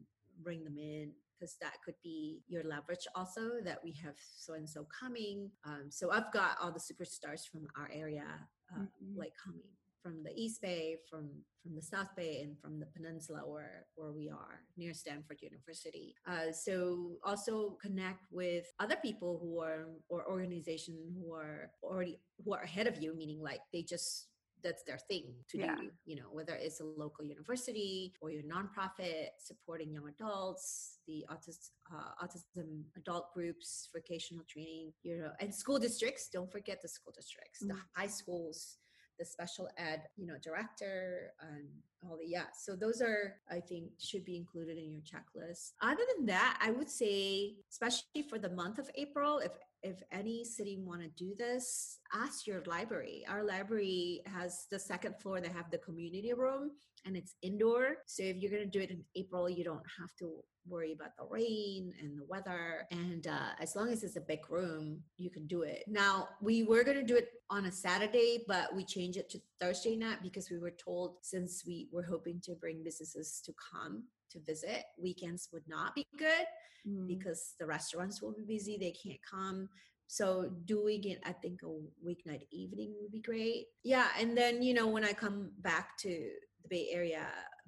bring 0.42 0.64
them 0.64 0.78
in 0.78 1.12
because 1.38 1.56
that 1.60 1.74
could 1.84 1.94
be 2.02 2.40
your 2.48 2.64
leverage 2.64 3.06
also 3.14 3.60
that 3.64 3.78
we 3.84 3.92
have 3.92 4.16
so 4.36 4.54
and 4.54 4.68
so 4.68 4.86
coming 4.98 5.50
um, 5.64 5.86
so 5.90 6.10
i've 6.10 6.32
got 6.32 6.56
all 6.60 6.72
the 6.72 6.80
superstars 6.80 7.48
from 7.50 7.66
our 7.76 7.90
area 7.92 8.26
uh, 8.74 8.80
mm-hmm. 8.80 9.18
like 9.18 9.32
coming 9.42 9.62
from 10.02 10.22
the 10.22 10.32
East 10.34 10.62
Bay, 10.62 10.96
from 11.10 11.28
from 11.62 11.74
the 11.74 11.82
South 11.82 12.14
Bay, 12.16 12.40
and 12.42 12.58
from 12.58 12.78
the 12.78 12.86
peninsula 12.86 13.42
where 13.44 13.86
where 13.96 14.12
we 14.12 14.28
are 14.28 14.62
near 14.76 14.94
Stanford 14.94 15.38
University. 15.42 16.14
Uh, 16.26 16.52
so 16.52 17.16
also 17.24 17.76
connect 17.82 18.22
with 18.30 18.66
other 18.78 18.96
people 19.02 19.38
who 19.42 19.60
are 19.60 19.86
or 20.08 20.28
organizations 20.28 20.98
who 21.16 21.34
are 21.34 21.70
already 21.82 22.20
who 22.44 22.54
are 22.54 22.62
ahead 22.62 22.86
of 22.86 23.02
you, 23.02 23.14
meaning 23.16 23.42
like 23.42 23.60
they 23.72 23.82
just 23.82 24.28
that's 24.62 24.82
their 24.84 24.98
thing 24.98 25.34
to 25.48 25.58
yeah. 25.58 25.76
do 25.76 25.90
you 26.04 26.16
know 26.16 26.28
whether 26.32 26.54
it's 26.54 26.80
a 26.80 26.84
local 26.84 27.24
university 27.24 28.12
or 28.20 28.30
your 28.30 28.42
nonprofit 28.42 29.28
supporting 29.38 29.92
young 29.92 30.08
adults 30.08 30.98
the 31.06 31.24
autism, 31.30 31.70
uh, 31.94 32.24
autism 32.24 32.82
adult 32.96 33.32
groups 33.32 33.88
vocational 33.94 34.44
training 34.48 34.92
you 35.02 35.18
know 35.18 35.30
and 35.40 35.54
school 35.54 35.78
districts 35.78 36.28
don't 36.32 36.50
forget 36.50 36.80
the 36.82 36.88
school 36.88 37.12
districts 37.14 37.62
mm-hmm. 37.62 37.76
the 37.76 37.82
high 37.94 38.06
schools 38.06 38.78
the 39.18 39.24
special 39.24 39.68
ed, 39.76 40.02
you 40.16 40.26
know, 40.26 40.36
director 40.42 41.32
and 41.40 41.66
all 42.02 42.16
the 42.16 42.26
yeah. 42.26 42.44
So 42.56 42.76
those 42.76 43.02
are 43.02 43.34
I 43.50 43.60
think 43.60 43.90
should 43.98 44.24
be 44.24 44.36
included 44.36 44.78
in 44.78 44.92
your 44.92 45.02
checklist. 45.02 45.72
Other 45.82 46.02
than 46.16 46.26
that, 46.26 46.58
I 46.62 46.70
would 46.70 46.88
say, 46.88 47.56
especially 47.70 48.22
for 48.28 48.38
the 48.38 48.50
month 48.50 48.78
of 48.78 48.88
April, 48.94 49.38
if 49.38 49.52
if 49.82 50.02
any 50.12 50.44
city 50.44 50.78
want 50.78 51.02
to 51.02 51.08
do 51.08 51.34
this, 51.36 51.98
ask 52.12 52.46
your 52.46 52.62
library. 52.66 53.24
Our 53.28 53.44
library 53.44 54.22
has 54.26 54.66
the 54.70 54.78
second 54.78 55.16
floor. 55.20 55.40
They 55.40 55.48
have 55.48 55.70
the 55.70 55.78
community 55.78 56.32
room, 56.32 56.72
and 57.04 57.16
it's 57.16 57.34
indoor. 57.42 57.98
So 58.06 58.22
if 58.22 58.36
you're 58.36 58.50
going 58.50 58.64
to 58.64 58.78
do 58.78 58.80
it 58.80 58.90
in 58.90 59.04
April, 59.16 59.48
you 59.48 59.64
don't 59.64 59.84
have 59.98 60.10
to 60.18 60.42
worry 60.68 60.92
about 60.92 61.16
the 61.16 61.24
rain 61.30 61.94
and 62.00 62.18
the 62.18 62.24
weather. 62.28 62.86
And 62.90 63.26
uh, 63.26 63.50
as 63.60 63.74
long 63.74 63.90
as 63.90 64.02
it's 64.02 64.16
a 64.16 64.20
big 64.20 64.40
room, 64.50 65.00
you 65.16 65.30
can 65.30 65.46
do 65.46 65.62
it. 65.62 65.84
Now, 65.86 66.28
we 66.42 66.64
were 66.64 66.84
going 66.84 66.98
to 66.98 67.04
do 67.04 67.16
it 67.16 67.28
on 67.48 67.66
a 67.66 67.72
Saturday, 67.72 68.44
but 68.46 68.74
we 68.74 68.84
changed 68.84 69.18
it 69.18 69.30
to 69.30 69.38
Thursday 69.60 69.96
night 69.96 70.18
because 70.22 70.50
we 70.50 70.58
were 70.58 70.72
told 70.72 71.16
since 71.22 71.64
we 71.66 71.88
were 71.92 72.02
hoping 72.02 72.40
to 72.44 72.54
bring 72.54 72.82
businesses 72.84 73.40
to 73.46 73.52
come 73.72 74.04
to 74.30 74.40
visit, 74.40 74.84
weekends 75.00 75.48
would 75.52 75.66
not 75.68 75.94
be 75.94 76.06
good 76.18 76.46
mm. 76.86 77.06
because 77.06 77.54
the 77.58 77.66
restaurants 77.66 78.22
will 78.22 78.32
be 78.32 78.44
busy. 78.44 78.76
They 78.78 78.92
can't 78.92 79.20
come. 79.28 79.68
So 80.06 80.50
doing 80.64 81.04
it, 81.04 81.20
I 81.24 81.32
think 81.32 81.60
a 81.62 81.66
weeknight 82.06 82.46
evening 82.50 82.94
would 83.00 83.12
be 83.12 83.20
great. 83.20 83.66
Yeah, 83.84 84.06
and 84.18 84.36
then 84.36 84.62
you 84.62 84.72
know 84.72 84.88
when 84.88 85.04
I 85.04 85.12
come 85.12 85.50
back 85.58 85.98
to 85.98 86.08
the 86.08 86.68
Bay 86.68 86.88
Area, 86.90 87.26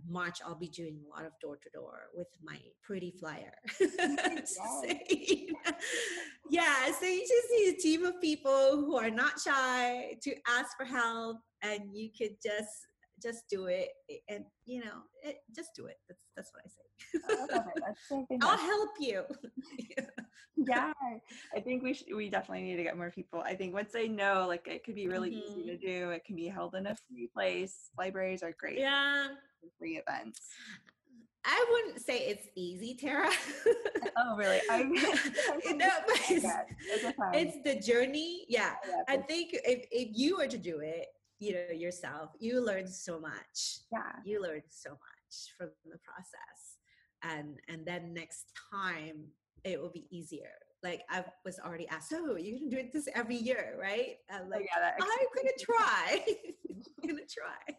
March, 0.08 0.38
I'll 0.44 0.54
be 0.54 0.68
doing 0.68 0.98
a 1.04 1.08
lot 1.14 1.26
of 1.26 1.32
door 1.40 1.58
to 1.58 1.70
door 1.70 2.08
with 2.14 2.28
my 2.42 2.56
pretty 2.82 3.12
flyer. 3.20 3.52
yeah, 6.50 6.92
so 6.98 7.06
you 7.06 7.20
just 7.20 7.48
need 7.50 7.74
a 7.74 7.78
team 7.78 8.04
of 8.04 8.20
people 8.22 8.78
who 8.78 8.96
are 8.96 9.10
not 9.10 9.38
shy 9.38 10.16
to 10.22 10.34
ask 10.48 10.76
for 10.78 10.86
help, 10.86 11.36
and 11.62 11.94
you 11.94 12.08
could 12.16 12.36
just 12.42 12.86
just 13.22 13.48
do 13.48 13.66
it 13.66 13.90
and 14.28 14.44
you 14.64 14.80
know 14.80 15.02
it, 15.22 15.38
just 15.54 15.70
do 15.74 15.86
it. 15.86 15.96
That's 16.08 16.20
that's 16.36 16.50
what 16.52 16.64
i 16.64 17.92
say. 18.08 18.38
I'll 18.42 18.58
help 18.58 18.90
you. 18.98 19.24
Yeah. 20.68 20.92
I 21.56 21.60
think 21.60 21.82
we 21.82 21.94
should 21.94 22.14
we 22.14 22.28
definitely 22.28 22.64
need 22.64 22.76
to 22.76 22.82
get 22.82 22.96
more 22.96 23.10
people. 23.10 23.40
I 23.40 23.54
think 23.54 23.72
once 23.72 23.92
they 23.92 24.08
know 24.08 24.44
like 24.46 24.66
it 24.68 24.84
could 24.84 24.94
be 24.94 25.08
really 25.08 25.30
mm-hmm. 25.30 25.58
easy 25.58 25.70
to 25.70 25.76
do. 25.78 26.10
It 26.10 26.24
can 26.24 26.36
be 26.36 26.48
held 26.48 26.74
in 26.74 26.86
a 26.86 26.96
free 27.08 27.30
place. 27.32 27.90
Libraries 27.96 28.42
are 28.42 28.54
great 28.58 28.78
yeah. 28.78 29.28
free 29.78 30.02
events. 30.06 30.40
I 31.44 31.64
wouldn't 31.70 32.04
say 32.04 32.18
it's 32.18 32.48
easy, 32.54 32.94
Tara. 32.94 33.30
oh, 34.18 34.36
really? 34.36 34.60
I, 34.70 34.82
no, 34.82 35.88
it's, 36.28 36.46
it's, 37.32 37.56
the 37.64 37.80
journey. 37.80 38.44
Yeah. 38.48 38.74
Yeah 38.86 39.02
I 39.08 39.16
think 39.16 39.50
if, 39.54 39.86
if 39.90 40.10
you 40.12 40.36
were 40.36 40.48
to 40.48 40.58
do 40.58 40.80
it, 40.80 41.06
you 41.40 41.54
know 41.54 41.74
yourself. 41.74 42.30
You 42.38 42.64
learn 42.64 42.86
so 42.86 43.18
much. 43.18 43.80
Yeah. 43.90 44.12
You 44.24 44.42
learn 44.42 44.62
so 44.68 44.90
much 44.90 45.54
from 45.56 45.70
the 45.86 45.98
process. 45.98 46.76
And 47.22 47.58
and 47.68 47.84
then 47.84 48.14
next 48.14 48.52
time 48.72 49.24
it 49.64 49.80
will 49.80 49.90
be 49.90 50.06
easier. 50.10 50.52
Like 50.82 51.02
i 51.10 51.22
was 51.44 51.58
already 51.58 51.86
asked 51.88 52.12
oh 52.16 52.36
you're 52.36 52.58
gonna 52.58 52.70
do 52.70 52.78
it 52.78 52.92
this 52.92 53.08
every 53.14 53.36
year 53.36 53.76
right? 53.80 54.16
I'm 54.30 54.44
oh, 54.46 54.50
like 54.50 54.60
oh, 54.62 54.80
yeah, 54.80 54.92
i'm 54.98 55.28
gonna 55.36 55.50
try. 55.60 56.24
I'm 56.70 57.08
gonna 57.08 57.28
try. 57.28 57.76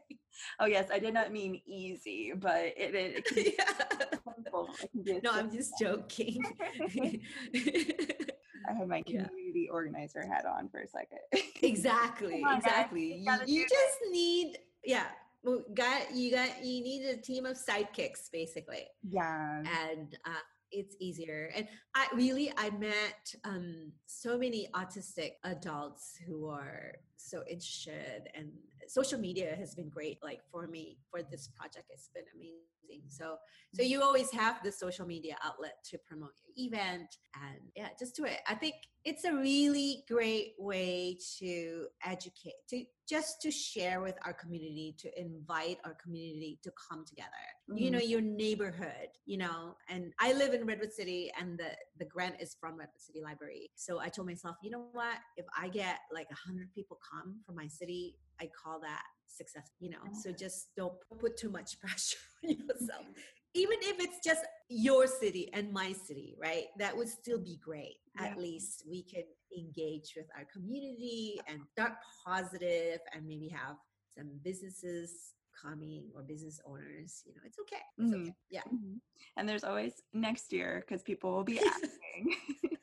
Oh 0.60 0.66
yes 0.66 0.90
i 0.92 1.00
did 1.00 1.14
not 1.14 1.32
mean 1.32 1.62
easy 1.66 2.34
but 2.36 2.74
it, 2.78 2.96
it, 2.96 3.18
it 3.18 3.26
can 3.26 3.36
be 5.04 5.12
yeah. 5.14 5.20
no 5.24 5.32
i'm 5.32 5.52
just 5.52 5.74
joking 5.80 6.42
I 8.72 8.78
have 8.78 8.88
my 8.88 9.02
community 9.02 9.66
yeah. 9.68 9.72
organizer 9.72 10.26
hat 10.26 10.46
on 10.46 10.70
for 10.70 10.80
a 10.80 10.88
second. 10.88 11.20
exactly, 11.62 12.44
on, 12.44 12.58
exactly. 12.58 13.16
You, 13.16 13.38
you 13.46 13.62
just 13.68 13.98
need, 14.12 14.58
yeah. 14.84 15.06
Well, 15.44 15.64
got 15.74 16.14
you 16.14 16.32
got 16.32 16.64
you 16.64 16.84
need 16.84 17.04
a 17.06 17.18
team 17.18 17.48
of 17.48 17.58
sidekicks 17.58 18.32
basically. 18.32 18.86
Yeah. 19.10 19.64
And 19.88 20.16
uh, 20.26 20.44
it's 20.72 20.96
easier. 21.00 21.52
And 21.56 21.68
I 21.96 22.08
really 22.14 22.54
I 22.58 22.70
met 22.70 23.34
um, 23.44 23.92
so 24.06 24.38
many 24.38 24.68
autistic 24.76 25.32
adults 25.44 26.18
who 26.28 26.48
are 26.48 26.94
so 27.18 27.44
interested 27.50 28.30
and 28.36 28.52
social 28.88 29.20
media 29.20 29.56
has 29.58 29.76
been 29.76 29.90
great 29.90 30.18
like 30.24 30.42
for 30.52 30.68
me 30.68 30.98
for 31.10 31.22
this 31.24 31.50
project. 31.58 31.86
It's 31.90 32.10
been 32.14 32.24
amazing. 32.36 33.10
So 33.10 33.38
so 33.74 33.84
you 33.84 34.02
always 34.02 34.32
have 34.32 34.62
the 34.64 34.72
social 34.72 35.06
media 35.06 35.36
outlet 35.44 35.76
to 35.92 35.98
promote 36.08 36.34
your 36.44 36.68
event 36.68 37.16
and 37.36 37.60
yeah 37.76 37.90
just 37.98 38.16
do 38.16 38.26
it. 38.26 38.40
I 38.48 38.56
think 38.56 38.76
it's 39.04 39.24
a 39.24 39.34
really 39.34 40.04
great 40.08 40.54
way 40.60 41.18
to 41.40 41.88
educate 42.06 42.54
to 42.70 42.84
just 43.10 43.42
to 43.42 43.52
share 43.52 44.02
with 44.02 44.16
our 44.26 44.34
community 44.34 44.96
to 45.00 45.20
invite 45.20 45.80
our 45.84 45.98
community 46.02 46.60
to 46.64 46.72
come 46.90 47.06
together. 47.06 47.30
Mm-hmm. 47.70 47.84
you 47.84 47.92
know 47.92 48.00
mm-hmm. 48.00 48.10
your 48.10 48.22
neighborhood 48.22 49.10
you 49.26 49.38
know 49.38 49.76
and 49.88 50.12
i 50.20 50.34
live 50.34 50.54
in 50.54 50.66
redwood 50.66 50.92
city 50.92 51.32
and 51.40 51.58
the 51.58 51.70
the 52.00 52.06
grant 52.06 52.36
is 52.40 52.58
from 52.60 52.72
redwood 52.78 53.00
city 53.00 53.22
library. 53.22 53.70
So 53.76 54.00
i 54.00 54.10
told 54.10 54.28
myself 54.28 54.56
you 54.62 54.72
know 54.72 54.86
what? 54.92 55.18
If 55.38 55.46
i 55.58 55.68
get 55.70 56.00
like 56.14 56.28
a 56.32 56.48
hundred 56.48 56.74
people 56.74 56.98
come 57.12 57.40
from 57.46 57.56
my 57.56 57.68
city 57.68 58.18
i 58.42 58.50
call 58.62 58.80
that 58.80 59.04
success 59.28 59.70
you 59.80 59.90
know 59.90 59.98
so 60.22 60.32
just 60.32 60.70
don't 60.76 60.94
put 61.20 61.38
too 61.38 61.50
much 61.50 61.80
pressure 61.80 62.18
on 62.44 62.50
yourself 62.52 63.06
even 63.54 63.78
if 63.82 64.00
it's 64.00 64.24
just 64.24 64.42
your 64.70 65.08
city 65.08 65.50
and 65.54 65.72
my 65.74 65.92
city, 65.92 66.36
right? 66.42 66.66
That 66.78 66.96
would 66.96 67.10
still 67.10 67.40
be 67.40 67.60
great. 67.62 67.98
Yeah. 68.16 68.28
At 68.28 68.38
least 68.38 68.84
we 68.90 69.04
can 69.04 69.24
engage 69.58 70.14
with 70.16 70.28
our 70.38 70.46
community 70.46 71.40
and 71.48 71.60
start 71.72 71.94
positive 72.26 73.00
and 73.14 73.28
maybe 73.28 73.50
have 73.50 73.76
some 74.18 74.30
businesses 74.44 75.34
coming 75.62 76.06
or 76.16 76.22
business 76.22 76.62
owners. 76.66 77.24
You 77.26 77.34
know, 77.34 77.42
it's 77.46 77.60
okay. 77.60 77.82
It's 77.98 78.14
mm-hmm. 78.14 78.24
okay. 78.24 78.36
Yeah. 78.50 78.62
Mm-hmm. 78.62 78.98
And 79.36 79.50
there's 79.50 79.66
always 79.66 80.02
next 80.14 80.54
year 80.54 80.84
because 80.88 81.04
people 81.04 81.34
will 81.34 81.44
be 81.44 81.60
asking. 81.66 82.36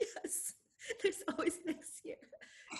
yes. 0.00 0.54
There's 1.02 1.22
always 1.28 1.58
next 1.66 2.00
year 2.04 2.16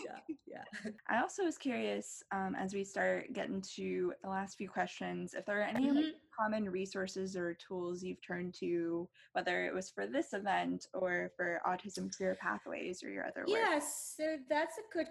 yeah, 0.05 0.19
yeah. 0.47 0.65
I 1.09 1.21
also 1.21 1.45
was 1.45 1.59
curious 1.59 2.23
um, 2.33 2.55
as 2.59 2.75
we 2.75 2.85
start 2.85 3.33
getting 3.33 3.63
to 3.77 4.13
the 4.23 4.29
last 4.29 4.57
few 4.57 4.69
questions 4.69 5.35
if 5.35 5.45
there 5.47 5.61
are 5.61 5.65
any 5.65 5.87
mm-hmm. 5.87 5.97
like, 5.97 6.15
common 6.39 6.71
resources 6.71 7.37
or 7.37 7.57
tools 7.67 8.03
you've 8.03 8.25
turned 8.27 8.55
to, 8.61 9.09
whether 9.33 9.65
it 9.65 9.75
was 9.75 9.91
for 9.91 10.07
this 10.07 10.33
event 10.33 10.87
or 10.95 11.31
for 11.37 11.61
Autism 11.67 12.17
Career 12.17 12.37
Pathways 12.41 13.03
or 13.03 13.11
your 13.11 13.27
other 13.27 13.41
work. 13.41 13.49
Yes, 13.49 14.15
so 14.17 14.37
that's 14.49 14.77
a 14.79 14.97
good 14.97 15.09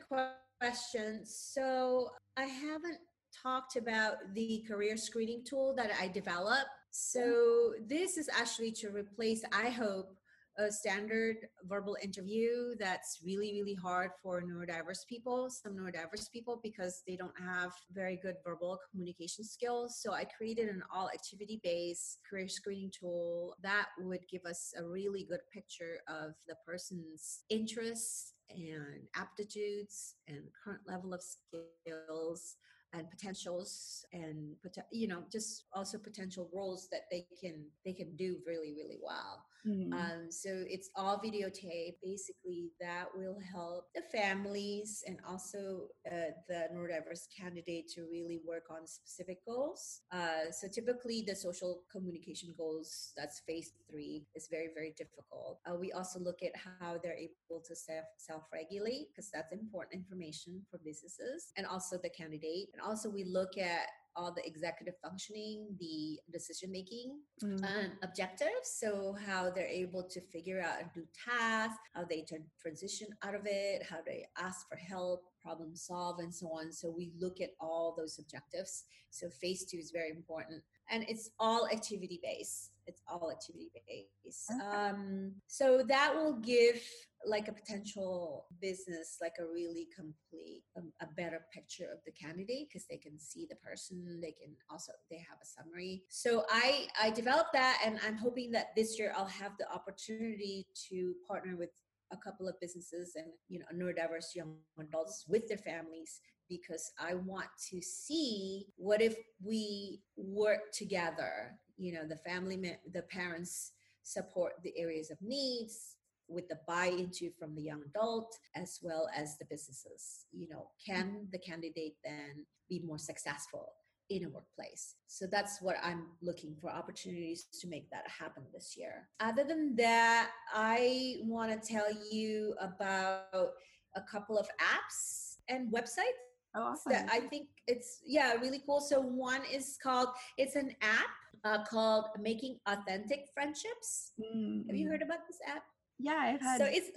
question. 0.59 1.21
So 1.25 2.09
I 2.37 2.45
haven't 2.45 2.97
talked 3.41 3.75
about 3.75 4.15
the 4.33 4.63
career 4.67 4.97
screening 4.97 5.43
tool 5.47 5.73
that 5.77 5.91
I 5.99 6.07
developed. 6.07 6.69
So 6.91 7.73
this 7.87 8.17
is 8.17 8.29
actually 8.37 8.71
to 8.73 8.89
replace, 8.89 9.41
I 9.53 9.69
hope, 9.69 10.15
a 10.57 10.71
standard 10.71 11.37
verbal 11.63 11.97
interview 12.03 12.75
that's 12.79 13.19
really, 13.23 13.53
really 13.53 13.73
hard 13.73 14.11
for 14.21 14.41
neurodiverse 14.41 15.05
people, 15.07 15.49
some 15.49 15.73
neurodiverse 15.73 16.31
people, 16.31 16.59
because 16.61 17.03
they 17.07 17.15
don't 17.15 17.39
have 17.39 17.71
very 17.91 18.19
good 18.21 18.35
verbal 18.45 18.79
communication 18.91 19.43
skills. 19.43 19.99
So 20.01 20.13
I 20.13 20.25
created 20.25 20.69
an 20.69 20.83
all 20.93 21.09
activity 21.09 21.59
based 21.63 22.19
career 22.29 22.47
screening 22.47 22.91
tool 22.97 23.55
that 23.63 23.87
would 23.99 24.27
give 24.29 24.45
us 24.45 24.73
a 24.77 24.83
really 24.83 25.25
good 25.29 25.41
picture 25.53 25.99
of 26.07 26.33
the 26.47 26.55
person's 26.65 27.41
interests 27.49 28.33
and 28.49 29.07
aptitudes 29.15 30.15
and 30.27 30.39
current 30.63 30.81
level 30.85 31.13
of 31.13 31.21
skills 31.21 32.57
and 32.93 33.09
potentials 33.09 34.05
and 34.11 34.55
you 34.91 35.07
know 35.07 35.23
just 35.31 35.65
also 35.73 35.97
potential 35.97 36.49
roles 36.53 36.89
that 36.91 37.03
they 37.09 37.25
can 37.41 37.63
they 37.85 37.93
can 37.93 38.13
do 38.17 38.37
really 38.45 38.73
really 38.73 38.97
well 39.01 39.45
mm-hmm. 39.67 39.93
um, 39.93 40.27
so 40.29 40.63
it's 40.67 40.89
all 40.95 41.21
videotape 41.23 41.95
basically 42.03 42.71
that 42.79 43.05
will 43.15 43.37
help 43.53 43.85
the 43.95 44.01
families 44.11 45.03
and 45.07 45.17
also 45.27 45.87
uh, 46.11 46.31
the 46.47 46.67
neurodiverse 46.73 47.27
candidate 47.37 47.87
to 47.95 48.01
really 48.11 48.39
work 48.47 48.63
on 48.69 48.87
specific 48.87 49.45
goals. 49.45 50.01
Uh, 50.11 50.51
so 50.51 50.67
typically 50.67 51.23
the 51.25 51.35
social 51.35 51.81
communication 51.91 52.53
goals 52.57 53.13
that's 53.15 53.41
phase 53.47 53.73
three 53.89 54.25
is 54.35 54.47
very 54.49 54.69
very 54.73 54.93
difficult. 54.97 55.59
Uh, 55.69 55.75
we 55.75 55.91
also 55.91 56.19
look 56.19 56.39
at 56.43 56.51
how 56.79 56.97
they're 57.01 57.17
able 57.17 57.61
to 57.63 57.75
self 57.75 58.43
regulate 58.53 59.07
because 59.11 59.29
that's 59.31 59.51
important 59.51 59.93
information 59.93 60.61
for 60.69 60.79
businesses 60.83 61.51
and 61.57 61.65
also 61.65 61.97
the 62.01 62.09
candidate. 62.09 62.69
And 62.73 62.81
also 62.81 63.09
we 63.09 63.23
look 63.23 63.57
at 63.57 63.87
all 64.15 64.33
the 64.33 64.45
executive 64.45 64.95
functioning, 65.03 65.67
the 65.79 66.19
decision 66.31 66.71
making 66.71 67.19
mm-hmm. 67.43 67.63
and 67.63 67.91
objectives. 68.03 68.77
So 68.79 69.15
how 69.25 69.49
they're 69.49 69.67
able 69.67 70.03
to 70.09 70.21
figure 70.21 70.61
out 70.61 70.81
and 70.81 70.89
do 70.93 71.03
tasks, 71.27 71.79
how 71.93 72.05
they 72.09 72.21
turn, 72.21 72.43
transition 72.61 73.07
out 73.23 73.35
of 73.35 73.41
it, 73.45 73.83
how 73.89 73.97
they 74.05 74.25
ask 74.37 74.67
for 74.69 74.77
help, 74.77 75.23
problem 75.41 75.75
solve, 75.75 76.19
and 76.19 76.33
so 76.33 76.47
on. 76.47 76.71
So 76.71 76.93
we 76.95 77.11
look 77.19 77.41
at 77.41 77.51
all 77.59 77.95
those 77.97 78.19
objectives. 78.19 78.83
So 79.09 79.29
phase 79.29 79.65
two 79.65 79.77
is 79.77 79.91
very 79.91 80.09
important, 80.09 80.63
and 80.89 81.03
it's 81.07 81.31
all 81.39 81.67
activity 81.67 82.19
based. 82.23 82.71
It's 82.91 83.01
all 83.07 83.31
activity 83.31 83.71
based. 83.73 84.51
Okay. 84.51 84.75
Um, 84.75 85.33
so 85.47 85.83
that 85.87 86.13
will 86.13 86.33
give 86.33 86.81
like 87.25 87.47
a 87.47 87.53
potential 87.53 88.45
business 88.61 89.17
like 89.21 89.33
a 89.39 89.45
really 89.45 89.87
complete 89.95 90.63
um, 90.77 90.91
a 91.01 91.07
better 91.15 91.41
picture 91.53 91.87
of 91.91 91.99
the 92.05 92.11
candidate 92.11 92.67
because 92.67 92.85
they 92.89 92.97
can 92.97 93.19
see 93.19 93.45
the 93.49 93.55
person 93.57 94.19
they 94.21 94.31
can 94.31 94.55
also 94.69 94.91
they 95.09 95.17
have 95.17 95.37
a 95.41 95.45
summary 95.45 96.03
so 96.09 96.43
i 96.49 96.87
i 97.01 97.09
developed 97.09 97.53
that 97.53 97.79
and 97.85 97.99
i'm 98.07 98.17
hoping 98.17 98.51
that 98.51 98.67
this 98.75 98.97
year 98.97 99.13
i'll 99.15 99.25
have 99.25 99.51
the 99.59 99.71
opportunity 99.71 100.65
to 100.89 101.13
partner 101.27 101.55
with 101.55 101.69
a 102.11 102.17
couple 102.17 102.47
of 102.47 102.59
businesses 102.59 103.13
and 103.15 103.27
you 103.49 103.59
know 103.59 103.65
neurodiverse 103.73 104.35
young 104.35 104.55
adults 104.79 105.25
with 105.27 105.47
their 105.47 105.57
families 105.57 106.21
because 106.49 106.91
i 106.99 107.13
want 107.13 107.47
to 107.69 107.81
see 107.81 108.65
what 108.77 109.01
if 109.01 109.15
we 109.43 110.01
work 110.17 110.71
together 110.73 111.51
you 111.81 111.91
know 111.93 112.07
the 112.07 112.17
family 112.17 112.57
the 112.93 113.01
parents 113.03 113.73
support 114.03 114.53
the 114.63 114.73
areas 114.77 115.09
of 115.11 115.17
needs 115.21 115.95
with 116.29 116.47
the 116.47 116.59
buy-into 116.67 117.29
from 117.37 117.55
the 117.55 117.61
young 117.61 117.81
adult 117.89 118.33
as 118.55 118.79
well 118.81 119.09
as 119.15 119.37
the 119.37 119.45
businesses. 119.49 120.25
You 120.31 120.47
know 120.49 120.69
can 120.85 121.27
the 121.31 121.39
candidate 121.39 121.95
then 122.03 122.45
be 122.69 122.81
more 122.85 122.99
successful 122.99 123.73
in 124.09 124.25
a 124.25 124.29
workplace? 124.29 124.95
So 125.07 125.25
that's 125.25 125.61
what 125.61 125.77
i'm 125.83 126.05
looking 126.21 126.55
for 126.61 126.69
opportunities 126.69 127.47
to 127.59 127.67
make 127.67 127.89
that 127.89 128.05
happen 128.07 128.43
this 128.53 128.75
year. 128.77 129.09
Other 129.19 129.43
than 129.43 129.75
that 129.77 130.29
i 130.53 131.15
want 131.23 131.51
to 131.51 131.73
tell 131.73 131.87
you 132.11 132.53
about 132.61 133.51
a 133.95 134.01
couple 134.01 134.37
of 134.37 134.47
apps 134.59 135.37
and 135.49 135.71
websites 135.73 136.30
Oh, 136.53 136.63
awesome. 136.63 136.91
That 136.91 137.09
I 137.11 137.21
think 137.21 137.47
it's 137.67 138.01
yeah 138.05 138.33
really 138.33 138.61
cool. 138.65 138.81
So 138.81 138.99
one 138.99 139.41
is 139.51 139.77
called 139.81 140.09
it's 140.37 140.55
an 140.55 140.75
app 140.81 141.09
uh, 141.43 141.63
called 141.63 142.05
Making 142.19 142.57
Authentic 142.67 143.27
Friendships. 143.33 144.11
Mm-hmm. 144.19 144.67
Have 144.67 144.75
you 144.75 144.85
mm-hmm. 144.85 144.91
heard 144.91 145.01
about 145.01 145.19
this 145.27 145.39
app? 145.47 145.63
Yeah, 145.99 146.17
I've 146.19 146.41
had. 146.41 146.57
So 146.57 146.65
it's 146.65 146.91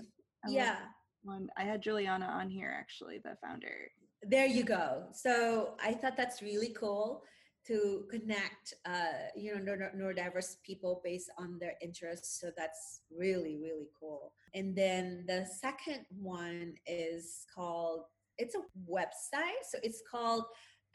yeah. 0.48 0.76
One 1.22 1.48
I 1.56 1.62
had 1.62 1.82
Juliana 1.82 2.26
on 2.26 2.50
here 2.50 2.74
actually, 2.76 3.18
the 3.18 3.36
founder. 3.42 3.90
There 4.22 4.46
you 4.46 4.64
go. 4.64 5.04
So 5.12 5.74
I 5.82 5.92
thought 5.92 6.16
that's 6.16 6.42
really 6.42 6.74
cool 6.78 7.22
to 7.66 8.04
connect, 8.10 8.74
uh, 8.84 9.30
you 9.34 9.58
know, 9.58 9.76
neurodiverse 9.96 10.56
people 10.64 11.00
based 11.02 11.30
on 11.38 11.58
their 11.58 11.74
interests. 11.80 12.40
So 12.40 12.50
that's 12.56 13.00
really 13.16 13.58
really 13.62 13.88
cool. 13.98 14.32
And 14.54 14.76
then 14.76 15.24
the 15.26 15.46
second 15.46 16.06
one 16.10 16.74
is 16.86 17.46
called. 17.54 18.04
It's 18.38 18.54
a 18.54 18.62
website, 18.90 19.62
so 19.70 19.78
it's 19.82 20.02
called 20.10 20.44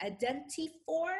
Identifor. 0.02 1.14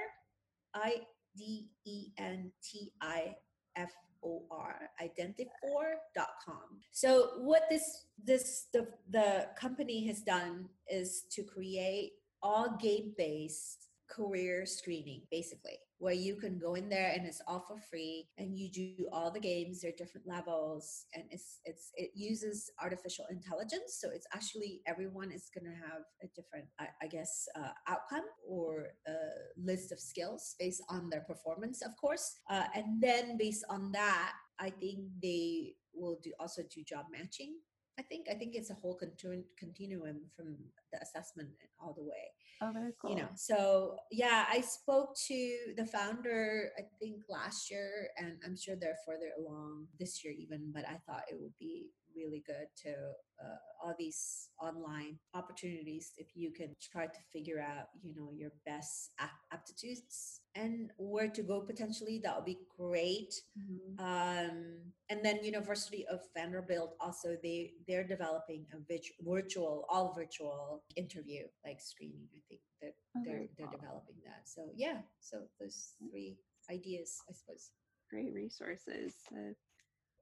I 0.74 1.00
D 1.36 1.68
E 1.84 2.08
N 2.18 2.52
T 2.62 2.92
I 3.00 3.34
F 3.76 3.90
O-R, 4.22 4.90
identifor.com. 5.02 6.78
So 6.92 7.30
what 7.38 7.62
this 7.70 8.06
this 8.22 8.66
the 8.72 8.86
the 9.10 9.48
company 9.58 10.06
has 10.06 10.20
done 10.20 10.68
is 10.88 11.24
to 11.32 11.42
create 11.42 12.12
all 12.42 12.76
game-based 12.80 13.88
career 14.08 14.66
screening 14.66 15.22
basically 15.30 15.78
where 16.00 16.14
you 16.14 16.34
can 16.34 16.58
go 16.58 16.74
in 16.74 16.88
there 16.88 17.12
and 17.14 17.26
it's 17.26 17.42
all 17.46 17.60
for 17.60 17.78
free 17.78 18.26
and 18.38 18.58
you 18.58 18.70
do 18.70 19.06
all 19.12 19.30
the 19.30 19.38
games 19.38 19.82
there 19.82 19.90
are 19.90 19.96
different 19.96 20.26
levels 20.26 21.04
and 21.14 21.24
it's 21.30 21.60
it's 21.66 21.92
it 21.94 22.10
uses 22.14 22.70
artificial 22.82 23.26
intelligence. 23.30 23.98
So 24.00 24.08
it's 24.10 24.26
actually 24.34 24.80
everyone 24.86 25.30
is 25.30 25.50
going 25.54 25.70
to 25.70 25.78
have 25.78 26.02
a 26.22 26.26
different 26.34 26.66
i, 26.78 26.88
I 27.02 27.06
guess 27.06 27.46
uh, 27.54 27.72
outcome 27.86 28.24
or 28.48 28.88
a 29.06 29.14
list 29.62 29.92
of 29.92 30.00
skills 30.00 30.56
based 30.58 30.82
on 30.88 31.10
their 31.10 31.20
performance 31.20 31.82
of 31.82 31.92
course. 32.00 32.32
Uh, 32.48 32.64
and 32.74 33.00
then 33.00 33.36
based 33.36 33.64
on 33.68 33.92
that 33.92 34.32
i 34.58 34.70
think 34.70 34.98
they 35.22 35.74
will 35.94 36.18
do 36.22 36.32
also 36.40 36.62
do 36.74 36.82
job 36.82 37.06
matching 37.10 37.54
I 38.00 38.02
think 38.02 38.28
I 38.30 38.34
think 38.34 38.54
it's 38.54 38.70
a 38.70 38.74
whole 38.74 38.96
continu- 38.96 39.44
continuum 39.58 40.22
from 40.34 40.56
the 40.90 40.98
assessment 41.02 41.50
all 41.78 41.92
the 41.92 42.02
way. 42.02 42.32
Oh, 42.62 42.72
very 42.72 42.92
cool. 43.00 43.10
You 43.10 43.16
know, 43.16 43.28
so 43.36 43.96
yeah, 44.10 44.46
I 44.50 44.62
spoke 44.62 45.14
to 45.28 45.56
the 45.76 45.84
founder 45.84 46.70
I 46.78 46.82
think 46.98 47.24
last 47.28 47.70
year, 47.70 48.08
and 48.16 48.38
I'm 48.44 48.56
sure 48.56 48.74
they're 48.74 49.04
further 49.06 49.30
along 49.38 49.88
this 49.98 50.24
year 50.24 50.32
even. 50.32 50.72
But 50.72 50.88
I 50.88 50.96
thought 51.06 51.24
it 51.30 51.38
would 51.38 51.56
be 51.60 51.90
really 52.16 52.42
good 52.46 52.66
to 52.82 52.90
uh, 52.90 53.58
all 53.82 53.94
these 53.98 54.48
online 54.60 55.18
opportunities 55.34 56.12
if 56.16 56.28
you 56.34 56.50
can 56.52 56.74
try 56.92 57.06
to 57.06 57.20
figure 57.32 57.60
out 57.60 57.86
you 58.02 58.14
know 58.14 58.30
your 58.34 58.50
best 58.66 59.12
aptitudes 59.52 60.40
and 60.54 60.90
where 60.98 61.28
to 61.28 61.42
go 61.42 61.60
potentially 61.60 62.20
that 62.22 62.36
would 62.36 62.44
be 62.44 62.58
great. 62.78 63.34
Mm-hmm. 63.58 64.04
um, 64.04 64.76
and 65.08 65.24
then 65.24 65.44
university 65.44 66.06
of 66.10 66.20
vanderbilt 66.34 66.96
also 67.00 67.36
they 67.42 67.72
they're 67.86 68.06
developing 68.06 68.66
a 68.74 68.78
virtual 69.22 69.84
all 69.88 70.12
virtual 70.14 70.82
interview 70.96 71.42
like 71.64 71.80
screening 71.80 72.28
i 72.36 72.40
think 72.48 72.60
that 72.82 72.94
oh, 73.16 73.22
they're 73.24 73.46
they're 73.56 73.70
developing 73.70 74.16
that. 74.24 74.42
So 74.44 74.68
yeah 74.76 74.98
so 75.20 75.42
those 75.60 75.92
three 75.98 76.36
ideas 76.70 77.18
i 77.28 77.32
suppose. 77.32 77.70
Great 78.10 78.34
resources 78.34 79.14
to 79.28 79.54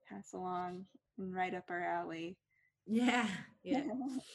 pass 0.08 0.34
along 0.34 0.84
right 1.18 1.54
up 1.54 1.64
our 1.70 1.82
alley 1.82 2.36
yeah. 2.88 3.26
Yeah. 3.64 3.82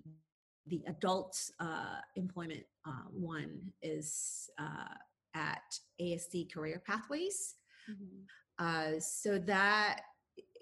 the 0.69 0.83
adult 0.87 1.37
uh, 1.59 1.99
employment 2.15 2.63
uh, 2.87 3.09
one 3.11 3.61
is 3.83 4.49
uh, 4.61 4.95
at 5.35 5.63
ASD 6.01 6.55
Career 6.55 6.83
Pathways. 6.87 7.57
Mm-hmm. 7.91 8.65
Uh, 8.65 9.01
so 9.01 9.39
that 9.39 10.03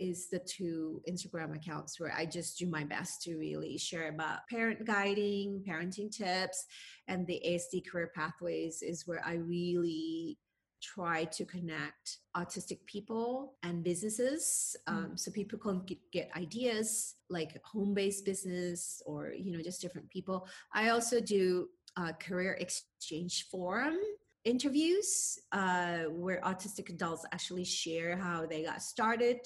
is 0.01 0.31
the 0.31 0.39
two 0.39 1.03
Instagram 1.11 1.55
accounts 1.55 2.01
where 2.01 2.15
I 2.17 2.25
just 2.25 2.59
do 2.59 2.67
my 2.67 2.85
best 2.85 3.21
to 3.23 3.37
really 3.37 3.77
share 3.77 4.09
about 4.09 4.47
parent 4.49 4.87
guiding, 4.87 5.63
parenting 5.69 6.11
tips, 6.11 6.65
and 7.09 7.27
the 7.27 7.43
ASD 7.47 7.87
career 7.91 8.11
pathways 8.15 8.81
is 8.81 9.07
where 9.07 9.23
I 9.27 9.35
really 9.35 10.39
try 10.81 11.25
to 11.25 11.45
connect 11.45 12.19
autistic 12.37 12.79
people 12.87 13.55
and 13.63 13.83
businesses 13.83 14.77
um, 14.87 15.11
mm. 15.13 15.19
so 15.19 15.31
people 15.31 15.59
can 15.59 15.83
get, 16.13 16.31
ideas 16.37 17.15
like 17.31 17.61
home-based 17.65 18.25
business 18.25 19.03
or 19.07 19.33
you 19.33 19.51
know 19.51 19.63
just 19.63 19.81
different 19.81 20.09
people 20.11 20.47
i 20.73 20.91
also 20.91 21.21
do 21.21 21.69
a 21.97 22.13
career 22.13 22.57
exchange 22.61 23.47
forum 23.51 23.99
interviews 24.45 25.39
uh, 25.53 26.05
where 26.05 26.41
autistic 26.43 26.89
adults 26.89 27.25
actually 27.33 27.65
share 27.65 28.17
how 28.17 28.47
they 28.47 28.63
got 28.63 28.83
started 28.83 29.39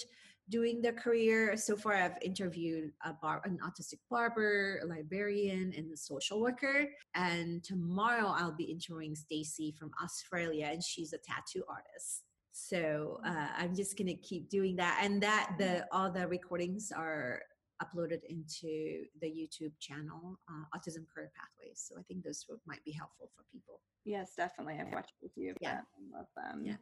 doing 0.48 0.82
their 0.82 0.92
career. 0.92 1.56
So 1.56 1.76
far, 1.76 1.94
I've 1.94 2.18
interviewed 2.22 2.92
a 3.04 3.12
bar, 3.12 3.40
an 3.44 3.58
autistic 3.64 4.00
barber, 4.10 4.80
a 4.82 4.86
librarian, 4.86 5.72
and 5.76 5.92
a 5.92 5.96
social 5.96 6.40
worker. 6.40 6.88
And 7.14 7.62
tomorrow, 7.64 8.26
I'll 8.26 8.56
be 8.56 8.64
interviewing 8.64 9.14
Stacy 9.14 9.74
from 9.78 9.90
Australia, 10.02 10.68
and 10.70 10.82
she's 10.82 11.12
a 11.12 11.18
tattoo 11.18 11.64
artist. 11.68 12.24
So 12.52 13.18
uh, 13.26 13.48
I'm 13.56 13.74
just 13.74 13.96
gonna 13.96 14.16
keep 14.16 14.50
doing 14.50 14.76
that, 14.76 15.00
and 15.02 15.22
that 15.22 15.54
the 15.58 15.86
all 15.90 16.10
the 16.10 16.28
recordings 16.28 16.92
are 16.94 17.40
uploaded 17.82 18.20
into 18.28 19.04
the 19.20 19.26
YouTube 19.26 19.72
channel, 19.80 20.38
uh, 20.48 20.76
Autism 20.76 21.04
Career 21.12 21.32
Pathways. 21.34 21.84
So 21.88 21.98
I 21.98 22.02
think 22.02 22.22
those 22.22 22.44
might 22.66 22.84
be 22.84 22.92
helpful 22.92 23.30
for 23.34 23.44
people. 23.50 23.80
Yes, 24.04 24.34
definitely. 24.36 24.78
I've 24.80 24.92
watched 24.92 25.12
a 25.24 25.28
few 25.28 25.50
of 25.50 25.56
yeah. 25.60 25.76
them. 25.76 25.84
I 26.14 26.18
love 26.18 26.26
them. 26.36 26.62
Yeah. 26.64 26.76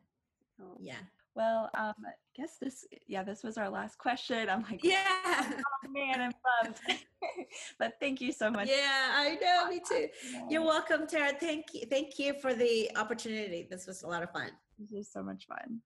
Cool. 0.58 0.78
Yeah. 0.80 1.00
Well, 1.34 1.70
um, 1.74 1.94
I 2.04 2.12
guess 2.34 2.56
this, 2.60 2.86
yeah, 3.06 3.22
this 3.22 3.44
was 3.44 3.56
our 3.56 3.70
last 3.70 3.98
question. 3.98 4.48
I'm 4.50 4.62
like, 4.62 4.80
yeah, 4.84 5.04
oh, 5.24 5.88
man, 5.90 6.20
I'm 6.20 6.32
bummed. 6.64 6.76
but 7.78 7.94
thank 8.00 8.20
you 8.20 8.32
so 8.32 8.50
much. 8.50 8.68
Yeah, 8.68 9.12
I 9.14 9.38
know, 9.40 9.70
me 9.70 9.80
too. 9.88 10.08
You're 10.48 10.64
welcome, 10.64 11.06
Tara. 11.06 11.32
Thank 11.38 11.66
you, 11.72 11.86
thank 11.88 12.18
you 12.18 12.34
for 12.34 12.54
the 12.54 12.90
opportunity. 12.96 13.66
This 13.70 13.86
was 13.86 14.02
a 14.02 14.08
lot 14.08 14.22
of 14.22 14.30
fun. 14.32 14.50
This 14.78 14.90
was 14.90 15.08
so 15.08 15.22
much 15.22 15.46
fun. 15.46 15.80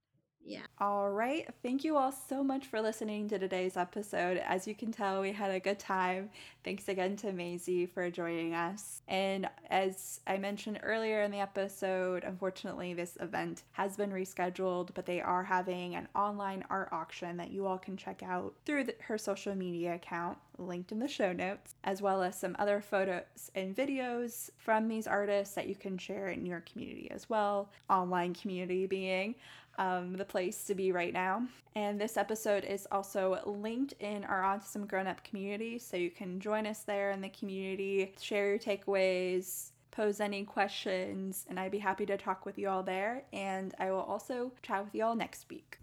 Yeah. 0.47 0.61
All 0.78 1.11
right. 1.11 1.49
Thank 1.62 1.84
you 1.84 1.97
all 1.97 2.12
so 2.12 2.45
much 2.45 2.66
for 2.66 2.82
listening 2.82 3.28
to 3.30 3.38
today's 3.38 3.78
episode. 3.78 4.36
As 4.36 4.66
you 4.66 4.74
can 4.74 4.92
tell, 4.92 5.22
we 5.22 5.32
had 5.32 5.51
a 5.51 5.59
good 5.59 5.78
time. 5.78 6.28
Thanks 6.62 6.88
again 6.88 7.16
to 7.16 7.32
Maisie 7.32 7.86
for 7.86 8.11
joining 8.11 8.53
us. 8.55 9.01
And 9.09 9.49
as 9.70 10.20
I 10.26 10.36
mentioned 10.36 10.80
earlier 10.82 11.22
in 11.22 11.30
the 11.30 11.40
episode, 11.40 12.24
unfortunately, 12.24 12.92
this 12.92 13.16
event 13.20 13.62
has 13.72 13.97
been 13.97 14.11
rescheduled, 14.11 14.90
but 14.92 15.07
they 15.07 15.22
are 15.22 15.45
having 15.45 15.95
an 15.95 16.09
online 16.14 16.62
art 16.68 16.90
auction 16.92 17.38
that 17.38 17.51
you 17.51 17.66
all 17.66 17.78
can 17.78 17.97
check 17.97 18.22
out 18.22 18.53
through 18.66 18.84
the, 18.84 18.95
her 19.01 19.16
social 19.16 19.55
media 19.55 19.95
account 19.95 20.36
linked 20.59 20.92
in 20.92 20.99
the 20.99 21.09
show 21.09 21.32
notes, 21.32 21.74
as 21.84 22.01
well 22.03 22.22
as 22.22 22.38
some 22.38 22.55
other 22.59 22.80
photos 22.80 23.51
and 23.55 23.74
videos 23.74 24.51
from 24.59 24.88
these 24.88 25.07
artists 25.07 25.55
that 25.55 25.68
you 25.68 25.74
can 25.74 25.99
share 25.99 26.28
in 26.28 26.47
your 26.47 26.61
community 26.61 27.11
as 27.11 27.28
well. 27.28 27.70
Online 27.88 28.34
community 28.34 28.86
being 28.86 29.34
um, 29.79 30.14
the 30.14 30.25
place 30.25 30.64
to 30.64 30.75
be 30.75 30.93
right 30.93 31.12
now. 31.12 31.47
And 31.77 32.01
this 32.01 32.16
episode 32.16 32.64
is 32.64 32.87
also 32.93 33.41
linked 33.45 33.95
in 34.01 34.25
our 34.25 34.43
Autism 34.43 34.87
Grown 34.87 35.07
Up 35.07 35.25
community, 35.25 35.79
so 35.79 35.97
you 35.97 36.11
can 36.11 36.39
join 36.41 36.66
us 36.66 36.81
there 36.81 37.11
in 37.11 37.20
the 37.20 37.31
community, 37.31 38.14
share 38.20 38.51
your 38.51 38.59
takeaways, 38.59 39.70
pose 39.91 40.20
any 40.20 40.45
questions, 40.45 41.47
and 41.49 41.59
I'd 41.59 41.72
be 41.72 41.79
happy 41.79 42.07
to 42.07 42.16
talk 42.16 42.47
with 42.47 42.59
you 42.59 42.68
all 42.68 42.83
there. 42.83 43.25
And 43.33 43.75
I 43.79 43.91
will 43.91 44.01
also 44.03 44.53
chat 44.62 44.85
with 44.85 44.95
you 44.95 45.05
all 45.05 45.16
next 45.16 45.47
week. 45.51 45.79